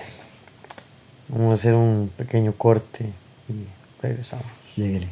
Vamos 1.30 1.50
a 1.50 1.54
hacer 1.54 1.74
un 1.74 2.10
pequeño 2.16 2.52
corte 2.54 3.12
y 3.50 3.66
regresamos. 4.02 4.46
Lléguele. 4.76 5.08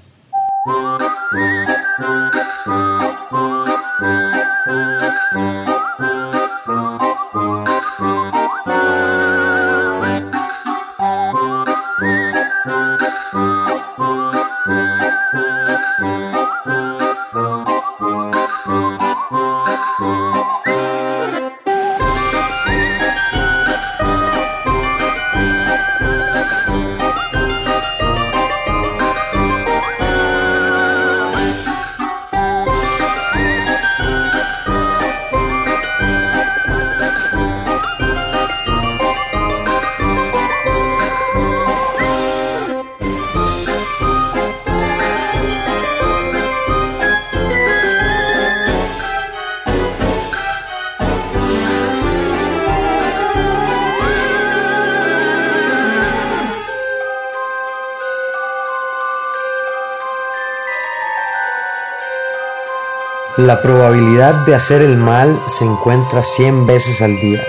La 63.46 63.62
probabilidad 63.62 64.44
de 64.44 64.56
hacer 64.56 64.82
el 64.82 64.96
mal 64.96 65.40
se 65.46 65.64
encuentra 65.64 66.20
100 66.24 66.66
veces 66.66 67.00
al 67.00 67.14
día. 67.20 67.40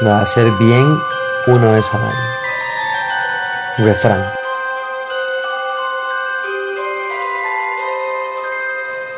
La 0.00 0.16
de 0.16 0.22
hacer 0.22 0.50
bien 0.52 0.96
una 1.46 1.72
vez 1.72 1.84
al 1.92 2.00
año. 2.00 2.16
Refrán. 3.76 4.24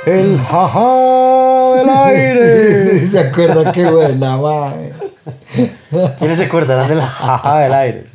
El 0.06 0.40
jaja 0.40 1.76
del 1.76 1.88
aire. 2.04 2.90
Sí, 2.90 3.06
se 3.06 3.20
acuerda 3.20 3.70
qué 3.70 3.88
buena, 3.88 4.36
mae. 4.38 4.92
¿Quiénes 6.18 6.38
se 6.38 6.46
acordarán 6.46 6.88
del 6.88 7.00
jaja 7.00 7.60
del 7.60 7.74
aire? 7.74 8.06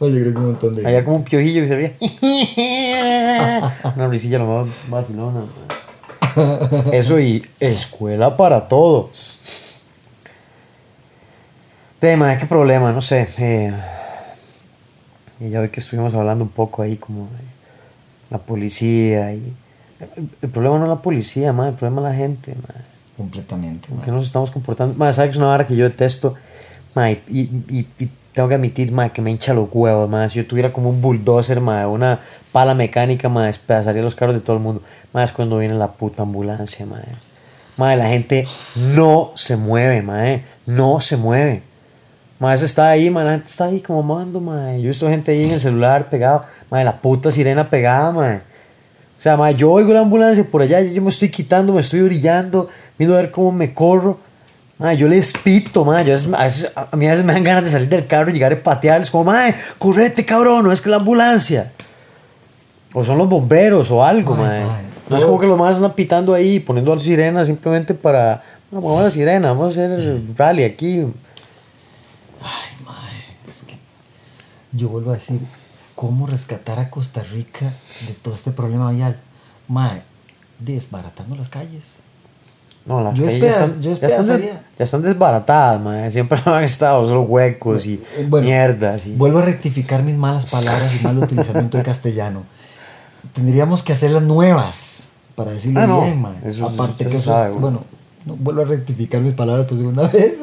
Oye, 0.00 0.20
creo 0.20 0.32
que 0.32 0.38
un 0.38 0.46
montón 0.46 0.74
de. 0.74 0.86
Había 0.86 1.02
como 1.02 1.16
un 1.16 1.24
piojillo 1.24 1.62
que 1.62 1.68
se 1.68 1.76
ría. 1.76 1.92
Una 3.96 4.08
risilla 4.08 4.38
lo 4.38 4.46
más 4.46 4.66
vacilona. 4.88 5.44
Eso 6.92 7.18
y 7.20 7.44
escuela 7.60 8.36
para 8.36 8.68
todos. 8.68 9.38
Tema, 12.00 12.36
qué 12.36 12.46
problema, 12.46 12.92
no 12.92 13.00
sé. 13.00 13.28
eh, 13.38 13.72
y 15.40 15.50
ya 15.50 15.60
ve 15.60 15.70
que 15.70 15.80
estuvimos 15.80 16.14
hablando 16.14 16.44
un 16.44 16.50
poco 16.50 16.82
ahí 16.82 16.96
como 16.96 17.24
de 17.24 17.42
la 18.30 18.38
policía 18.38 19.32
y... 19.34 19.52
El, 20.42 20.48
problema 20.50 20.78
no 20.78 20.84
es 20.86 20.88
la 20.88 21.00
policía, 21.02 21.52
ma, 21.52 21.68
el 21.68 21.74
problema 21.74 22.02
es 22.02 22.12
la 22.12 22.18
gente, 22.18 22.54
ma. 22.56 22.74
Completamente. 23.16 23.88
¿Por 23.88 24.04
qué 24.04 24.10
nos 24.10 24.26
estamos 24.26 24.50
comportando? 24.50 24.94
Ma, 24.98 25.12
¿sabes 25.12 25.28
que 25.28 25.32
es 25.32 25.38
una 25.38 25.46
vara 25.46 25.64
que 25.66 25.76
yo 25.76 25.84
detesto? 25.88 26.34
Ma, 26.94 27.10
y, 27.10 27.18
y- 27.28 27.86
y 28.00 28.08
tengo 28.32 28.48
que 28.48 28.54
admitir, 28.54 28.92
ma, 28.92 29.10
que 29.10 29.20
me 29.20 29.30
hincha 29.30 29.54
los 29.54 29.68
huevos, 29.70 30.08
ma. 30.08 30.28
Si 30.28 30.38
yo 30.38 30.46
tuviera 30.46 30.72
como 30.72 30.88
un 30.88 31.00
bulldozer, 31.00 31.60
ma, 31.60 31.86
una 31.86 32.20
pala 32.50 32.74
mecánica, 32.74 33.28
ma, 33.28 33.46
despedazaría 33.46 34.02
los 34.02 34.14
carros 34.14 34.34
de 34.34 34.40
todo 34.40 34.56
el 34.56 34.62
mundo. 34.62 34.82
Ma, 35.12 35.24
es 35.24 35.32
cuando 35.32 35.58
viene 35.58 35.74
la 35.74 35.92
puta 35.92 36.22
ambulancia, 36.22 36.86
ma. 36.86 37.00
Ma, 37.76 37.94
la 37.96 38.08
gente 38.08 38.46
no 38.74 39.32
se 39.34 39.56
mueve, 39.56 40.02
ma, 40.02 40.24
no 40.66 41.00
se 41.00 41.16
mueve. 41.16 41.62
Ma, 42.38 42.54
está 42.54 42.88
ahí, 42.90 43.10
ma, 43.10 43.22
la 43.22 43.32
gente 43.32 43.48
está 43.50 43.66
ahí 43.66 43.80
como 43.80 44.02
mando, 44.02 44.40
ma. 44.40 44.72
Yo 44.76 44.84
he 44.84 44.88
visto 44.88 45.08
gente 45.08 45.32
ahí 45.32 45.44
en 45.44 45.52
el 45.52 45.60
celular 45.60 46.08
pegado, 46.08 46.44
ma, 46.70 46.82
la 46.82 47.00
puta 47.00 47.30
sirena 47.30 47.68
pegada, 47.68 48.12
ma. 48.12 48.40
O 49.16 49.20
sea, 49.22 49.36
ma, 49.36 49.50
yo 49.50 49.70
oigo 49.70 49.92
la 49.92 50.00
ambulancia 50.00 50.42
por 50.42 50.62
allá, 50.62 50.80
yo 50.80 51.00
me 51.02 51.10
estoy 51.10 51.28
quitando, 51.28 51.72
me 51.72 51.82
estoy 51.82 52.00
brillando, 52.00 52.68
viendo 52.98 53.16
a 53.16 53.20
ver 53.20 53.30
cómo 53.30 53.52
me 53.52 53.72
corro. 53.74 54.18
Ma, 54.82 54.94
yo 54.94 55.06
les 55.08 55.32
pito, 55.32 55.84
ma. 55.84 56.02
Yo 56.02 56.12
a, 56.12 56.16
veces, 56.16 56.32
a, 56.34 56.44
veces- 56.44 56.72
a 56.74 56.96
mí 56.96 57.06
a 57.06 57.10
veces 57.12 57.24
me 57.24 57.32
dan 57.32 57.44
ganas 57.44 57.64
de 57.64 57.70
salir 57.70 57.88
del 57.88 58.06
carro 58.06 58.30
y 58.30 58.34
llegar 58.34 58.52
a 58.52 58.62
patearles, 58.62 59.10
como, 59.10 59.24
ma, 59.24 59.44
correte, 59.78 60.24
cabrón, 60.26 60.64
no 60.64 60.72
es 60.72 60.80
que 60.80 60.90
la 60.90 60.96
ambulancia. 60.96 61.72
O 62.92 63.02
son 63.04 63.16
los 63.18 63.28
bomberos 63.28 63.90
o 63.90 64.04
algo, 64.04 64.34
Ay, 64.34 64.40
ma. 64.40 64.66
mae. 64.66 64.82
No 65.08 65.16
es 65.18 65.24
como 65.24 65.38
que 65.38 65.46
los 65.46 65.58
más 65.58 65.76
andan 65.76 65.92
pitando 65.94 66.32
ahí, 66.34 66.58
poniendo 66.60 66.94
la 66.94 67.00
sirena 67.02 67.44
simplemente 67.44 67.94
para. 67.94 68.42
Vamos 68.70 68.98
a 69.00 69.04
la 69.04 69.10
sirena, 69.10 69.48
vamos 69.48 69.66
a 69.66 69.68
hacer 69.70 69.90
el 69.92 70.34
rally 70.36 70.64
aquí. 70.64 71.00
Ay, 72.42 72.84
mae. 72.84 73.36
Es 73.48 73.62
que. 73.64 73.76
Yo 74.72 74.88
vuelvo 74.88 75.10
a 75.10 75.14
decir, 75.14 75.40
¿cómo 75.94 76.26
rescatar 76.26 76.78
a 76.80 76.88
Costa 76.90 77.22
Rica 77.22 77.72
de 78.06 78.14
todo 78.22 78.32
este 78.34 78.50
problema 78.52 78.90
vial? 78.90 79.16
Mae, 79.68 80.02
desbaratando 80.58 81.36
las 81.36 81.48
calles. 81.50 81.96
No, 82.84 83.00
las 83.02 83.14
Yo 83.14 83.24
calles 83.26 83.40
ya 83.40 83.48
están, 83.50 83.80
yo 83.82 83.92
ya, 83.92 84.06
están 84.08 84.26
des- 84.26 84.50
ya 84.78 84.84
están 84.84 85.02
desbaratadas, 85.02 85.80
ma. 85.80 86.10
Siempre 86.10 86.40
han 86.44 86.64
estado 86.64 87.06
solo 87.06 87.22
huecos 87.22 87.86
y 87.86 87.94
Eh, 88.16 88.26
bueno, 88.28 88.46
mierdas. 88.46 89.06
Y... 89.06 89.14
Vuelvo 89.14 89.38
a 89.38 89.42
rectificar 89.42 90.02
mis 90.02 90.16
malas 90.16 90.46
palabras 90.46 90.90
y 91.00 91.04
mal 91.04 91.18
utilizamiento 91.22 91.76
del 91.76 91.86
castellano. 91.86 92.42
Tendríamos 93.32 93.82
que 93.84 93.92
hacerlas 93.92 94.22
nuevas 94.24 95.04
para 95.36 95.52
decirlo 95.52 95.80
Ah, 95.80 95.86
no, 95.86 96.02
bien, 96.02 96.20
mae. 96.20 96.32
eso- 96.44 96.66
Aparte 96.66 97.04
eso 97.04 97.10
que 97.10 97.16
eso 97.18 97.30
sabe, 97.32 97.50
es- 97.54 97.60
bueno, 97.60 97.84
no, 98.26 98.34
vuelvo 98.36 98.62
a 98.62 98.64
rectificar 98.64 99.20
mis 99.20 99.34
palabras 99.34 99.66
por 99.66 99.78
segunda 99.78 100.08
vez. 100.08 100.38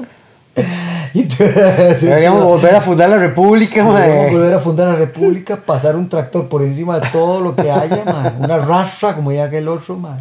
Entonces, 1.14 2.02
Deberíamos 2.02 2.40
que- 2.42 2.46
volver 2.48 2.76
a 2.76 2.82
fundar 2.82 3.10
la 3.10 3.18
república, 3.18 3.84
ma. 3.84 4.00
Deberíamos 4.02 4.32
volver 4.34 4.54
a 4.54 4.60
fundar 4.60 4.88
la 4.88 4.96
república, 4.96 5.58
pasar 5.58 5.96
un 5.96 6.08
tractor 6.08 6.48
por 6.48 6.64
encima 6.64 7.00
de 7.00 7.08
todo 7.10 7.42
lo 7.42 7.56
que 7.56 7.70
haya, 7.72 8.04
mae. 8.06 8.32
Una 8.40 8.58
rastra, 8.58 9.16
como 9.16 9.32
ya 9.32 9.46
aquel 9.46 9.68
otro, 9.68 9.96
mae. 9.98 10.20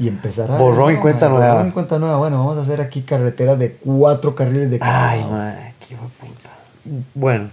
Y 0.00 0.08
empezar 0.08 0.50
a... 0.50 0.56
Borrón 0.58 0.92
y 0.92 0.94
no, 0.96 1.00
cuenta 1.02 1.28
nueva. 1.28 1.52
Borrón 1.54 1.68
y 1.68 1.72
cuenta 1.72 1.98
nueva. 1.98 2.16
Bueno, 2.16 2.38
vamos 2.38 2.56
a 2.56 2.62
hacer 2.62 2.80
aquí 2.80 3.02
carreteras 3.02 3.58
de 3.58 3.74
cuatro 3.74 4.34
carriles 4.34 4.70
de 4.70 4.78
cada 4.78 5.10
Ay, 5.10 5.20
lado. 5.20 5.32
ma, 5.32 5.54
qué 5.86 5.94
puta. 5.96 6.50
Bueno, 7.14 7.50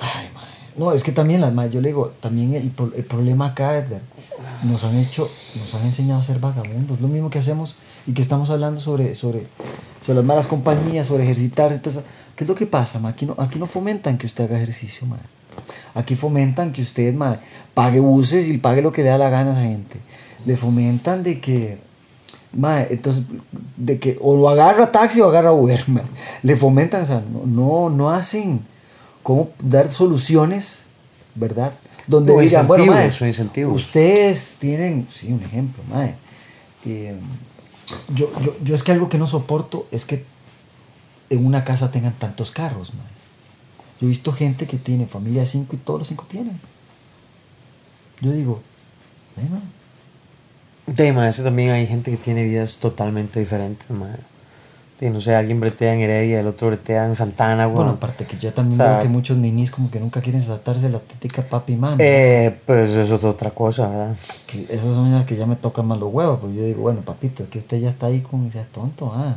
Ay, 0.00 0.28
mae. 0.34 0.42
No, 0.76 0.92
es 0.92 1.02
que 1.04 1.12
también 1.12 1.40
las 1.40 1.52
yo 1.70 1.80
le 1.80 1.88
digo, 1.88 2.12
también 2.20 2.54
el, 2.54 2.72
el 2.96 3.04
problema 3.04 3.48
acá 3.48 3.72
de- 3.72 4.00
nos 4.64 4.82
han 4.84 4.96
hecho, 4.96 5.30
nos 5.60 5.74
han 5.74 5.84
enseñado 5.84 6.20
a 6.20 6.24
ser 6.24 6.38
vagabundos, 6.38 7.00
lo 7.00 7.08
mismo 7.08 7.30
que 7.30 7.38
hacemos 7.38 7.76
y 8.06 8.14
que 8.14 8.22
estamos 8.22 8.48
hablando 8.50 8.80
sobre, 8.80 9.14
sobre, 9.14 9.46
sobre 10.04 10.16
las 10.16 10.24
malas 10.24 10.46
compañías, 10.46 11.06
sobre 11.06 11.24
ejercitarse. 11.24 11.80
¿qué 12.34 12.44
es 12.44 12.48
lo 12.48 12.54
que 12.54 12.66
pasa? 12.66 12.98
mae? 12.98 13.12
Aquí 13.12 13.26
no, 13.26 13.34
aquí 13.38 13.58
no 13.58 13.66
fomentan 13.66 14.16
que 14.18 14.26
usted 14.26 14.44
haga 14.44 14.56
ejercicio, 14.56 15.06
mae. 15.06 15.20
Aquí 15.94 16.16
fomentan 16.16 16.72
que 16.72 16.82
usted 16.82 17.14
mae, 17.14 17.38
pague 17.74 18.00
buses 18.00 18.48
y 18.48 18.58
pague 18.58 18.82
lo 18.82 18.92
que 18.92 19.02
le 19.02 19.08
da 19.08 19.18
la 19.18 19.30
gana 19.30 19.50
a 19.50 19.52
esa 19.54 19.62
gente. 19.62 19.98
Le 20.46 20.56
fomentan 20.56 21.22
de 21.22 21.40
que, 21.40 21.78
mae, 22.52 22.88
entonces, 22.90 23.24
de 23.76 23.98
que 23.98 24.18
o 24.20 24.36
lo 24.36 24.48
agarra 24.48 24.90
taxi 24.90 25.20
o 25.20 25.28
agarra 25.28 25.52
Uber, 25.52 25.84
mae. 25.88 26.04
Le 26.42 26.56
fomentan, 26.56 27.02
o 27.02 27.06
sea, 27.06 27.22
no, 27.32 27.46
no, 27.46 27.90
no 27.90 28.10
hacen 28.10 28.60
cómo 29.22 29.50
dar 29.60 29.90
soluciones, 29.90 30.84
¿verdad? 31.34 31.72
Donde 32.06 32.32
digan, 32.40 32.66
bueno, 32.66 32.86
mae, 32.86 33.10
ustedes 33.66 34.56
tienen, 34.58 35.06
sí, 35.10 35.32
un 35.32 35.42
ejemplo, 35.42 35.82
mae. 35.88 36.14
eh, 36.84 37.14
yo, 38.14 38.30
yo, 38.42 38.56
yo 38.62 38.74
es 38.74 38.82
que 38.82 38.92
algo 38.92 39.08
que 39.08 39.18
no 39.18 39.26
soporto 39.26 39.86
es 39.90 40.04
que 40.04 40.24
en 41.30 41.44
una 41.46 41.64
casa 41.64 41.90
tengan 41.90 42.12
tantos 42.14 42.50
carros, 42.50 42.92
mae. 42.94 43.11
Yo 44.02 44.06
he 44.06 44.08
visto 44.08 44.32
gente 44.32 44.66
que 44.66 44.78
tiene 44.78 45.06
familia 45.06 45.42
de 45.42 45.46
cinco 45.46 45.76
y 45.76 45.78
todos 45.78 46.00
los 46.00 46.08
cinco 46.08 46.26
tienen. 46.28 46.58
Yo 48.20 48.32
digo, 48.32 48.60
bueno, 49.36 49.62
de, 50.88 51.12
ma, 51.12 51.28
ese 51.28 51.44
también 51.44 51.70
hay 51.70 51.86
gente 51.86 52.10
que 52.10 52.16
tiene 52.16 52.42
vidas 52.42 52.78
totalmente 52.78 53.38
diferentes, 53.38 53.88
ma. 53.90 54.08
Sí, 54.98 55.08
no 55.08 55.20
sé, 55.20 55.36
alguien 55.36 55.60
bretea 55.60 55.94
en 55.94 56.00
Heredia, 56.00 56.40
el 56.40 56.48
otro 56.48 56.66
bretea 56.66 57.06
en 57.06 57.14
Santana, 57.14 57.66
bueno, 57.66 57.76
bueno. 57.76 57.90
aparte 57.92 58.24
que 58.24 58.36
yo 58.38 58.52
también 58.52 58.80
o 58.80 58.84
sea, 58.84 58.94
veo 58.94 59.02
que 59.04 59.08
muchos 59.08 59.36
ninis 59.36 59.70
como 59.70 59.88
que 59.88 60.00
nunca 60.00 60.20
quieren 60.20 60.42
saltarse 60.42 60.88
la 60.88 60.98
típica 60.98 61.42
papi 61.42 61.74
y 61.74 61.76
mami. 61.76 61.96
Eh, 62.00 62.58
pues 62.66 62.90
eso 62.90 63.14
es 63.14 63.24
otra 63.24 63.50
cosa, 63.50 63.88
¿verdad? 63.88 64.16
Que 64.48 64.64
esas 64.64 64.96
son 64.96 65.12
las 65.12 65.26
que 65.26 65.36
ya 65.36 65.46
me 65.46 65.54
tocan 65.54 65.86
más 65.86 66.00
los 66.00 66.12
huevos, 66.12 66.40
porque 66.40 66.56
yo 66.56 66.64
digo, 66.64 66.82
bueno, 66.82 67.02
papito, 67.02 67.48
que 67.48 67.60
usted 67.60 67.80
ya 67.80 67.90
está 67.90 68.06
ahí 68.06 68.20
con, 68.20 68.50
ya 68.50 68.64
tonto, 68.64 69.12
ah. 69.14 69.36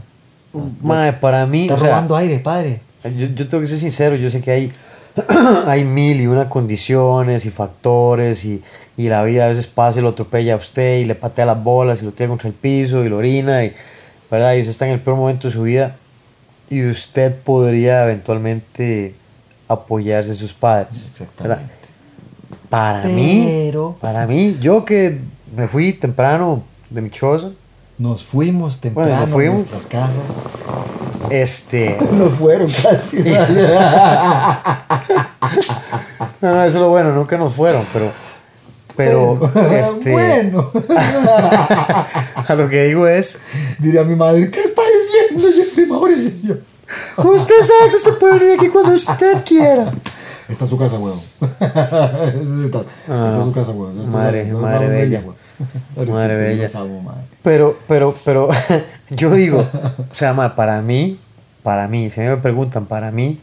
Ma, 0.81 1.11
para 1.21 1.45
mí, 1.45 1.63
Está 1.63 1.77
sea, 1.77 1.89
robando 1.89 2.15
aire, 2.15 2.39
padre. 2.39 2.81
Yo, 3.09 3.27
yo 3.27 3.47
tengo 3.47 3.61
que 3.61 3.67
ser 3.67 3.79
sincero, 3.79 4.15
yo 4.15 4.29
sé 4.29 4.41
que 4.41 4.51
hay, 4.51 4.71
hay 5.67 5.83
mil 5.83 6.19
y 6.19 6.27
una 6.27 6.49
condiciones 6.49 7.45
y 7.45 7.49
factores 7.49 8.45
y, 8.45 8.63
y 8.97 9.09
la 9.09 9.23
vida 9.23 9.45
a 9.45 9.49
veces 9.49 9.67
pasa 9.67 9.99
y 9.99 10.01
lo 10.01 10.09
atropella 10.09 10.53
a 10.53 10.57
usted 10.57 10.99
y 10.99 11.05
le 11.05 11.15
patea 11.15 11.45
las 11.45 11.63
bolas 11.63 12.01
y 12.01 12.05
lo 12.05 12.11
tira 12.11 12.29
contra 12.29 12.47
el 12.47 12.55
piso 12.55 13.03
y 13.03 13.09
lo 13.09 13.17
orina 13.17 13.63
y, 13.63 13.73
¿verdad? 14.29 14.55
Y 14.55 14.61
usted 14.61 14.71
está 14.71 14.87
en 14.87 14.93
el 14.93 14.99
peor 14.99 15.17
momento 15.17 15.47
de 15.47 15.53
su 15.53 15.63
vida 15.63 15.95
y 16.69 16.83
usted 16.85 17.35
podría 17.35 18.03
eventualmente 18.03 19.15
apoyarse 19.67 20.31
a 20.31 20.35
sus 20.35 20.53
padres. 20.53 21.11
¿verdad? 21.39 21.59
Exactamente. 21.61 21.73
Para 22.69 23.03
mí, 23.03 23.71
para 24.01 24.27
mí, 24.27 24.57
yo 24.59 24.83
que 24.83 25.19
me 25.55 25.67
fui 25.67 25.93
temprano 25.93 26.63
de 26.89 27.01
mi 27.01 27.09
choza, 27.09 27.51
Nos 27.97 28.23
fuimos 28.25 28.81
temprano 28.81 29.09
Bueno, 29.09 29.21
nos 29.21 29.29
fuimos. 29.31 29.53
a 29.53 29.57
nuestras 29.71 29.87
casas. 29.87 31.29
este... 31.29 31.97
Nos 32.11 32.33
fueron 32.33 32.69
casi. 32.71 33.23
No, 36.41 36.51
no, 36.53 36.63
eso 36.63 36.75
es 36.77 36.81
lo 36.81 36.89
bueno, 36.89 37.11
nunca 37.13 37.37
nos 37.37 37.53
fueron, 37.53 37.85
pero... 37.91 38.11
Pero, 38.95 39.51
este... 39.71 40.11
Bueno. 40.11 40.69
A 42.47 42.53
lo 42.55 42.69
que 42.69 42.83
digo 42.85 43.07
es... 43.07 43.39
Diría 43.79 44.03
mi 44.03 44.15
madre, 44.15 44.49
¿qué 44.51 44.61
está 44.61 44.81
diciendo 45.31 45.49
yo, 45.49 45.63
mi 45.81 45.87
Mauricio? 45.89 46.57
Usted 47.17 47.55
sabe 47.63 47.89
que 47.89 47.95
usted 47.95 48.17
puede 48.19 48.39
venir 48.39 48.59
aquí 48.59 48.69
cuando 48.69 48.93
usted 48.93 49.43
quiera. 49.43 49.91
Está 50.47 50.65
en 50.65 50.69
su 50.69 50.77
casa, 50.77 50.99
weón. 50.99 51.19
está, 51.41 52.79
está 53.01 53.35
en 53.37 53.43
su 53.43 53.51
casa, 53.53 53.71
weón. 53.71 54.11
Madre- 54.11 54.43
es- 54.47 54.53
madre 54.53 54.87
bella. 54.87 55.21
weón. 55.25 55.35
Madre 56.07 56.35
bella. 56.35 56.63
los 56.63 56.75
amo, 56.75 57.01
madre. 57.01 57.21
Pero, 57.43 57.77
pero, 57.87 58.15
pero, 58.25 58.49
yo 59.09 59.33
digo, 59.33 59.67
o 60.11 60.15
sea, 60.15 60.33
ma, 60.33 60.55
para 60.55 60.81
mí, 60.81 61.19
para 61.63 61.87
mí, 61.87 62.09
si 62.09 62.19
a 62.21 62.23
mí 62.23 62.29
me 62.29 62.37
preguntan, 62.37 62.85
para 62.85 63.11
mí, 63.11 63.39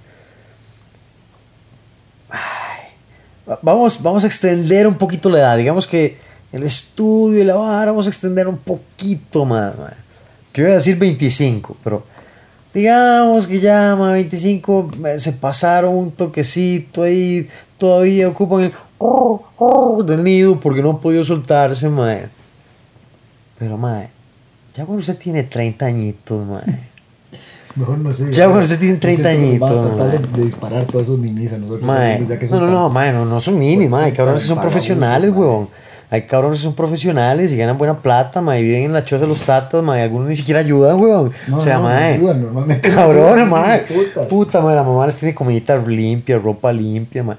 ay, 2.30 2.88
va- 3.48 3.58
vamos, 3.62 4.02
vamos 4.02 4.24
a 4.24 4.26
extender 4.26 4.86
un 4.86 4.94
poquito 4.94 5.28
la 5.30 5.38
edad. 5.38 5.56
Digamos 5.56 5.86
que 5.86 6.18
el 6.52 6.62
estudio 6.64 7.40
y 7.42 7.44
la 7.44 7.54
vara, 7.54 7.90
vamos 7.92 8.06
a 8.06 8.10
extender 8.10 8.46
un 8.48 8.58
poquito 8.58 9.44
más. 9.44 9.76
ma. 9.78 9.92
Yo 10.54 10.64
voy 10.64 10.72
a 10.72 10.76
decir 10.76 10.96
25, 10.98 11.76
pero 11.82 12.04
digamos 12.74 13.46
que 13.46 13.60
ya, 13.60 13.96
ma, 13.96 14.12
25 14.12 14.90
eh, 15.06 15.18
se 15.18 15.32
pasaron 15.32 15.94
un 15.94 16.12
toquecito 16.12 17.02
ahí, 17.04 17.48
todavía 17.78 18.28
ocupan 18.28 18.60
el 18.64 18.72
del 20.04 20.24
nido 20.24 20.58
porque 20.60 20.82
no 20.82 20.90
han 20.90 20.98
podido 20.98 21.24
soltarse, 21.24 21.88
mae. 21.88 22.28
Pero, 23.58 23.78
mae, 23.78 24.08
ya 24.74 24.84
cuando 24.84 25.00
usted 25.00 25.16
tiene 25.16 25.44
30 25.44 25.86
añitos, 25.86 26.46
mae. 26.46 26.92
Mejor 27.74 27.98
no 27.98 28.12
sé. 28.12 28.30
Ya 28.32 28.46
cuando 28.46 28.64
usted 28.64 28.78
tiene 28.78 28.94
Yo 28.94 29.00
30 29.00 29.30
siento 29.30 29.40
que 29.40 29.58
nos 29.58 29.60
van 29.60 29.70
a 29.70 29.72
añitos, 29.72 29.96
tratar 29.96 30.28
de, 30.28 30.44
disparar 30.44 30.84
todos 30.84 31.02
esos 31.04 31.18
ninis 31.18 31.52
a 31.52 31.58
nosotros. 31.58 31.82
Mae, 31.82 32.26
ya 32.28 32.38
que 32.38 32.46
no, 32.46 32.58
son 32.58 32.66
no, 32.66 32.70
no, 32.70 32.88
mae, 32.90 33.12
no, 33.12 33.24
no 33.24 33.40
son 33.40 33.58
ninis, 33.58 33.88
mae. 33.88 34.06
Hay 34.06 34.12
cabrones 34.12 34.42
que 34.42 34.48
son 34.48 34.60
profesionales, 34.60 35.30
weón. 35.34 35.68
Hay 36.10 36.22
cabrones 36.22 36.58
que 36.58 36.64
son 36.64 36.74
profesionales 36.74 37.52
y 37.52 37.56
ganan 37.56 37.78
buena 37.78 38.02
plata, 38.02 38.42
mae. 38.42 38.60
y 38.60 38.64
Viven 38.64 38.84
en 38.84 38.92
la 38.92 39.04
choza 39.04 39.22
de 39.22 39.28
los 39.28 39.42
tatas, 39.42 39.82
mae. 39.82 40.02
Algunos 40.02 40.28
ni 40.28 40.36
siquiera 40.36 40.60
ayudan, 40.60 41.00
weón. 41.00 41.32
No, 41.46 41.56
o 41.56 41.60
sea, 41.60 41.78
no, 41.78 41.84
no 41.84 41.88
ayudan, 41.88 42.42
normalmente 42.42 42.88
no 42.90 42.94
Cabrones, 42.94 43.48
mae. 43.48 43.84
Puta, 44.28 44.60
mae. 44.60 44.74
La 44.74 44.82
mamá 44.82 45.06
les 45.06 45.16
tiene 45.16 45.34
comidita 45.34 45.76
limpia, 45.76 46.38
ropa 46.38 46.72
limpia, 46.72 47.22
mae. 47.22 47.36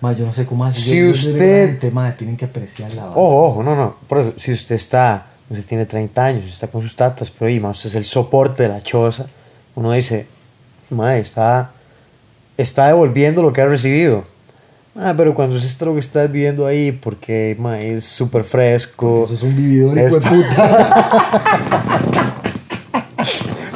Ma, 0.00 0.12
yo 0.14 0.24
no 0.24 0.32
sé 0.32 0.46
cómo 0.46 0.64
hace. 0.64 0.80
Si 0.80 0.90
yo, 0.98 1.04
yo 1.06 1.10
usted- 1.10 1.64
la 1.64 1.68
gente, 1.70 1.90
ma, 1.90 2.14
tienen 2.16 2.36
que 2.36 2.46
apreciar 2.46 2.92
la. 2.94 3.06
Ojo, 3.10 3.46
ojo, 3.48 3.62
no, 3.62 3.76
no. 3.76 3.96
Por 4.08 4.18
eso, 4.20 4.32
si 4.38 4.52
usted 4.52 4.74
está, 4.76 5.26
usted 5.50 5.64
tiene 5.64 5.84
30 5.86 6.24
años, 6.24 6.40
usted 6.44 6.54
está 6.54 6.66
con 6.68 6.80
sus 6.82 6.96
tatas, 6.96 7.30
pero 7.30 7.48
ahí, 7.48 7.60
ma, 7.60 7.70
usted 7.70 7.88
es 7.90 7.94
el 7.96 8.04
soporte 8.06 8.62
de 8.62 8.70
la 8.70 8.80
choza, 8.80 9.26
uno 9.74 9.92
dice, 9.92 10.26
madre, 10.88 11.20
está, 11.20 11.72
está 12.56 12.86
devolviendo 12.86 13.42
lo 13.42 13.52
que 13.52 13.60
ha 13.60 13.66
recibido. 13.66 14.24
Ah, 14.96 15.14
pero 15.16 15.34
cuando 15.34 15.54
usted 15.56 15.68
está 15.68 15.84
lo 15.84 15.94
que 15.94 16.00
está 16.00 16.26
viviendo 16.26 16.66
ahí, 16.66 16.90
porque 16.92 17.54
ma, 17.58 17.78
es 17.78 18.04
súper 18.04 18.42
fresco, 18.44 19.22
Eso 19.26 19.34
es 19.34 19.42
un 19.42 19.56
vividor, 19.56 19.96
Es- 19.98 20.06
hijo 20.12 20.18
de 20.20 20.28
puta. 20.28 22.00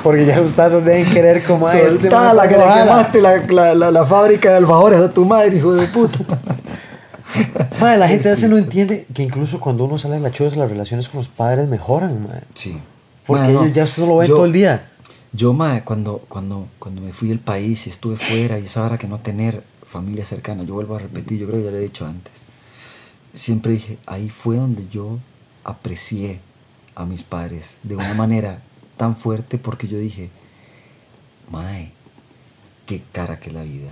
porque 0.04 0.26
ya 0.26 0.38
los 0.38 0.52
tatas 0.52 0.84
deben 0.84 1.06
querer 1.06 1.42
como 1.44 1.66
a 1.66 1.76
este, 1.76 2.10
la 2.10 2.46
que 2.46 2.58
le 2.58 2.62
quemaste 2.62 3.20
la, 3.22 3.38
la, 3.38 3.74
la, 3.74 3.90
la 3.90 4.06
fábrica 4.06 4.50
de 4.50 4.56
alfajores 4.58 5.00
a 5.00 5.10
tu 5.10 5.24
madre, 5.24 5.56
hijo 5.56 5.72
de 5.72 5.86
puta. 5.86 6.18
Ma, 7.80 7.96
la 7.96 8.06
gente 8.06 8.28
a 8.28 8.32
veces 8.32 8.50
no 8.50 8.58
entiende 8.58 9.06
que 9.12 9.22
incluso 9.22 9.58
cuando 9.58 9.84
uno 9.86 9.98
sale 9.98 10.16
de 10.16 10.20
la 10.20 10.30
choza, 10.30 10.56
las 10.56 10.68
relaciones 10.68 11.08
con 11.08 11.18
los 11.18 11.28
padres 11.28 11.68
mejoran, 11.68 12.22
ma. 12.22 12.40
Sí. 12.54 12.76
Porque 13.26 13.50
ellos 13.50 13.72
ya 13.72 13.84
usted 13.84 14.06
lo 14.06 14.18
ven 14.18 14.28
yo- 14.28 14.34
todo 14.36 14.44
el 14.44 14.52
día. 14.52 14.84
Yo, 15.32 15.52
ma, 15.54 15.82
cuando, 15.84 16.18
cuando, 16.28 16.68
cuando 16.78 17.00
me 17.00 17.12
fui 17.12 17.28
del 17.28 17.40
país 17.40 17.86
y 17.86 17.90
estuve 17.90 18.16
fuera 18.16 18.58
y 18.60 18.64
esa 18.66 18.84
hora 18.84 18.98
que 18.98 19.08
no 19.08 19.18
tener 19.18 19.64
familia 19.88 20.24
cercana, 20.24 20.62
yo 20.64 20.74
vuelvo 20.74 20.94
a 20.96 20.98
repetir, 21.00 21.38
yo 21.40 21.46
creo 21.48 21.58
que 21.60 21.64
ya 21.64 21.70
lo 21.72 21.78
he 21.78 21.80
dicho 21.80 22.06
antes. 22.06 22.32
Siempre 23.32 23.72
dije, 23.72 23.98
ahí 24.06 24.28
fue 24.28 24.56
donde 24.56 24.86
yo 24.88 25.18
aprecié 25.64 26.38
a 26.94 27.04
mis 27.04 27.22
padres 27.22 27.70
de 27.82 27.96
una 27.96 28.14
manera 28.14 28.58
tan 28.96 29.16
fuerte 29.16 29.58
porque 29.58 29.88
yo 29.88 29.98
dije, 29.98 30.30
mae, 31.50 31.90
qué 32.86 33.02
cara 33.12 33.38
que 33.38 33.48
es 33.50 33.54
la 33.54 33.62
vida, 33.62 33.90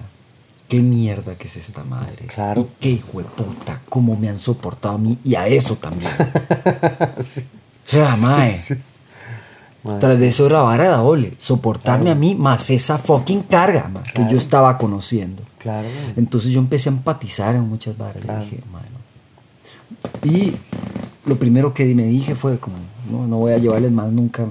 qué 0.69 0.81
mierda 0.81 1.35
que 1.35 1.49
es 1.49 1.57
esta 1.57 1.83
madre. 1.85 2.27
Claro. 2.27 2.63
Y 2.63 2.67
qué 2.81 2.91
hijo 2.91 3.19
de 3.19 3.25
puta, 3.25 3.81
cómo 3.89 4.17
me 4.17 4.29
han 4.29 4.39
soportado 4.39 4.95
a 4.95 4.99
mí 4.99 5.19
y 5.25 5.35
a 5.35 5.47
eso 5.47 5.77
también. 5.77 6.11
O 7.85 7.91
sea, 7.91 8.17
mae. 8.17 8.55
Sí. 8.55 8.75
Ma, 9.83 9.99
Tras 9.99 10.15
sí. 10.15 10.21
de 10.21 10.29
eso 10.29 10.47
era 10.47 10.63
vara 10.63 10.85
de 10.85 10.91
doble. 10.91 11.35
Soportarme 11.41 12.11
a 12.11 12.15
mí 12.15 12.37
más 12.37 12.71
esa 12.71 12.97
fucking 12.97 13.43
carga 13.43 13.91
que 14.15 14.25
yo 14.31 14.39
estaba 14.39 14.79
conociendo. 14.79 15.43
Claro. 15.59 15.89
Entonces 16.17 16.51
yo 16.53 16.61
empecé 16.61 16.89
a 16.89 16.93
empatizar 16.93 17.57
en 17.57 17.69
muchas 17.69 17.99
varas. 17.99 18.23
Claro. 18.23 18.43
Y 18.43 18.51
dije, 18.51 18.63
"Mano". 18.73 18.87
Y 20.23 20.57
lo 21.27 21.37
primero 21.39 21.75
que 21.75 21.85
me 21.87 22.05
dije 22.05 22.37
fue 22.37 22.59
como, 22.59 22.77
no, 23.11 23.27
no 23.27 23.39
voy 23.39 23.53
a 23.53 23.59
llevarles 23.59 23.91
más 23.91 24.11
nunca 24.13 24.47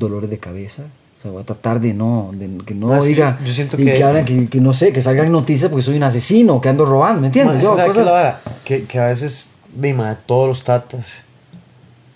dolores 0.00 0.28
de 0.30 0.38
cabeza. 0.38 0.82
O 1.18 1.22
sea, 1.22 1.30
voy 1.30 1.42
a 1.42 1.44
tratar 1.46 1.78
de 1.80 1.92
no, 1.94 2.30
de 2.32 2.64
que 2.64 2.74
no 2.74 2.92
Ah, 2.94 2.98
diga, 3.00 3.38
yo 3.44 3.52
siento 3.52 3.76
que- 3.76 3.84
que, 3.84 4.24
que, 4.24 4.46
que 4.48 4.60
no 4.60 4.72
sé, 4.72 4.92
que 4.92 5.02
salgan 5.02 5.30
noticias 5.30 5.70
porque 5.70 5.82
soy 5.84 5.96
un 5.98 6.02
asesino, 6.02 6.60
que 6.60 6.68
ando 6.70 6.84
robando, 6.86 7.20
¿me 7.20 7.26
entiendes? 7.26 7.56
Ma, 7.56 7.62
Yo, 7.62 7.76
¿sabe 7.76 7.84
qué 7.84 7.90
es 7.90 7.96
cosas- 7.96 8.06
la 8.06 8.12
vara? 8.12 8.40
Que, 8.64 8.84
que 8.84 8.98
a 8.98 9.06
veces, 9.06 9.50
de, 9.76 10.16
todos 10.26 10.48
los 10.48 10.64
tatas 10.64 11.24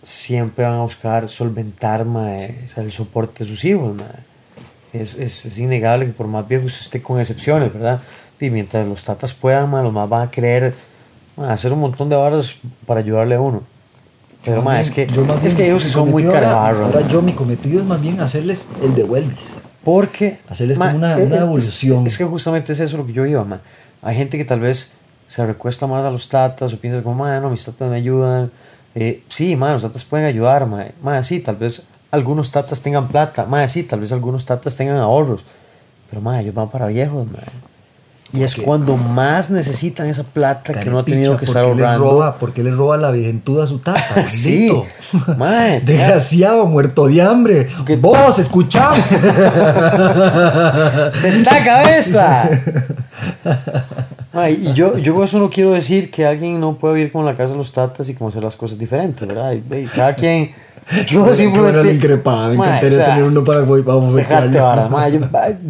siempre 0.03 0.65
van 0.65 0.75
a 0.75 0.83
buscar 0.83 1.29
solventar 1.29 2.05
ma, 2.05 2.37
o 2.37 2.69
sea, 2.75 2.83
el 2.83 2.93
soporte 2.93 3.45
de 3.45 3.51
sus 3.51 3.65
hijos. 3.65 3.95
Es, 4.93 5.17
es, 5.17 5.45
es 5.47 5.59
innegable 5.59 6.07
que 6.07 6.13
por 6.13 6.27
más 6.27 6.49
usted 6.67 6.81
esté 6.83 7.03
con 7.03 7.21
excepciones, 7.21 7.73
¿verdad? 7.73 8.01
Y 8.41 8.49
mientras 8.51 8.87
los 8.87 9.03
tatas 9.05 9.33
puedan, 9.35 9.71
ma, 9.71 9.83
los 9.83 9.93
más 9.93 10.09
van 10.09 10.29
a 10.29 10.31
querer 10.31 10.75
hacer 11.37 11.73
un 11.73 11.81
montón 11.81 12.09
de 12.09 12.17
varas 12.17 12.55
para 12.87 13.01
ayudarle 13.01 13.35
a 13.35 13.41
uno. 13.41 13.63
Pero 14.45 14.63
Más 14.63 14.89
es 14.89 14.91
que, 14.95 15.07
yo 15.07 15.25
más 15.25 15.43
es 15.43 15.55
que 15.55 15.65
ellos 15.67 15.83
son 15.85 16.11
muy 16.11 16.25
ahora- 16.25 16.41
carabarros. 16.41 16.95
Ahora 16.95 17.09
yo 17.09 17.23
mi 17.23 17.33
cometido 17.33 17.81
es 17.81 17.87
más 17.87 18.01
bien 18.01 18.21
hacerles 18.21 18.69
el 18.83 18.95
de 18.95 19.05
Welvis. 19.05 19.51
Porque. 19.83 20.39
Hacerles 20.49 20.79
ma, 20.79 20.87
como 20.87 20.99
una- 20.99 21.19
eh, 21.19 21.25
una 21.25 21.37
eh, 21.37 21.41
evolución. 21.41 22.07
Es, 22.07 22.13
es 22.13 22.19
que 22.19 22.25
justamente 22.25 22.73
es 22.73 22.81
eso 22.81 22.97
lo 22.97 23.07
que 23.07 23.13
yo 23.13 23.25
iba, 23.27 23.45
ma. 23.45 23.61
Hay 24.03 24.17
gente 24.17 24.37
que 24.37 24.45
tal 24.45 24.61
vez 24.61 24.93
se 25.27 25.45
recuesta 25.47 25.87
más 25.87 26.05
a 26.05 26.11
los 26.11 26.29
tatas 26.29 26.73
o 26.73 26.77
piensa 26.79 27.03
como, 27.03 27.27
no, 27.27 27.51
mis 27.51 27.65
tatas 27.65 27.91
me 27.91 27.97
ayudan. 27.97 28.51
Eh, 28.95 29.23
sí, 29.29 29.57
ma, 29.57 29.73
los 29.73 29.83
tatas 29.83 30.05
pueden 30.05 30.27
ayudar, 30.27 30.67
ma. 30.67 30.85
Ma, 31.03 31.23
sí, 31.23 31.41
tal 31.41 31.57
vez 31.57 31.83
algunos 32.11 32.51
tatas 32.51 32.81
tengan 32.81 33.09
plata. 33.09 33.47
Ma, 33.47 33.67
sí, 33.67 33.83
tal 33.83 34.01
vez 34.01 34.13
algunos 34.13 34.45
tatas 34.45 34.77
tengan 34.77 34.97
ahorros. 34.99 35.45
Pero, 36.11 36.21
ma, 36.23 36.41
ellos 36.41 36.55
van 36.55 36.69
para 36.69 36.87
viejos, 36.89 37.27
ma. 37.27 37.39
Y 38.37 38.43
es 38.43 38.55
Porque- 38.55 38.67
cuando 38.67 38.97
más 38.97 39.49
necesitan 39.51 40.09
esa 40.09 40.25
plata 40.25 40.73
que 40.75 40.91
no 40.91 40.99
ha 40.99 41.05
tenido 41.05 41.37
que 41.37 41.45
estar 41.45 41.63
¿por 41.65 41.75
qué 41.75 41.81
le 41.81 41.87
ahorrando. 41.87 42.11
roba- 42.11 42.35
¿Por 42.39 42.53
qué 42.53 42.65
le 42.65 42.71
roba 42.73 42.97
la 42.97 43.11
vigentud 43.13 43.61
a 43.61 43.67
su 43.67 43.79
tata? 43.79 44.03
Sí, 44.27 44.73
mae, 45.37 45.81
Desgraciado, 45.85 46.67
muerto 46.67 47.07
de 47.07 47.23
hambre. 47.23 47.69
Que- 47.87 47.97
Vos, 47.97 48.39
escuchame. 48.41 49.03
¡Senta 51.21 51.65
cabeza! 51.65 52.51
Ay, 54.33 54.69
y 54.69 54.73
yo, 54.73 54.99
yo 54.99 55.23
eso 55.23 55.39
no 55.39 55.49
quiero 55.49 55.73
decir 55.73 56.11
que 56.11 56.27
alguien 56.27 56.59
no 56.59 56.75
pueda 56.75 56.95
vivir 56.95 57.13
con 57.13 57.25
la 57.25 57.37
casa 57.37 57.53
de 57.53 57.59
los 57.59 57.73
tatas 57.73 58.09
y 58.09 58.15
como 58.15 58.31
hacer 58.31 58.43
las 58.43 58.57
cosas 58.57 58.77
diferentes, 58.79 59.27
¿verdad? 59.29 59.55
Cada 59.95 60.15
quien. 60.17 60.53
Yo 61.07 61.25
Qué 61.27 61.35
simplemente. 61.35 61.93
increpada, 61.95 62.49
me 62.49 62.55
encantaría 62.57 62.89
o 62.99 63.01
sea, 63.01 63.07
tener 63.15 63.23
uno 63.25 63.43
para 63.45 63.65
fomentarlo. 63.65 64.63
vara, 64.63 64.89
mae, 64.91 65.13
yo- 65.13 65.21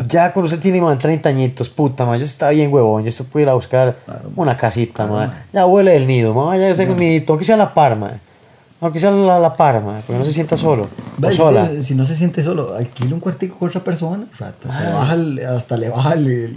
ya 0.08 0.32
cuando 0.32 0.46
usted 0.48 0.60
tiene 0.60 0.80
man, 0.80 0.98
30 0.98 1.28
añitos, 1.28 1.68
puta, 1.68 2.04
man, 2.04 2.18
yo 2.18 2.24
estaba 2.24 2.50
bien 2.50 2.72
huevón, 2.72 3.04
yo 3.04 3.12
se 3.12 3.22
puede 3.24 3.44
ir 3.44 3.48
a 3.50 3.54
buscar 3.54 3.96
una 4.34 4.56
casita, 4.56 5.06
man. 5.06 5.32
Ya 5.52 5.66
huele 5.66 5.94
el 5.96 6.06
nido, 6.06 6.34
man, 6.34 6.58
ya 6.58 6.74
sea 6.74 6.88
un 6.90 6.96
nidito, 6.98 7.32
aunque 7.32 7.44
sea 7.44 7.56
la 7.56 7.72
par, 7.72 7.96
man. 7.96 8.20
Aunque 8.80 8.98
sea 8.98 9.10
la, 9.12 9.38
la 9.38 9.56
par, 9.56 9.82
man, 9.82 10.02
porque 10.06 10.18
no 10.18 10.24
se 10.26 10.32
sienta 10.32 10.56
solo 10.58 10.88
o 11.22 11.32
sola. 11.32 11.70
Si 11.80 11.94
no 11.94 12.04
se 12.04 12.14
siente 12.16 12.42
solo, 12.42 12.74
alquile 12.74 13.14
un 13.14 13.20
cuartico 13.20 13.56
con 13.58 13.68
otra 13.68 13.82
persona. 13.82 14.26
baja 14.38 15.14
el- 15.14 15.46
hasta 15.46 15.76
le 15.78 15.88
baja 15.88 16.12
el- 16.12 16.56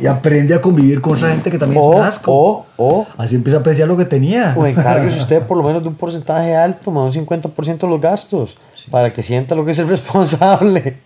y 0.00 0.06
aprende 0.06 0.54
a 0.54 0.60
convivir 0.62 1.02
con 1.02 1.16
otra 1.16 1.28
gente 1.30 1.50
que 1.50 1.58
también 1.58 1.82
es 1.82 1.86
O, 1.86 1.90
un 1.90 2.02
asco. 2.02 2.32
o, 2.32 2.66
o, 2.78 3.06
Así 3.18 3.34
empieza 3.36 3.58
a 3.58 3.60
apreciar 3.60 3.88
lo 3.88 3.96
que 3.96 4.06
tenía. 4.06 4.54
o 4.56 4.64
encárguese 4.64 5.18
usted 5.20 5.42
por 5.42 5.56
lo 5.58 5.62
menos 5.62 5.82
de 5.82 5.88
un 5.88 5.96
porcentaje 5.96 6.56
alto, 6.56 6.90
más 6.92 7.14
un 7.14 7.26
50% 7.26 7.78
de 7.78 7.88
los 7.88 8.00
gastos, 8.00 8.56
para 8.90 9.12
que 9.12 9.22
sienta 9.22 9.54
lo 9.54 9.64
que 9.64 9.72
es 9.72 9.78
el 9.80 9.88
responsable. 9.96 10.98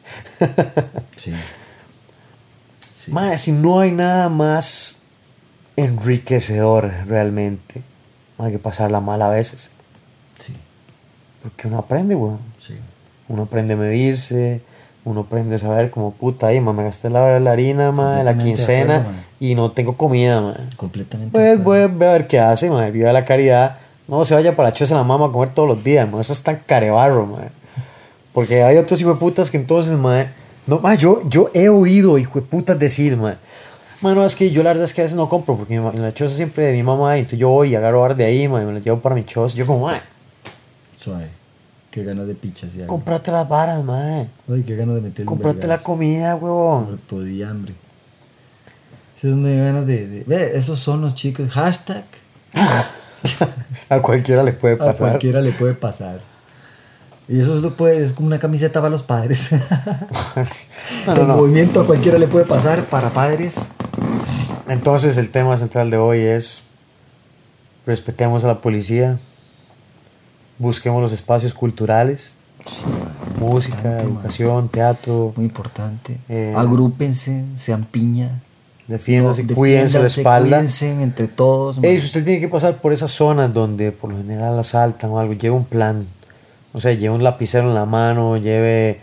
Sí. 1.17 1.33
Sí. 2.95 3.13
Si 3.39 3.53
no 3.53 3.81
hay 3.81 3.91
nada 3.91 4.29
más 4.29 4.99
enriquecedor 5.77 6.91
realmente, 7.09 7.83
hay 8.39 8.53
que 8.53 8.59
pasarla 8.59 9.01
mal 9.01 9.21
a 9.23 9.29
veces. 9.31 9.71
Porque 11.45 11.69
uno 11.69 11.79
aprende, 11.79 12.15
weón. 12.15 12.39
sí. 12.59 12.75
uno 13.29 13.43
aprende 13.43 13.75
a 13.75 13.77
medirse, 13.77 14.63
uno 15.05 15.21
aprende 15.21 15.57
a 15.57 15.59
saber 15.59 15.91
como 15.91 16.13
puta, 16.13 16.47
ahí, 16.47 16.59
me 16.59 16.83
gasté 16.83 17.11
la, 17.11 17.39
la 17.39 17.53
harina, 17.53 17.93
ma, 17.93 18.23
la 18.23 18.33
de 18.33 18.43
quincena 18.43 18.97
acuerdo, 18.97 19.19
y 19.41 19.55
no 19.55 19.71
tengo 19.71 19.95
comida, 19.95 20.41
ma. 20.41 20.57
Completamente. 20.79 21.39
de 21.39 21.57
Pues 21.57 21.63
voy 21.63 21.81
a, 21.81 21.87
voy 21.89 22.07
a 22.07 22.13
ver 22.13 22.27
qué 22.27 22.41
hace, 22.41 22.71
ma, 22.71 22.89
viva 22.89 23.13
la 23.13 23.27
caridad. 23.27 23.77
No 24.09 24.25
se 24.25 24.35
vaya 24.35 24.57
para 24.57 24.71
la 24.71 24.75
choza 24.75 24.95
de 24.95 25.01
la 25.01 25.05
mamá 25.05 25.27
a 25.27 25.33
comer 25.33 25.51
todos 25.51 25.69
los 25.69 25.85
días, 25.85 26.11
ma, 26.11 26.23
eso 26.23 26.33
es 26.33 26.43
tan 26.43 26.61
carebarro, 26.65 27.27
ma. 27.27 27.43
Porque 28.33 28.63
hay 28.63 28.79
otros 28.79 28.99
hijo 29.03 29.13
de 29.13 29.21
putas 29.21 29.51
que 29.51 29.59
entonces, 29.59 29.93
ma, 29.99 30.27
no, 30.67 30.81
ma, 30.81 30.95
yo, 30.95 31.29
yo 31.29 31.51
he 31.53 31.69
oído 31.69 32.17
hijo 32.17 32.41
de 32.41 32.47
putas 32.47 32.79
decir, 32.79 33.19
ma, 33.19 33.37
ma, 34.01 34.15
no, 34.15 34.25
es 34.25 34.35
que 34.35 34.51
yo 34.51 34.63
la 34.63 34.71
verdad 34.71 34.85
es 34.85 34.95
que 34.95 35.03
a 35.03 35.05
veces 35.05 35.17
no 35.17 35.29
compro, 35.29 35.59
porque 35.59 35.75
en 35.75 36.03
la 36.03 36.15
choza 36.15 36.35
siempre 36.35 36.65
de 36.65 36.73
mi 36.73 36.83
mamá, 36.83 37.19
y 37.19 37.21
entonces 37.21 37.39
yo 37.39 37.51
voy 37.51 37.73
y 37.73 37.75
agarro 37.75 38.01
bar 38.01 38.17
de 38.17 38.25
ahí, 38.25 38.49
ma, 38.49 38.63
y 38.63 38.65
me 38.65 38.73
la 38.73 38.79
llevo 38.79 39.01
para 39.01 39.15
mi 39.15 39.27
choza. 39.27 39.55
Yo 39.55 39.67
como, 39.67 39.87
ma, 39.87 40.01
Suave. 41.05 41.29
Qué 41.91 42.03
ganas 42.03 42.27
de 42.27 42.35
pichas 42.35 42.75
y 42.75 42.81
algo. 42.81 42.89
comprate 42.95 43.31
las 43.31 43.49
varas, 43.49 43.85
ma, 43.85 44.25
Ay, 44.51 44.63
qué 44.67 44.75
ganas 44.75 44.97
de 44.97 45.01
meterle 45.01 45.27
comprate 45.27 45.67
la 45.67 45.79
comida, 45.79 46.35
huevón. 46.35 46.99
De 47.09 47.45
hambre. 47.45 47.75
Son 49.21 49.45
de 49.45 49.57
ganas 49.57 49.87
de, 49.87 50.07
de- 50.09 50.25
Ve, 50.27 50.53
esos 50.57 50.81
son 50.81 51.01
los 51.03 51.15
chicos. 51.15 51.51
Hashtag. 51.53 52.05
A 53.89 54.01
cualquiera 54.01 54.43
le 54.43 54.53
puede 54.53 54.75
A 54.75 54.79
pasar. 54.79 55.09
cualquiera 55.11 55.41
le 55.41 55.53
puede 55.53 55.75
pasar. 55.75 56.21
Y 57.29 57.41
eso 57.41 57.57
es, 57.57 57.63
lo 57.63 57.75
puede, 57.75 58.03
es 58.05 58.13
como 58.13 58.27
una 58.27 58.39
camiseta 58.39 58.81
para 58.81 58.91
los 58.91 59.03
padres. 59.03 59.49
no, 61.07 61.15
no, 61.15 61.21
el 61.23 61.29
no. 61.29 61.37
movimiento 61.37 61.81
a 61.81 61.87
cualquiera 61.87 62.19
le 62.19 62.27
puede 62.27 62.45
pasar 62.45 62.85
para 62.85 63.11
padres. 63.11 63.55
Entonces 64.69 65.17
el 65.17 65.31
tema 65.31 65.57
central 65.59 65.91
de 65.91 65.97
hoy 65.97 66.21
es 66.21 66.65
respetemos 67.87 68.45
a 68.45 68.49
la 68.49 68.61
policía, 68.61 69.19
busquemos 70.59 71.03
los 71.03 71.13
espacios 71.13 71.53
culturales, 71.55 72.37
música, 73.39 73.77
importante, 73.77 74.03
educación, 74.05 74.69
teatro, 74.69 75.33
Muy 75.37 75.47
importante. 75.47 76.19
Eh, 76.29 76.55
Agrúpense, 76.57 77.45
sean 77.57 77.85
piña. 77.85 78.41
defiéndase, 78.89 79.45
No, 79.45 79.55
cuídense 79.55 79.99
la 79.99 80.05
defiéndanse, 80.05 80.21
espalda. 80.21 80.49
Cuídense 80.59 81.03
entre 81.03 81.29
todos. 81.29 81.79
Ey, 81.83 81.93
man. 81.93 82.01
si 82.01 82.07
usted 82.07 82.25
tiene 82.25 82.41
que 82.41 82.49
pasar 82.49 82.77
por 82.81 82.93
esas 82.93 83.11
zonas 83.11 83.53
donde 83.53 83.93
por 83.93 84.11
lo 84.11 84.17
general 84.17 84.59
asaltan 84.59 85.11
o 85.11 85.19
algo, 85.19 85.33
lleve 85.35 85.55
un 85.57 85.65
plan. 85.65 86.07
O 86.73 86.81
sea, 86.81 86.93
lleve 86.93 87.15
un 87.15 87.23
lapicero 87.23 87.69
en 87.69 87.75
la 87.75 87.85
mano, 87.87 88.37
lleve 88.37 89.01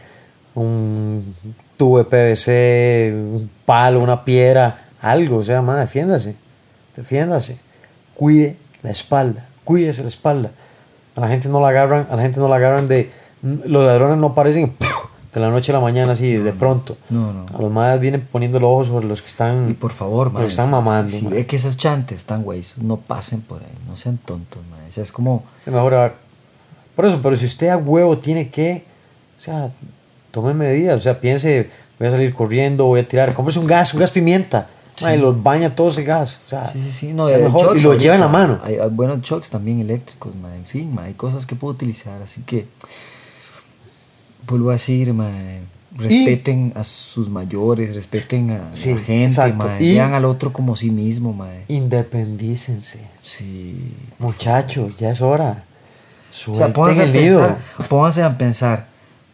un 0.56 1.36
tubo 1.78 1.98
de 2.00 2.04
PVC, 2.06 3.14
un 3.14 3.50
palo, 3.66 4.02
una 4.02 4.26
piedra, 4.26 4.86
algo. 5.02 5.38
O 5.38 5.44
sea, 5.44 5.62
más, 5.62 5.80
defiéndase. 5.80 6.36
Defiéndase. 6.96 7.58
Cuide 8.16 8.58
la 8.84 8.92
espalda. 8.92 9.48
Cuídese 9.64 10.02
la 10.02 10.10
espalda. 10.10 10.52
A 11.16 11.22
la 11.22 11.28
gente 11.28 11.50
no 11.50 11.60
la 11.60 11.70
agarran, 11.70 12.08
a 12.10 12.16
la 12.16 12.22
gente 12.22 12.40
no 12.40 12.48
la 12.48 12.56
agarran 12.56 12.88
de. 12.88 13.12
Los 13.42 13.86
ladrones 13.86 14.18
no 14.18 14.28
aparecen 14.28 14.76
de 15.34 15.40
la 15.40 15.50
noche 15.50 15.72
a 15.72 15.76
la 15.76 15.82
mañana 15.82 16.12
así, 16.12 16.36
de 16.36 16.54
pronto. 16.54 16.98
No, 17.10 17.34
no. 17.34 17.46
A 17.54 17.62
los 17.62 17.72
más 17.72 18.00
vienen 18.00 18.28
poniendo 18.32 18.60
los 18.60 18.70
ojos 18.70 18.88
sobre 18.88 19.08
los 19.08 19.22
que 19.22 19.28
están. 19.28 19.70
Y 19.70 19.74
por 19.74 19.92
favor, 19.92 20.34
que 20.36 20.46
están 20.46 20.70
mamando. 20.70 21.12
Si, 21.12 21.20
si 21.20 21.24
man. 21.24 21.34
ve 21.34 21.46
que 21.46 21.56
esos 21.56 21.78
chantes 21.78 22.20
están 22.20 22.44
güeyes, 22.44 22.78
no 22.78 22.98
pasen 22.98 23.42
por 23.42 23.62
ahí, 23.62 23.78
no 23.88 23.96
sean 23.96 24.18
tontos, 24.18 24.62
man. 24.70 24.80
O 24.88 24.92
sea, 24.92 25.04
es 25.04 25.12
como, 25.12 25.44
Se 25.64 25.72
mejora. 25.72 26.16
Por 26.96 27.06
eso, 27.06 27.20
pero 27.22 27.38
si 27.38 27.46
usted 27.46 27.70
a 27.70 27.78
huevo 27.78 28.18
tiene 28.18 28.50
que, 28.50 28.84
o 29.40 29.42
sea, 29.42 29.72
tome 30.32 30.54
medidas, 30.54 30.98
o 30.98 31.00
sea, 31.00 31.20
piense, 31.20 31.70
voy 31.98 32.10
a 32.10 32.12
salir 32.12 32.34
corriendo, 32.34 32.86
voy 32.86 33.00
a 33.00 33.08
tirar, 33.08 33.34
cómprese 33.34 33.60
un 33.60 33.68
gas, 33.68 33.94
un 33.94 34.02
gas 34.02 34.12
pimienta, 34.12 34.68
Sí. 35.02 35.06
ma, 35.06 35.16
y 35.16 35.20
los 35.20 35.44
baña 35.44 35.76
todo 35.76 35.90
ese 35.90 36.04
gas, 36.04 36.40
o 36.46 36.50
sea, 36.50 36.72
sí, 36.72 36.82
sí, 36.82 36.92
sí, 36.92 37.14
no, 37.14 37.28
es 37.30 37.36
hay 37.38 37.44
mejor, 37.44 37.68
shocks 37.68 37.80
y 37.80 37.84
lo 37.84 37.90
ahorita, 37.90 38.02
lleva 38.04 38.16
en 38.16 38.22
la 38.22 38.28
mano. 38.28 38.60
Hay, 38.64 38.76
hay 38.78 38.90
buenos 38.90 39.22
shocks 39.22 39.50
también 39.50 39.80
eléctricos, 39.82 40.34
man. 40.36 40.54
En 40.54 40.66
fin, 40.66 40.94
man, 40.96 41.06
hay 41.06 41.14
cosas 41.14 41.46
que 41.46 41.56
puedo 41.56 41.74
utilizar, 41.74 42.22
así 42.22 42.42
que 42.44 42.66
vuelvo 44.48 44.70
a 44.70 44.74
decir, 44.74 45.14
man, 45.14 45.68
respeten 45.98 46.74
a 46.76 46.84
sus 46.84 47.30
mayores, 47.30 47.96
respeten 47.96 48.52
a 48.52 48.70
Sí, 48.74 48.94
la 48.94 49.02
gente, 49.02 49.54
man, 49.54 49.82
Y- 49.82 49.94
vean 49.94 50.14
al 50.14 50.26
otro 50.26 50.52
como 50.54 50.76
sí 50.76 50.90
mismo, 50.90 51.34
man. 51.34 51.52
Independícense, 51.68 53.00
Sí. 53.22 53.94
muchachos, 54.20 54.98
ya 54.98 55.12
es 55.12 55.22
hora. 55.22 55.64
O 56.30 56.34
Suelten 56.34 56.66
sea, 56.68 56.74
pónganse 56.74 57.02
a, 57.02 57.06
el 57.06 57.14
nido. 57.14 57.40
pensar, 57.42 57.88
pónganse 57.90 58.24
a 58.24 58.38
pensar, 58.38 58.88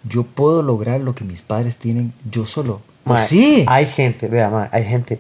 yo 0.03 0.23
puedo 0.23 0.63
lograr 0.63 0.99
lo 1.01 1.13
que 1.13 1.23
mis 1.23 1.41
padres 1.41 1.77
tienen 1.77 2.11
yo 2.29 2.45
solo. 2.45 2.81
Pues 3.03 3.19
Ma, 3.21 3.25
sí. 3.27 3.63
Hay 3.67 3.85
gente, 3.85 4.27
vea, 4.27 4.49
ma, 4.49 4.67
hay 4.71 4.83
gente, 4.83 5.19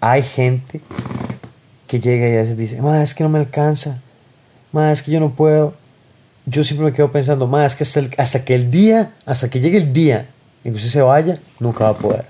hay 0.00 0.22
gente 0.22 0.80
que 1.86 2.00
llega 2.00 2.28
y 2.28 2.34
a 2.34 2.38
veces 2.40 2.56
dice, 2.56 2.82
ma, 2.82 3.02
es 3.02 3.14
que 3.14 3.24
no 3.24 3.30
me 3.30 3.38
alcanza, 3.38 3.98
ma, 4.72 4.92
es 4.92 5.02
que 5.02 5.10
yo 5.10 5.20
no 5.20 5.30
puedo. 5.30 5.74
Yo 6.46 6.64
siempre 6.64 6.86
me 6.86 6.92
quedo 6.92 7.10
pensando, 7.12 7.46
ma, 7.46 7.64
es 7.66 7.74
que 7.74 7.84
hasta, 7.84 8.00
el- 8.00 8.14
hasta 8.16 8.44
que 8.44 8.54
el 8.54 8.70
día, 8.70 9.12
hasta 9.26 9.48
que 9.50 9.60
llegue 9.60 9.78
el 9.78 9.92
día 9.92 10.26
en 10.64 10.72
que 10.72 10.76
usted 10.76 10.90
se 10.90 11.02
vaya, 11.02 11.38
nunca 11.60 11.84
va 11.84 11.90
a 11.90 11.96
poder. 11.98 12.24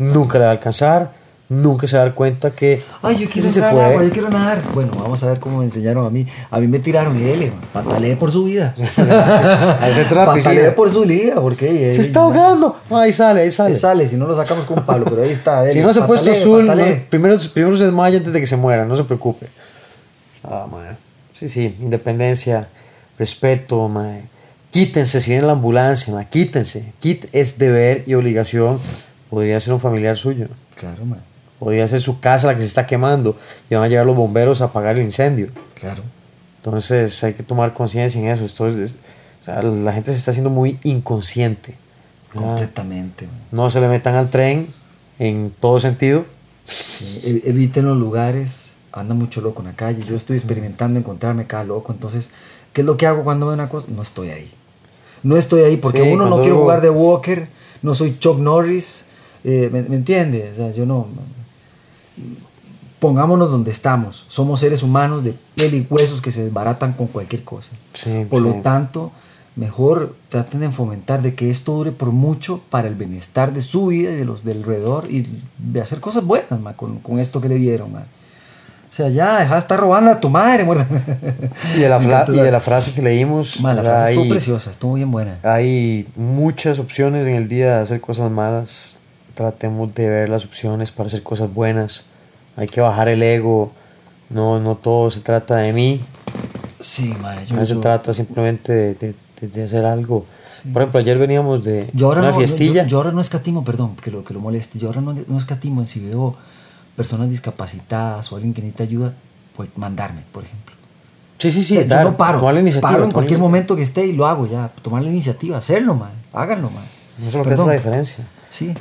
Nunca 0.00 0.38
le 0.38 0.44
va 0.44 0.50
a 0.50 0.52
alcanzar, 0.54 1.12
nunca 1.48 1.86
se 1.86 1.96
va 1.96 2.02
a 2.02 2.06
dar 2.06 2.14
cuenta 2.14 2.50
que 2.50 2.82
Ay, 3.02 3.18
yo 3.18 3.30
quiero 3.30 3.48
sí 3.48 3.54
se 3.54 3.60
entrar 3.60 3.68
al 3.70 3.74
puede. 3.74 3.86
agua, 3.88 4.04
yo 4.04 4.10
quiero 4.10 4.30
nadar. 4.30 4.62
Bueno, 4.74 4.92
vamos 4.98 5.22
a 5.22 5.26
ver 5.26 5.38
cómo 5.38 5.58
me 5.58 5.64
enseñaron 5.64 6.04
a 6.06 6.10
mí. 6.10 6.26
A 6.50 6.58
mí 6.58 6.66
me 6.66 6.78
tiraron 6.78 7.16
y 7.16 7.52
patalee 7.72 8.16
por 8.16 8.32
su 8.32 8.44
vida. 8.44 8.74
Se 8.86 10.04
Patalee 10.04 10.70
por 10.72 10.90
su 10.90 11.02
vida, 11.02 11.40
porque 11.40 11.92
Se 11.94 12.00
está 12.00 12.20
ahogando. 12.20 12.76
No, 12.90 12.98
ahí 12.98 13.12
sale, 13.12 13.42
ahí 13.42 13.52
sale. 13.52 13.74
Sale. 13.74 13.80
sale, 14.04 14.08
si 14.08 14.16
no 14.16 14.26
lo 14.26 14.34
sacamos 14.36 14.64
con 14.64 14.84
Pablo, 14.84 15.06
pero 15.08 15.22
ahí 15.22 15.30
está. 15.30 15.70
Si 15.70 15.80
no 15.80 15.92
se 15.94 16.00
ha 16.00 16.06
puesto 16.06 16.30
azul, 16.30 16.66
no- 16.66 16.74
primero, 17.08 17.38
primero 17.52 17.76
se 17.76 17.84
desmaya 17.84 18.18
antes 18.18 18.32
de 18.32 18.40
que 18.40 18.46
se 18.46 18.56
muera, 18.56 18.84
no 18.84 18.96
se 18.96 19.04
preocupe. 19.04 19.46
Ah, 20.42 20.66
mae. 20.70 20.96
Sí, 21.34 21.48
sí, 21.48 21.76
independencia, 21.80 22.68
respeto, 23.18 23.88
mae. 23.88 24.22
Quítense 24.70 25.20
si 25.20 25.30
viene 25.30 25.46
la 25.46 25.52
ambulancia, 25.52 26.12
mae. 26.12 26.26
Quítense. 26.28 26.92
Quit 27.00 27.26
es 27.32 27.58
deber 27.58 28.04
y 28.06 28.14
obligación. 28.14 28.78
Podría 29.30 29.60
ser 29.60 29.72
un 29.74 29.80
familiar 29.80 30.16
suyo. 30.16 30.48
Claro, 30.78 31.04
man. 31.04 31.20
Podría 31.58 31.88
ser 31.88 32.00
su 32.00 32.20
casa 32.20 32.46
la 32.48 32.54
que 32.54 32.60
se 32.60 32.66
está 32.66 32.86
quemando 32.86 33.36
y 33.70 33.74
van 33.74 33.84
a 33.84 33.88
llegar 33.88 34.04
los 34.06 34.14
bomberos 34.16 34.60
a 34.60 34.66
apagar 34.66 34.96
el 34.96 35.02
incendio. 35.04 35.48
Claro. 35.74 36.02
Entonces 36.58 37.22
hay 37.24 37.34
que 37.34 37.42
tomar 37.42 37.72
conciencia 37.74 38.20
en 38.20 38.28
eso. 38.28 38.44
Esto 38.44 38.68
es- 38.68 38.76
es- 38.76 38.96
o 39.40 39.44
sea, 39.44 39.62
la 39.62 39.92
gente 39.92 40.12
se 40.12 40.18
está 40.18 40.32
haciendo 40.32 40.50
muy 40.50 40.78
inconsciente. 40.82 41.74
Completamente, 42.34 43.28
no 43.52 43.70
se 43.70 43.80
le 43.80 43.88
metan 43.88 44.14
al 44.14 44.28
tren 44.28 44.66
en 45.18 45.50
todo 45.58 45.80
sentido. 45.80 46.26
Sí, 46.66 47.20
e- 47.24 47.48
eviten 47.48 47.86
los 47.86 47.96
lugares, 47.96 48.72
anda 48.92 49.14
mucho 49.14 49.40
loco 49.40 49.62
en 49.62 49.68
la 49.68 49.74
calle. 49.74 50.04
Yo 50.04 50.16
estoy 50.16 50.36
experimentando 50.36 50.98
encontrarme 50.98 51.46
cada 51.46 51.64
loco. 51.64 51.92
Entonces, 51.92 52.30
¿qué 52.74 52.82
es 52.82 52.86
lo 52.86 52.96
que 52.98 53.06
hago 53.06 53.24
cuando 53.24 53.46
veo 53.46 53.54
una 53.54 53.68
cosa? 53.70 53.86
No 53.94 54.02
estoy 54.02 54.30
ahí. 54.30 54.50
No 55.22 55.36
estoy 55.38 55.62
ahí 55.62 55.76
porque 55.78 56.02
Sí, 56.02 56.10
uno 56.12 56.26
no 56.26 56.40
quiero 56.42 56.58
jugar 56.58 56.80
de 56.82 56.90
Walker, 56.90 57.48
no 57.82 57.94
soy 57.94 58.18
Chuck 58.18 58.38
Norris. 58.38 59.04
eh, 59.44 59.70
¿me, 59.72 59.82
me 59.82 59.96
entiendes? 59.96 60.54
O 60.54 60.56
sea, 60.56 60.72
yo 60.72 60.84
no. 60.84 61.06
Pongámonos 62.98 63.50
donde 63.50 63.70
estamos. 63.70 64.24
Somos 64.28 64.60
seres 64.60 64.82
humanos 64.82 65.22
de 65.22 65.34
piel 65.54 65.74
y 65.74 65.86
huesos 65.88 66.22
que 66.22 66.30
se 66.30 66.44
desbaratan 66.44 66.94
con 66.94 67.08
cualquier 67.08 67.44
cosa. 67.44 67.72
Sí, 67.92 68.26
Por 68.28 68.40
sí. 68.42 68.48
lo 68.48 68.54
tanto, 68.62 69.12
mejor 69.54 70.14
traten 70.30 70.60
de 70.60 70.70
fomentar 70.70 71.20
de 71.20 71.34
que 71.34 71.50
esto 71.50 71.72
dure 71.72 71.92
por 71.92 72.10
mucho 72.12 72.62
para 72.70 72.88
el 72.88 72.94
bienestar 72.94 73.52
de 73.52 73.60
su 73.60 73.88
vida 73.88 74.12
y 74.12 74.16
de 74.16 74.24
los 74.24 74.44
del 74.44 74.58
alrededor 74.58 75.10
y 75.10 75.26
de 75.58 75.80
hacer 75.82 76.00
cosas 76.00 76.24
buenas 76.24 76.58
ma, 76.60 76.72
con, 76.74 76.98
con 77.00 77.18
esto 77.18 77.40
que 77.40 77.48
le 77.50 77.56
dieron. 77.56 77.92
ma. 77.92 78.04
O 78.90 78.94
sea, 78.96 79.10
ya, 79.10 79.40
deja 79.40 79.54
de 79.54 79.60
estar 79.60 79.78
robando 79.78 80.10
a 80.10 80.18
tu 80.18 80.30
madre. 80.30 80.66
Y 81.76 81.80
de 81.80 81.88
la, 81.90 82.24
y 82.28 82.32
de 82.38 82.50
la 82.50 82.60
frase 82.60 82.94
que 82.94 83.02
leímos, 83.02 83.60
Ma, 83.60 83.74
la 83.74 83.82
frase 83.82 84.08
estuvo 84.12 84.24
hay, 84.24 84.30
preciosa, 84.30 84.70
estuvo 84.70 84.94
bien 84.94 85.10
buena. 85.10 85.36
hay 85.42 86.08
muchas 86.16 86.78
opciones 86.78 87.26
en 87.26 87.34
el 87.34 87.46
día 87.46 87.76
de 87.76 87.82
hacer 87.82 88.00
cosas 88.00 88.30
malas. 88.30 88.95
Tratemos 89.36 89.94
de 89.94 90.08
ver 90.08 90.28
las 90.30 90.44
opciones 90.46 90.90
para 90.90 91.08
hacer 91.08 91.22
cosas 91.22 91.52
buenas. 91.52 92.04
Hay 92.56 92.66
que 92.68 92.80
bajar 92.80 93.08
el 93.08 93.22
ego. 93.22 93.70
No, 94.30 94.58
no 94.58 94.76
todo 94.76 95.10
se 95.10 95.20
trata 95.20 95.56
de 95.56 95.72
mí. 95.74 96.00
Sí, 96.80 97.14
ma, 97.20 97.44
yo, 97.44 97.54
No 97.56 97.66
se 97.66 97.74
yo- 97.74 97.80
trata 97.80 98.14
simplemente 98.14 98.72
de, 98.72 98.94
de- 98.94 99.14
de- 99.40 99.48
de 99.48 99.62
hacer 99.64 99.84
algo. 99.84 100.24
Sí. 100.62 100.70
Por 100.70 100.80
ejemplo, 100.82 101.00
ayer 101.00 101.18
veníamos 101.18 101.62
de 101.62 101.90
yo 101.92 102.06
ahora 102.06 102.22
una 102.22 102.30
no, 102.30 102.38
fiestilla. 102.38 102.84
Yo, 102.84 102.88
yo 102.88 102.96
ahora 102.96 103.12
no 103.12 103.20
escatimo, 103.20 103.62
perdón, 103.62 103.94
que 103.96 104.10
lo, 104.10 104.24
que 104.24 104.32
lo 104.32 104.40
moleste. 104.40 104.78
Yo 104.78 104.88
ahora 104.88 105.02
no, 105.02 105.14
no 105.28 105.36
escatimo 105.38 105.82
en 105.82 105.86
si 105.86 106.00
veo 106.00 106.34
personas 106.96 107.28
discapacitadas 107.28 108.32
o 108.32 108.36
alguien 108.36 108.54
que 108.54 108.62
necesita 108.62 108.84
ayuda, 108.84 109.12
pues 109.54 109.68
mandarme, 109.76 110.22
por 110.32 110.44
ejemplo. 110.44 110.74
sí, 111.38 111.52
sí, 111.52 111.62
sí. 111.62 111.74
O 111.74 111.76
sea, 111.80 111.82
yo 111.84 111.88
dar, 111.94 112.04
no 112.06 112.16
paro. 112.16 112.38
tomar 112.38 112.54
la 112.54 112.60
iniciativa, 112.60 112.90
paro 112.90 113.04
en 113.04 113.12
cualquier 113.12 113.38
momento 113.38 113.76
que 113.76 113.82
esté 113.82 114.06
y 114.06 114.14
lo 114.14 114.26
hago 114.26 114.46
ya. 114.46 114.70
Tomar 114.80 115.02
la 115.02 115.10
iniciativa, 115.10 115.58
hacerlo, 115.58 115.94
man. 115.94 116.12
Háganlo, 116.32 116.70
man. 116.70 116.84
Eso 117.18 117.28
es 117.28 117.34
lo 117.34 117.42
que 117.42 117.52
hace 117.54 117.66
la 117.66 117.72
diferencia. 117.74 118.24
Sí. 118.48 118.72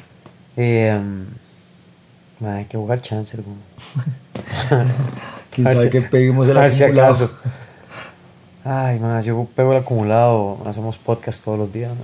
Eh, 0.57 0.99
hay 2.45 2.65
que 2.65 2.77
jugar 2.77 3.01
chance, 3.01 3.37
hermano. 3.37 3.59
Quién 5.51 5.67
A 5.67 5.69
ver 5.69 5.77
sabe 5.77 5.87
si- 5.87 5.91
que 5.91 6.01
peguemos 6.01 6.47
el 6.49 6.57
a 6.57 6.61
ver 6.61 6.71
si 6.71 6.83
acaso. 6.83 7.31
Ay, 8.63 8.99
man, 8.99 9.21
yo 9.21 9.47
pego 9.55 9.71
el 9.73 9.77
acumulado, 9.79 10.57
hacemos 10.65 10.97
podcast 10.97 11.43
todos 11.43 11.59
los 11.59 11.71
días. 11.73 11.91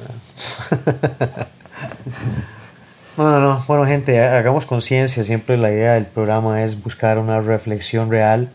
No, 3.18 3.30
no, 3.30 3.40
no. 3.42 3.64
Bueno, 3.68 3.86
gente, 3.86 4.20
ha- 4.22 4.38
hagamos 4.38 4.66
conciencia. 4.66 5.24
Siempre 5.24 5.58
la 5.58 5.70
idea 5.72 5.94
del 5.96 6.06
programa 6.06 6.64
es 6.64 6.82
buscar 6.82 7.18
una 7.18 7.42
reflexión 7.42 8.10
real. 8.10 8.50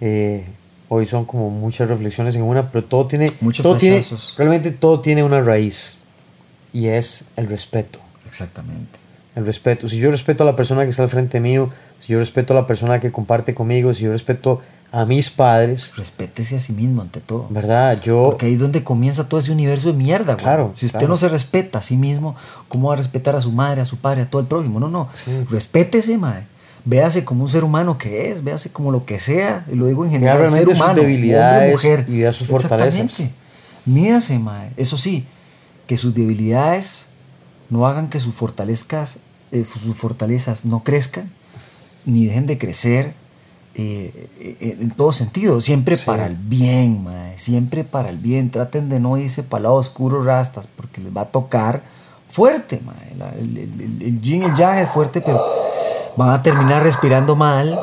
Eh, 0.00 0.44
Hoy 0.88 1.06
son 1.06 1.24
como 1.24 1.48
muchas 1.48 1.88
reflexiones 1.88 2.36
en 2.36 2.42
una, 2.42 2.70
pero 2.70 2.84
todo 2.84 3.06
tiene, 3.06 3.32
Muchos 3.40 3.62
todo 3.62 3.78
tiene, 3.78 4.04
realmente 4.36 4.72
todo 4.72 5.00
tiene 5.00 5.22
una 5.22 5.40
raíz 5.40 5.96
y 6.74 6.88
es 6.88 7.24
el 7.36 7.48
respeto. 7.48 7.98
Exactamente. 8.32 8.98
El 9.36 9.46
respeto. 9.46 9.88
Si 9.88 9.98
yo 9.98 10.10
respeto 10.10 10.42
a 10.42 10.46
la 10.46 10.56
persona 10.56 10.84
que 10.84 10.88
está 10.90 11.02
al 11.02 11.08
frente 11.10 11.38
mío, 11.38 11.70
si 12.00 12.12
yo 12.14 12.18
respeto 12.18 12.54
a 12.54 12.56
la 12.56 12.66
persona 12.66 12.98
que 12.98 13.12
comparte 13.12 13.54
conmigo, 13.54 13.92
si 13.94 14.04
yo 14.04 14.12
respeto 14.12 14.60
a 14.90 15.06
mis 15.06 15.30
padres, 15.30 15.92
Respétese 15.96 16.56
a 16.56 16.60
sí 16.60 16.72
mismo 16.72 17.00
ante 17.00 17.20
todo. 17.20 17.46
¿verdad? 17.48 18.00
Yo, 18.02 18.24
Porque 18.30 18.46
ahí 18.46 18.54
es 18.54 18.60
donde 18.60 18.82
comienza 18.84 19.28
todo 19.28 19.40
ese 19.40 19.50
universo 19.52 19.88
de 19.88 19.94
mierda, 19.94 20.34
güey. 20.34 20.44
Claro, 20.44 20.74
Si 20.76 20.86
usted 20.86 20.98
claro. 20.98 21.14
no 21.14 21.18
se 21.18 21.28
respeta 21.28 21.78
a 21.78 21.82
sí 21.82 21.96
mismo, 21.96 22.36
¿cómo 22.68 22.88
va 22.88 22.94
a 22.94 22.96
respetar 22.98 23.36
a 23.36 23.40
su 23.40 23.52
madre, 23.52 23.80
a 23.80 23.84
su 23.86 23.96
padre, 23.98 24.22
a 24.22 24.26
todo 24.30 24.42
el 24.42 24.48
prójimo? 24.48 24.80
No, 24.80 24.88
no. 24.88 25.08
Sí. 25.14 25.30
Respétese, 25.50 26.18
madre. 26.18 26.44
Véase 26.84 27.24
como 27.24 27.44
un 27.44 27.48
ser 27.48 27.64
humano 27.64 27.96
que 27.96 28.30
es, 28.30 28.42
véase 28.44 28.70
como 28.70 28.90
lo 28.90 29.06
que 29.06 29.18
sea, 29.20 29.64
y 29.72 29.76
lo 29.76 29.86
digo 29.86 30.04
en 30.04 30.10
general, 30.10 30.38
realmente 30.38 30.66
ser 30.66 30.76
sus 30.76 30.94
debilidades 30.96 31.74
hombre, 31.74 31.90
mujer. 31.90 32.06
y 32.08 32.18
vea 32.18 32.32
sus 32.32 32.48
fortalezas. 32.48 32.96
Exactamente. 33.00 33.34
Mírase, 33.86 34.38
madre. 34.38 34.72
Eso 34.76 34.98
sí, 34.98 35.24
que 35.86 35.96
sus 35.96 36.12
debilidades 36.14 37.06
no 37.72 37.86
hagan 37.86 38.08
que 38.10 38.20
sus 38.20 38.34
fortalezas, 38.34 39.16
eh, 39.50 39.64
sus 39.82 39.96
fortalezas 39.96 40.64
no 40.66 40.82
crezcan, 40.84 41.30
ni 42.04 42.26
dejen 42.26 42.46
de 42.46 42.58
crecer 42.58 43.14
eh, 43.74 44.28
eh, 44.38 44.76
en 44.80 44.90
todo 44.90 45.12
sentido, 45.12 45.60
siempre 45.62 45.96
Sí. 45.96 46.02
para 46.04 46.26
el 46.26 46.36
bien, 46.36 47.02
mae, 47.04 47.38
siempre 47.38 47.84
para 47.84 48.10
el 48.10 48.18
bien. 48.18 48.50
Traten 48.50 48.90
de 48.90 49.00
no 49.00 49.16
irse 49.16 49.42
para 49.42 49.58
el 49.60 49.62
lado 49.64 49.76
oscuro 49.76 50.22
rastas, 50.22 50.66
porque 50.76 51.00
les 51.00 51.16
va 51.16 51.22
a 51.22 51.24
tocar 51.26 51.82
fuerte. 52.30 52.80
La- 53.18 53.30
el, 53.30 53.56
el, 53.56 54.02
el, 54.02 54.20
yin 54.20 54.42
y 54.42 54.44
el 54.44 54.54
yang 54.56 54.76
es 54.78 54.90
fuerte, 54.90 55.22
pero 55.22 55.38
van 56.18 56.30
a 56.30 56.42
terminar 56.42 56.82
respirando 56.82 57.34
mal. 57.34 57.74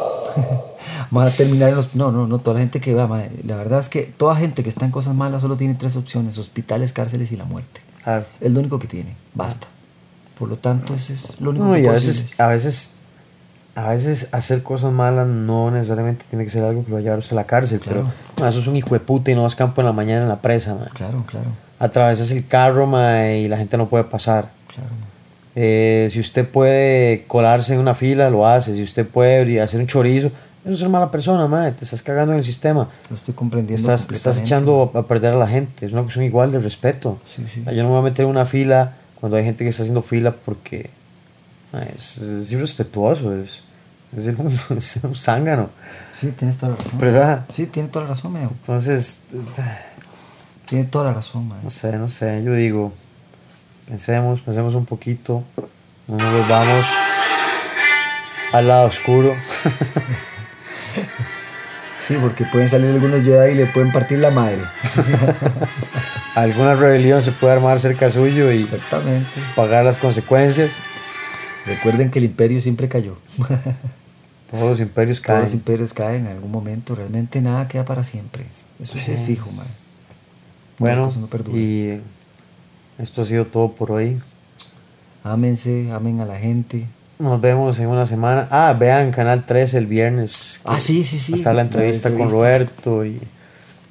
van 1.11 1.27
a 1.27 1.31
terminar 1.31 1.69
en 1.69 1.75
los... 1.77 1.95
No, 1.95 2.11
no, 2.11 2.27
no, 2.27 2.37
toda 2.37 2.55
la 2.55 2.59
gente 2.59 2.79
que 2.79 2.93
va, 2.93 3.07
mae, 3.07 3.31
la 3.43 3.55
verdad 3.55 3.79
es 3.79 3.89
que 3.89 4.03
toda 4.03 4.35
gente 4.35 4.61
que 4.61 4.69
está 4.69 4.85
en 4.85 4.91
cosas 4.91 5.15
malas 5.15 5.41
solo 5.41 5.55
tiene 5.57 5.73
tres 5.73 5.95
opciones, 5.95 6.37
hospitales, 6.37 6.93
cárceles 6.93 7.31
y 7.31 7.35
la 7.37 7.45
muerte. 7.45 7.81
claro. 8.03 8.25
Es 8.39 8.51
lo 8.51 8.59
único 8.59 8.77
que 8.77 8.85
tiene, 8.87 9.15
basta. 9.33 9.65
Por 10.39 10.47
lo 10.49 10.55
tanto, 10.55 10.95
ese 10.95 11.13
es 11.13 11.39
lo 11.41 11.49
único 11.51 11.65
No, 11.65 11.73
que 11.73 11.81
y 11.81 11.85
a 11.85 11.91
veces, 11.91 12.39
a 12.39 12.47
veces, 12.47 12.91
a 13.75 13.89
veces 13.89 14.29
hacer 14.31 14.63
cosas 14.63 14.91
malas 14.91 15.27
no 15.27 15.69
necesariamente 15.69 16.25
tiene 16.29 16.45
que 16.45 16.49
ser 16.49 16.63
algo 16.63 16.83
que 16.83 16.89
lo 16.89 16.95
va 16.95 16.99
a 17.01 17.03
llevar 17.03 17.19
usted 17.19 17.33
a 17.33 17.41
la 17.41 17.45
cárcel, 17.45 17.79
Claro. 17.79 18.09
pero 18.35 18.47
eso 18.47 18.59
es 18.59 18.67
un 18.67 18.75
hijo 18.75 18.93
de 18.95 19.01
puta 19.01 19.31
y 19.31 19.35
no 19.35 19.43
vas 19.43 19.55
campo 19.55 19.81
en 19.81 19.85
la 19.87 19.93
mañana 19.93 20.23
en 20.23 20.29
la 20.29 20.41
presa, 20.41 20.75
ma. 20.75 20.87
Claro, 20.93 21.23
claro, 21.27 21.47
Atravesas 21.77 22.31
el 22.31 22.47
carro, 22.47 22.87
y 23.35 23.47
la 23.47 23.57
gente 23.57 23.77
no 23.77 23.87
puede 23.89 24.05
pasar. 24.05 24.49
claro. 24.73 24.89
Eh, 25.55 26.07
si 26.11 26.19
usted 26.21 26.47
puede 26.47 27.25
colarse 27.27 27.73
en 27.73 27.79
una 27.81 27.93
fila, 27.93 28.29
lo 28.29 28.47
hace. 28.47 28.75
Si 28.75 28.83
usted 28.83 29.05
puede 29.05 29.59
hacer 29.59 29.81
un 29.81 29.87
chorizo, 29.87 30.27
eso 30.63 30.71
es 30.73 30.79
ser 30.79 30.89
mala 30.89 31.11
persona, 31.11 31.47
ma. 31.47 31.71
Te 31.71 31.83
estás 31.83 32.01
cagando 32.01 32.31
en 32.33 32.39
el 32.39 32.45
sistema. 32.45 32.87
Lo 33.09 33.15
estoy 33.15 33.33
comprendiendo. 33.33 33.93
Estás, 33.93 34.39
echando 34.39 34.91
a, 34.93 35.03
perder 35.07 35.33
a 35.33 35.37
la 35.37 35.47
gente. 35.47 35.85
Es 35.85 35.91
una 35.91 36.01
cuestión 36.03 36.23
igual 36.23 36.51
de 36.51 36.59
respeto. 36.59 37.19
Sí, 37.25 37.43
sí. 37.53 37.63
Yo 37.65 37.83
no 37.83 37.89
me 37.89 37.89
voy 37.89 37.99
a 37.99 38.01
meter 38.03 38.23
en 38.25 38.31
una 38.31 38.45
fila 38.45 38.93
cuando 39.19 39.37
hay 39.37 39.43
gente 39.43 39.63
que 39.63 39.69
está 39.69 39.83
haciendo 39.83 40.01
fila 40.01 40.31
porque 40.33 40.89
ma, 41.73 41.83
es, 41.83 42.17
es 42.17 42.51
irrespetuoso. 42.51 43.35
Es, 43.35 43.61
es, 44.17 44.27
el- 44.27 44.37
es 44.77 44.99
un 45.03 45.15
zángano. 45.15 45.69
Sí, 46.13 46.31
tienes 46.31 46.57
toda 46.57 46.71
la 46.73 46.77
razón. 46.77 46.99
¿Verdad? 46.99 47.45
Sí, 47.53 47.65
tiene 47.67 47.89
toda 47.89 48.05
la 48.05 48.09
razón, 48.09 48.33
Meo. 48.33 48.49
Entonces, 48.49 49.19
Tiene 50.65 50.85
toda 50.85 51.05
la 51.05 51.13
razón, 51.13 51.47
man. 51.47 51.59
no 51.63 51.69
sé, 51.69 51.93
no 51.97 52.09
sé. 52.09 52.43
Yo 52.43 52.53
digo, 52.53 52.93
pensemos, 53.87 54.41
pensemos 54.41 54.73
un 54.75 54.85
poquito. 54.85 55.43
No 56.07 56.17
nos 56.17 56.33
volvamos 56.41 56.85
al 58.51 58.67
lado 58.67 58.87
oscuro. 58.87 59.35
Sí, 62.09 62.17
porque 62.19 62.43
pueden 62.43 62.67
salir 62.67 62.89
algunos 62.89 63.21
Jedi 63.21 63.51
y 63.51 63.55
le 63.55 63.67
pueden 63.67 63.91
partir 63.91 64.17
la 64.17 64.31
madre. 64.31 64.63
Alguna 66.33 66.73
rebelión 66.73 67.21
se 67.21 67.31
puede 67.31 67.53
armar 67.53 67.79
cerca 67.79 68.09
suyo 68.09 68.51
y 68.51 68.63
Exactamente. 68.63 69.29
pagar 69.55 69.85
las 69.85 69.97
consecuencias. 69.97 70.71
Recuerden 71.67 72.09
que 72.09 72.17
el 72.17 72.25
imperio 72.25 72.61
siempre 72.61 72.89
cayó. 72.89 73.15
Todos 74.49 74.63
los 74.63 74.79
imperios 74.79 75.19
Todos 75.19 75.27
caen. 75.27 75.43
los 75.43 75.53
imperios 75.53 75.93
caen 75.93 76.25
en 76.25 76.31
algún 76.31 76.49
momento. 76.49 76.95
Realmente 76.95 77.41
nada 77.41 77.67
queda 77.67 77.85
para 77.85 78.03
siempre. 78.03 78.43
Eso 78.81 78.95
sí 78.95 79.11
es 79.11 79.27
fijo, 79.27 79.51
man. 79.51 79.67
Bueno, 80.79 81.13
no 81.15 81.55
y 81.55 81.99
esto 82.97 83.21
ha 83.21 83.25
sido 83.27 83.45
todo 83.45 83.73
por 83.73 83.91
hoy. 83.91 84.19
Ámense, 85.23 85.91
amen 85.91 86.21
a 86.21 86.25
la 86.25 86.39
gente. 86.39 86.87
Nos 87.19 87.41
vemos 87.41 87.77
en 87.79 87.87
una 87.87 88.05
semana. 88.05 88.47
Ah, 88.49 88.73
vean 88.79 89.11
Canal 89.11 89.45
13 89.45 89.77
el 89.77 89.87
viernes. 89.87 90.61
Ah, 90.63 90.79
sí, 90.79 91.03
sí, 91.03 91.19
sí. 91.19 91.33
Está 91.33 91.49
la 91.49 91.55
La 91.55 91.61
entrevista 91.63 92.09
con. 92.09 92.29
Roberto 92.29 93.03
y 93.05 93.19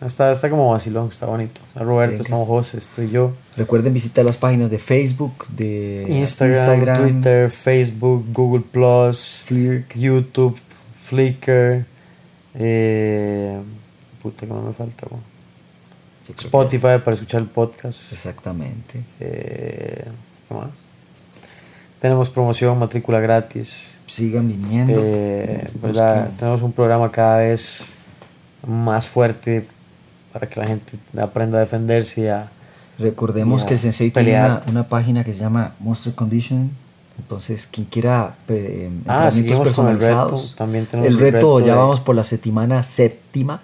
está, 0.01 0.33
está 0.33 0.49
como 0.49 0.71
vacilón, 0.71 1.09
está 1.09 1.27
bonito. 1.27 1.61
Está 1.69 1.85
Roberto, 1.85 2.13
Venga. 2.13 2.23
estamos 2.23 2.49
José, 2.49 2.79
estoy 2.79 3.11
yo. 3.11 3.35
Recuerden 3.55 3.93
visitar 3.93 4.25
las 4.25 4.39
páginas 4.39 4.71
de 4.71 4.79
Facebook, 4.79 5.47
de 5.49 6.07
Instagram, 6.09 6.97
Twitter, 6.97 7.51
Facebook, 7.51 8.25
Google 8.33 8.65
Plus. 8.73 9.45
YouTube, 9.95 10.59
Flickr, 11.05 11.85
eh, 12.55 13.61
puta 14.23 14.47
que 14.47 14.53
no 14.55 14.63
me 14.63 14.73
falta, 14.73 15.07
Spotify 16.35 16.99
para 17.05 17.13
escuchar 17.13 17.43
el 17.43 17.49
podcast. 17.49 18.11
Exactamente. 18.11 19.03
Eh, 19.21 20.05
¿Qué 20.49 20.55
más? 20.55 20.88
Tenemos 22.01 22.29
promoción, 22.31 22.79
matrícula 22.79 23.21
gratis. 23.21 23.95
Sigan 24.07 24.49
viniendo. 24.49 25.01
Eh. 25.03 25.69
Tenemos 26.39 26.63
un 26.63 26.73
programa 26.73 27.11
cada 27.11 27.39
vez 27.39 27.95
más 28.67 29.07
fuerte 29.07 29.67
para 30.33 30.49
que 30.49 30.61
la 30.61 30.67
gente 30.67 30.97
aprenda 31.21 31.59
a 31.59 31.61
defenderse 31.61 32.21
y 32.23 32.27
a... 32.29 32.51
Recordemos 32.99 33.63
y 33.63 33.65
a 33.65 33.69
que 33.69 33.75
el 33.75 33.81
Sensei 33.81 34.11
tiene 34.11 34.37
una, 34.39 34.63
una 34.67 34.83
página 34.89 35.23
que 35.25 35.33
se 35.33 35.41
llama 35.41 35.75
Monster 35.79 36.15
Condition. 36.15 36.71
Entonces, 37.19 37.69
quien 37.71 37.87
quiera 37.87 38.35
eh, 38.49 38.91
Ah, 39.07 39.31
seguimos 39.31 39.69
con 39.75 39.89
el 39.89 39.99
reto. 40.01 40.43
También 40.57 40.87
tenemos 40.87 41.09
el 41.09 41.15
el 41.15 41.21
reto, 41.21 41.37
reto 41.59 41.61
ya 41.61 41.73
de- 41.75 41.79
vamos 41.79 42.01
por 42.01 42.15
la 42.17 42.23
semana 42.25 42.83
séptima. 42.83 43.61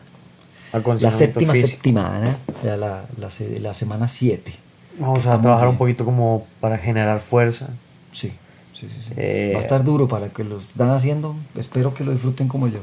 La 0.73 1.11
séptima 1.13 1.53
físico. 1.53 1.83
semana, 1.85 2.37
ya 2.65 2.77
la, 2.77 3.05
la, 3.17 3.31
se- 3.31 3.61
la 3.61 3.75
semana 3.75 4.09
7. 4.09 4.53
Vamos 4.99 5.25
a 5.27 5.41
trabajar 5.41 5.67
bien. 5.67 5.71
un 5.73 5.79
poquito 5.79 6.05
como 6.05 6.47
para 6.61 6.79
generar 6.79 7.21
fuerza. 7.21 7.69
Sí, 8.15 8.29
sí, 8.73 8.89
sí. 8.89 8.97
sí. 9.09 9.13
Eh, 9.17 9.53
Va 9.55 9.59
a 9.59 9.63
estar 9.63 9.85
duro 9.85 10.09
para 10.09 10.29
que 10.31 10.45
lo 10.45 10.59
están 10.59 10.91
haciendo. 10.91 11.37
Espero 11.57 11.93
que 11.93 12.05
lo 12.05 12.13
disfruten 12.13 12.49
como 12.49 12.69
yo. 12.69 12.79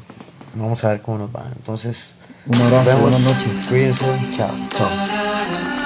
Vamos 0.55 0.83
a 0.83 0.89
ver 0.89 1.01
cómo 1.01 1.17
nos 1.17 1.29
va. 1.35 1.45
Entonces, 1.55 2.17
Un 2.45 2.61
abrazo, 2.61 2.97
buenas 2.97 3.21
noches. 3.21 3.51
Cuídense. 3.69 4.05
Chao. 4.35 4.51
Chao. 4.77 5.80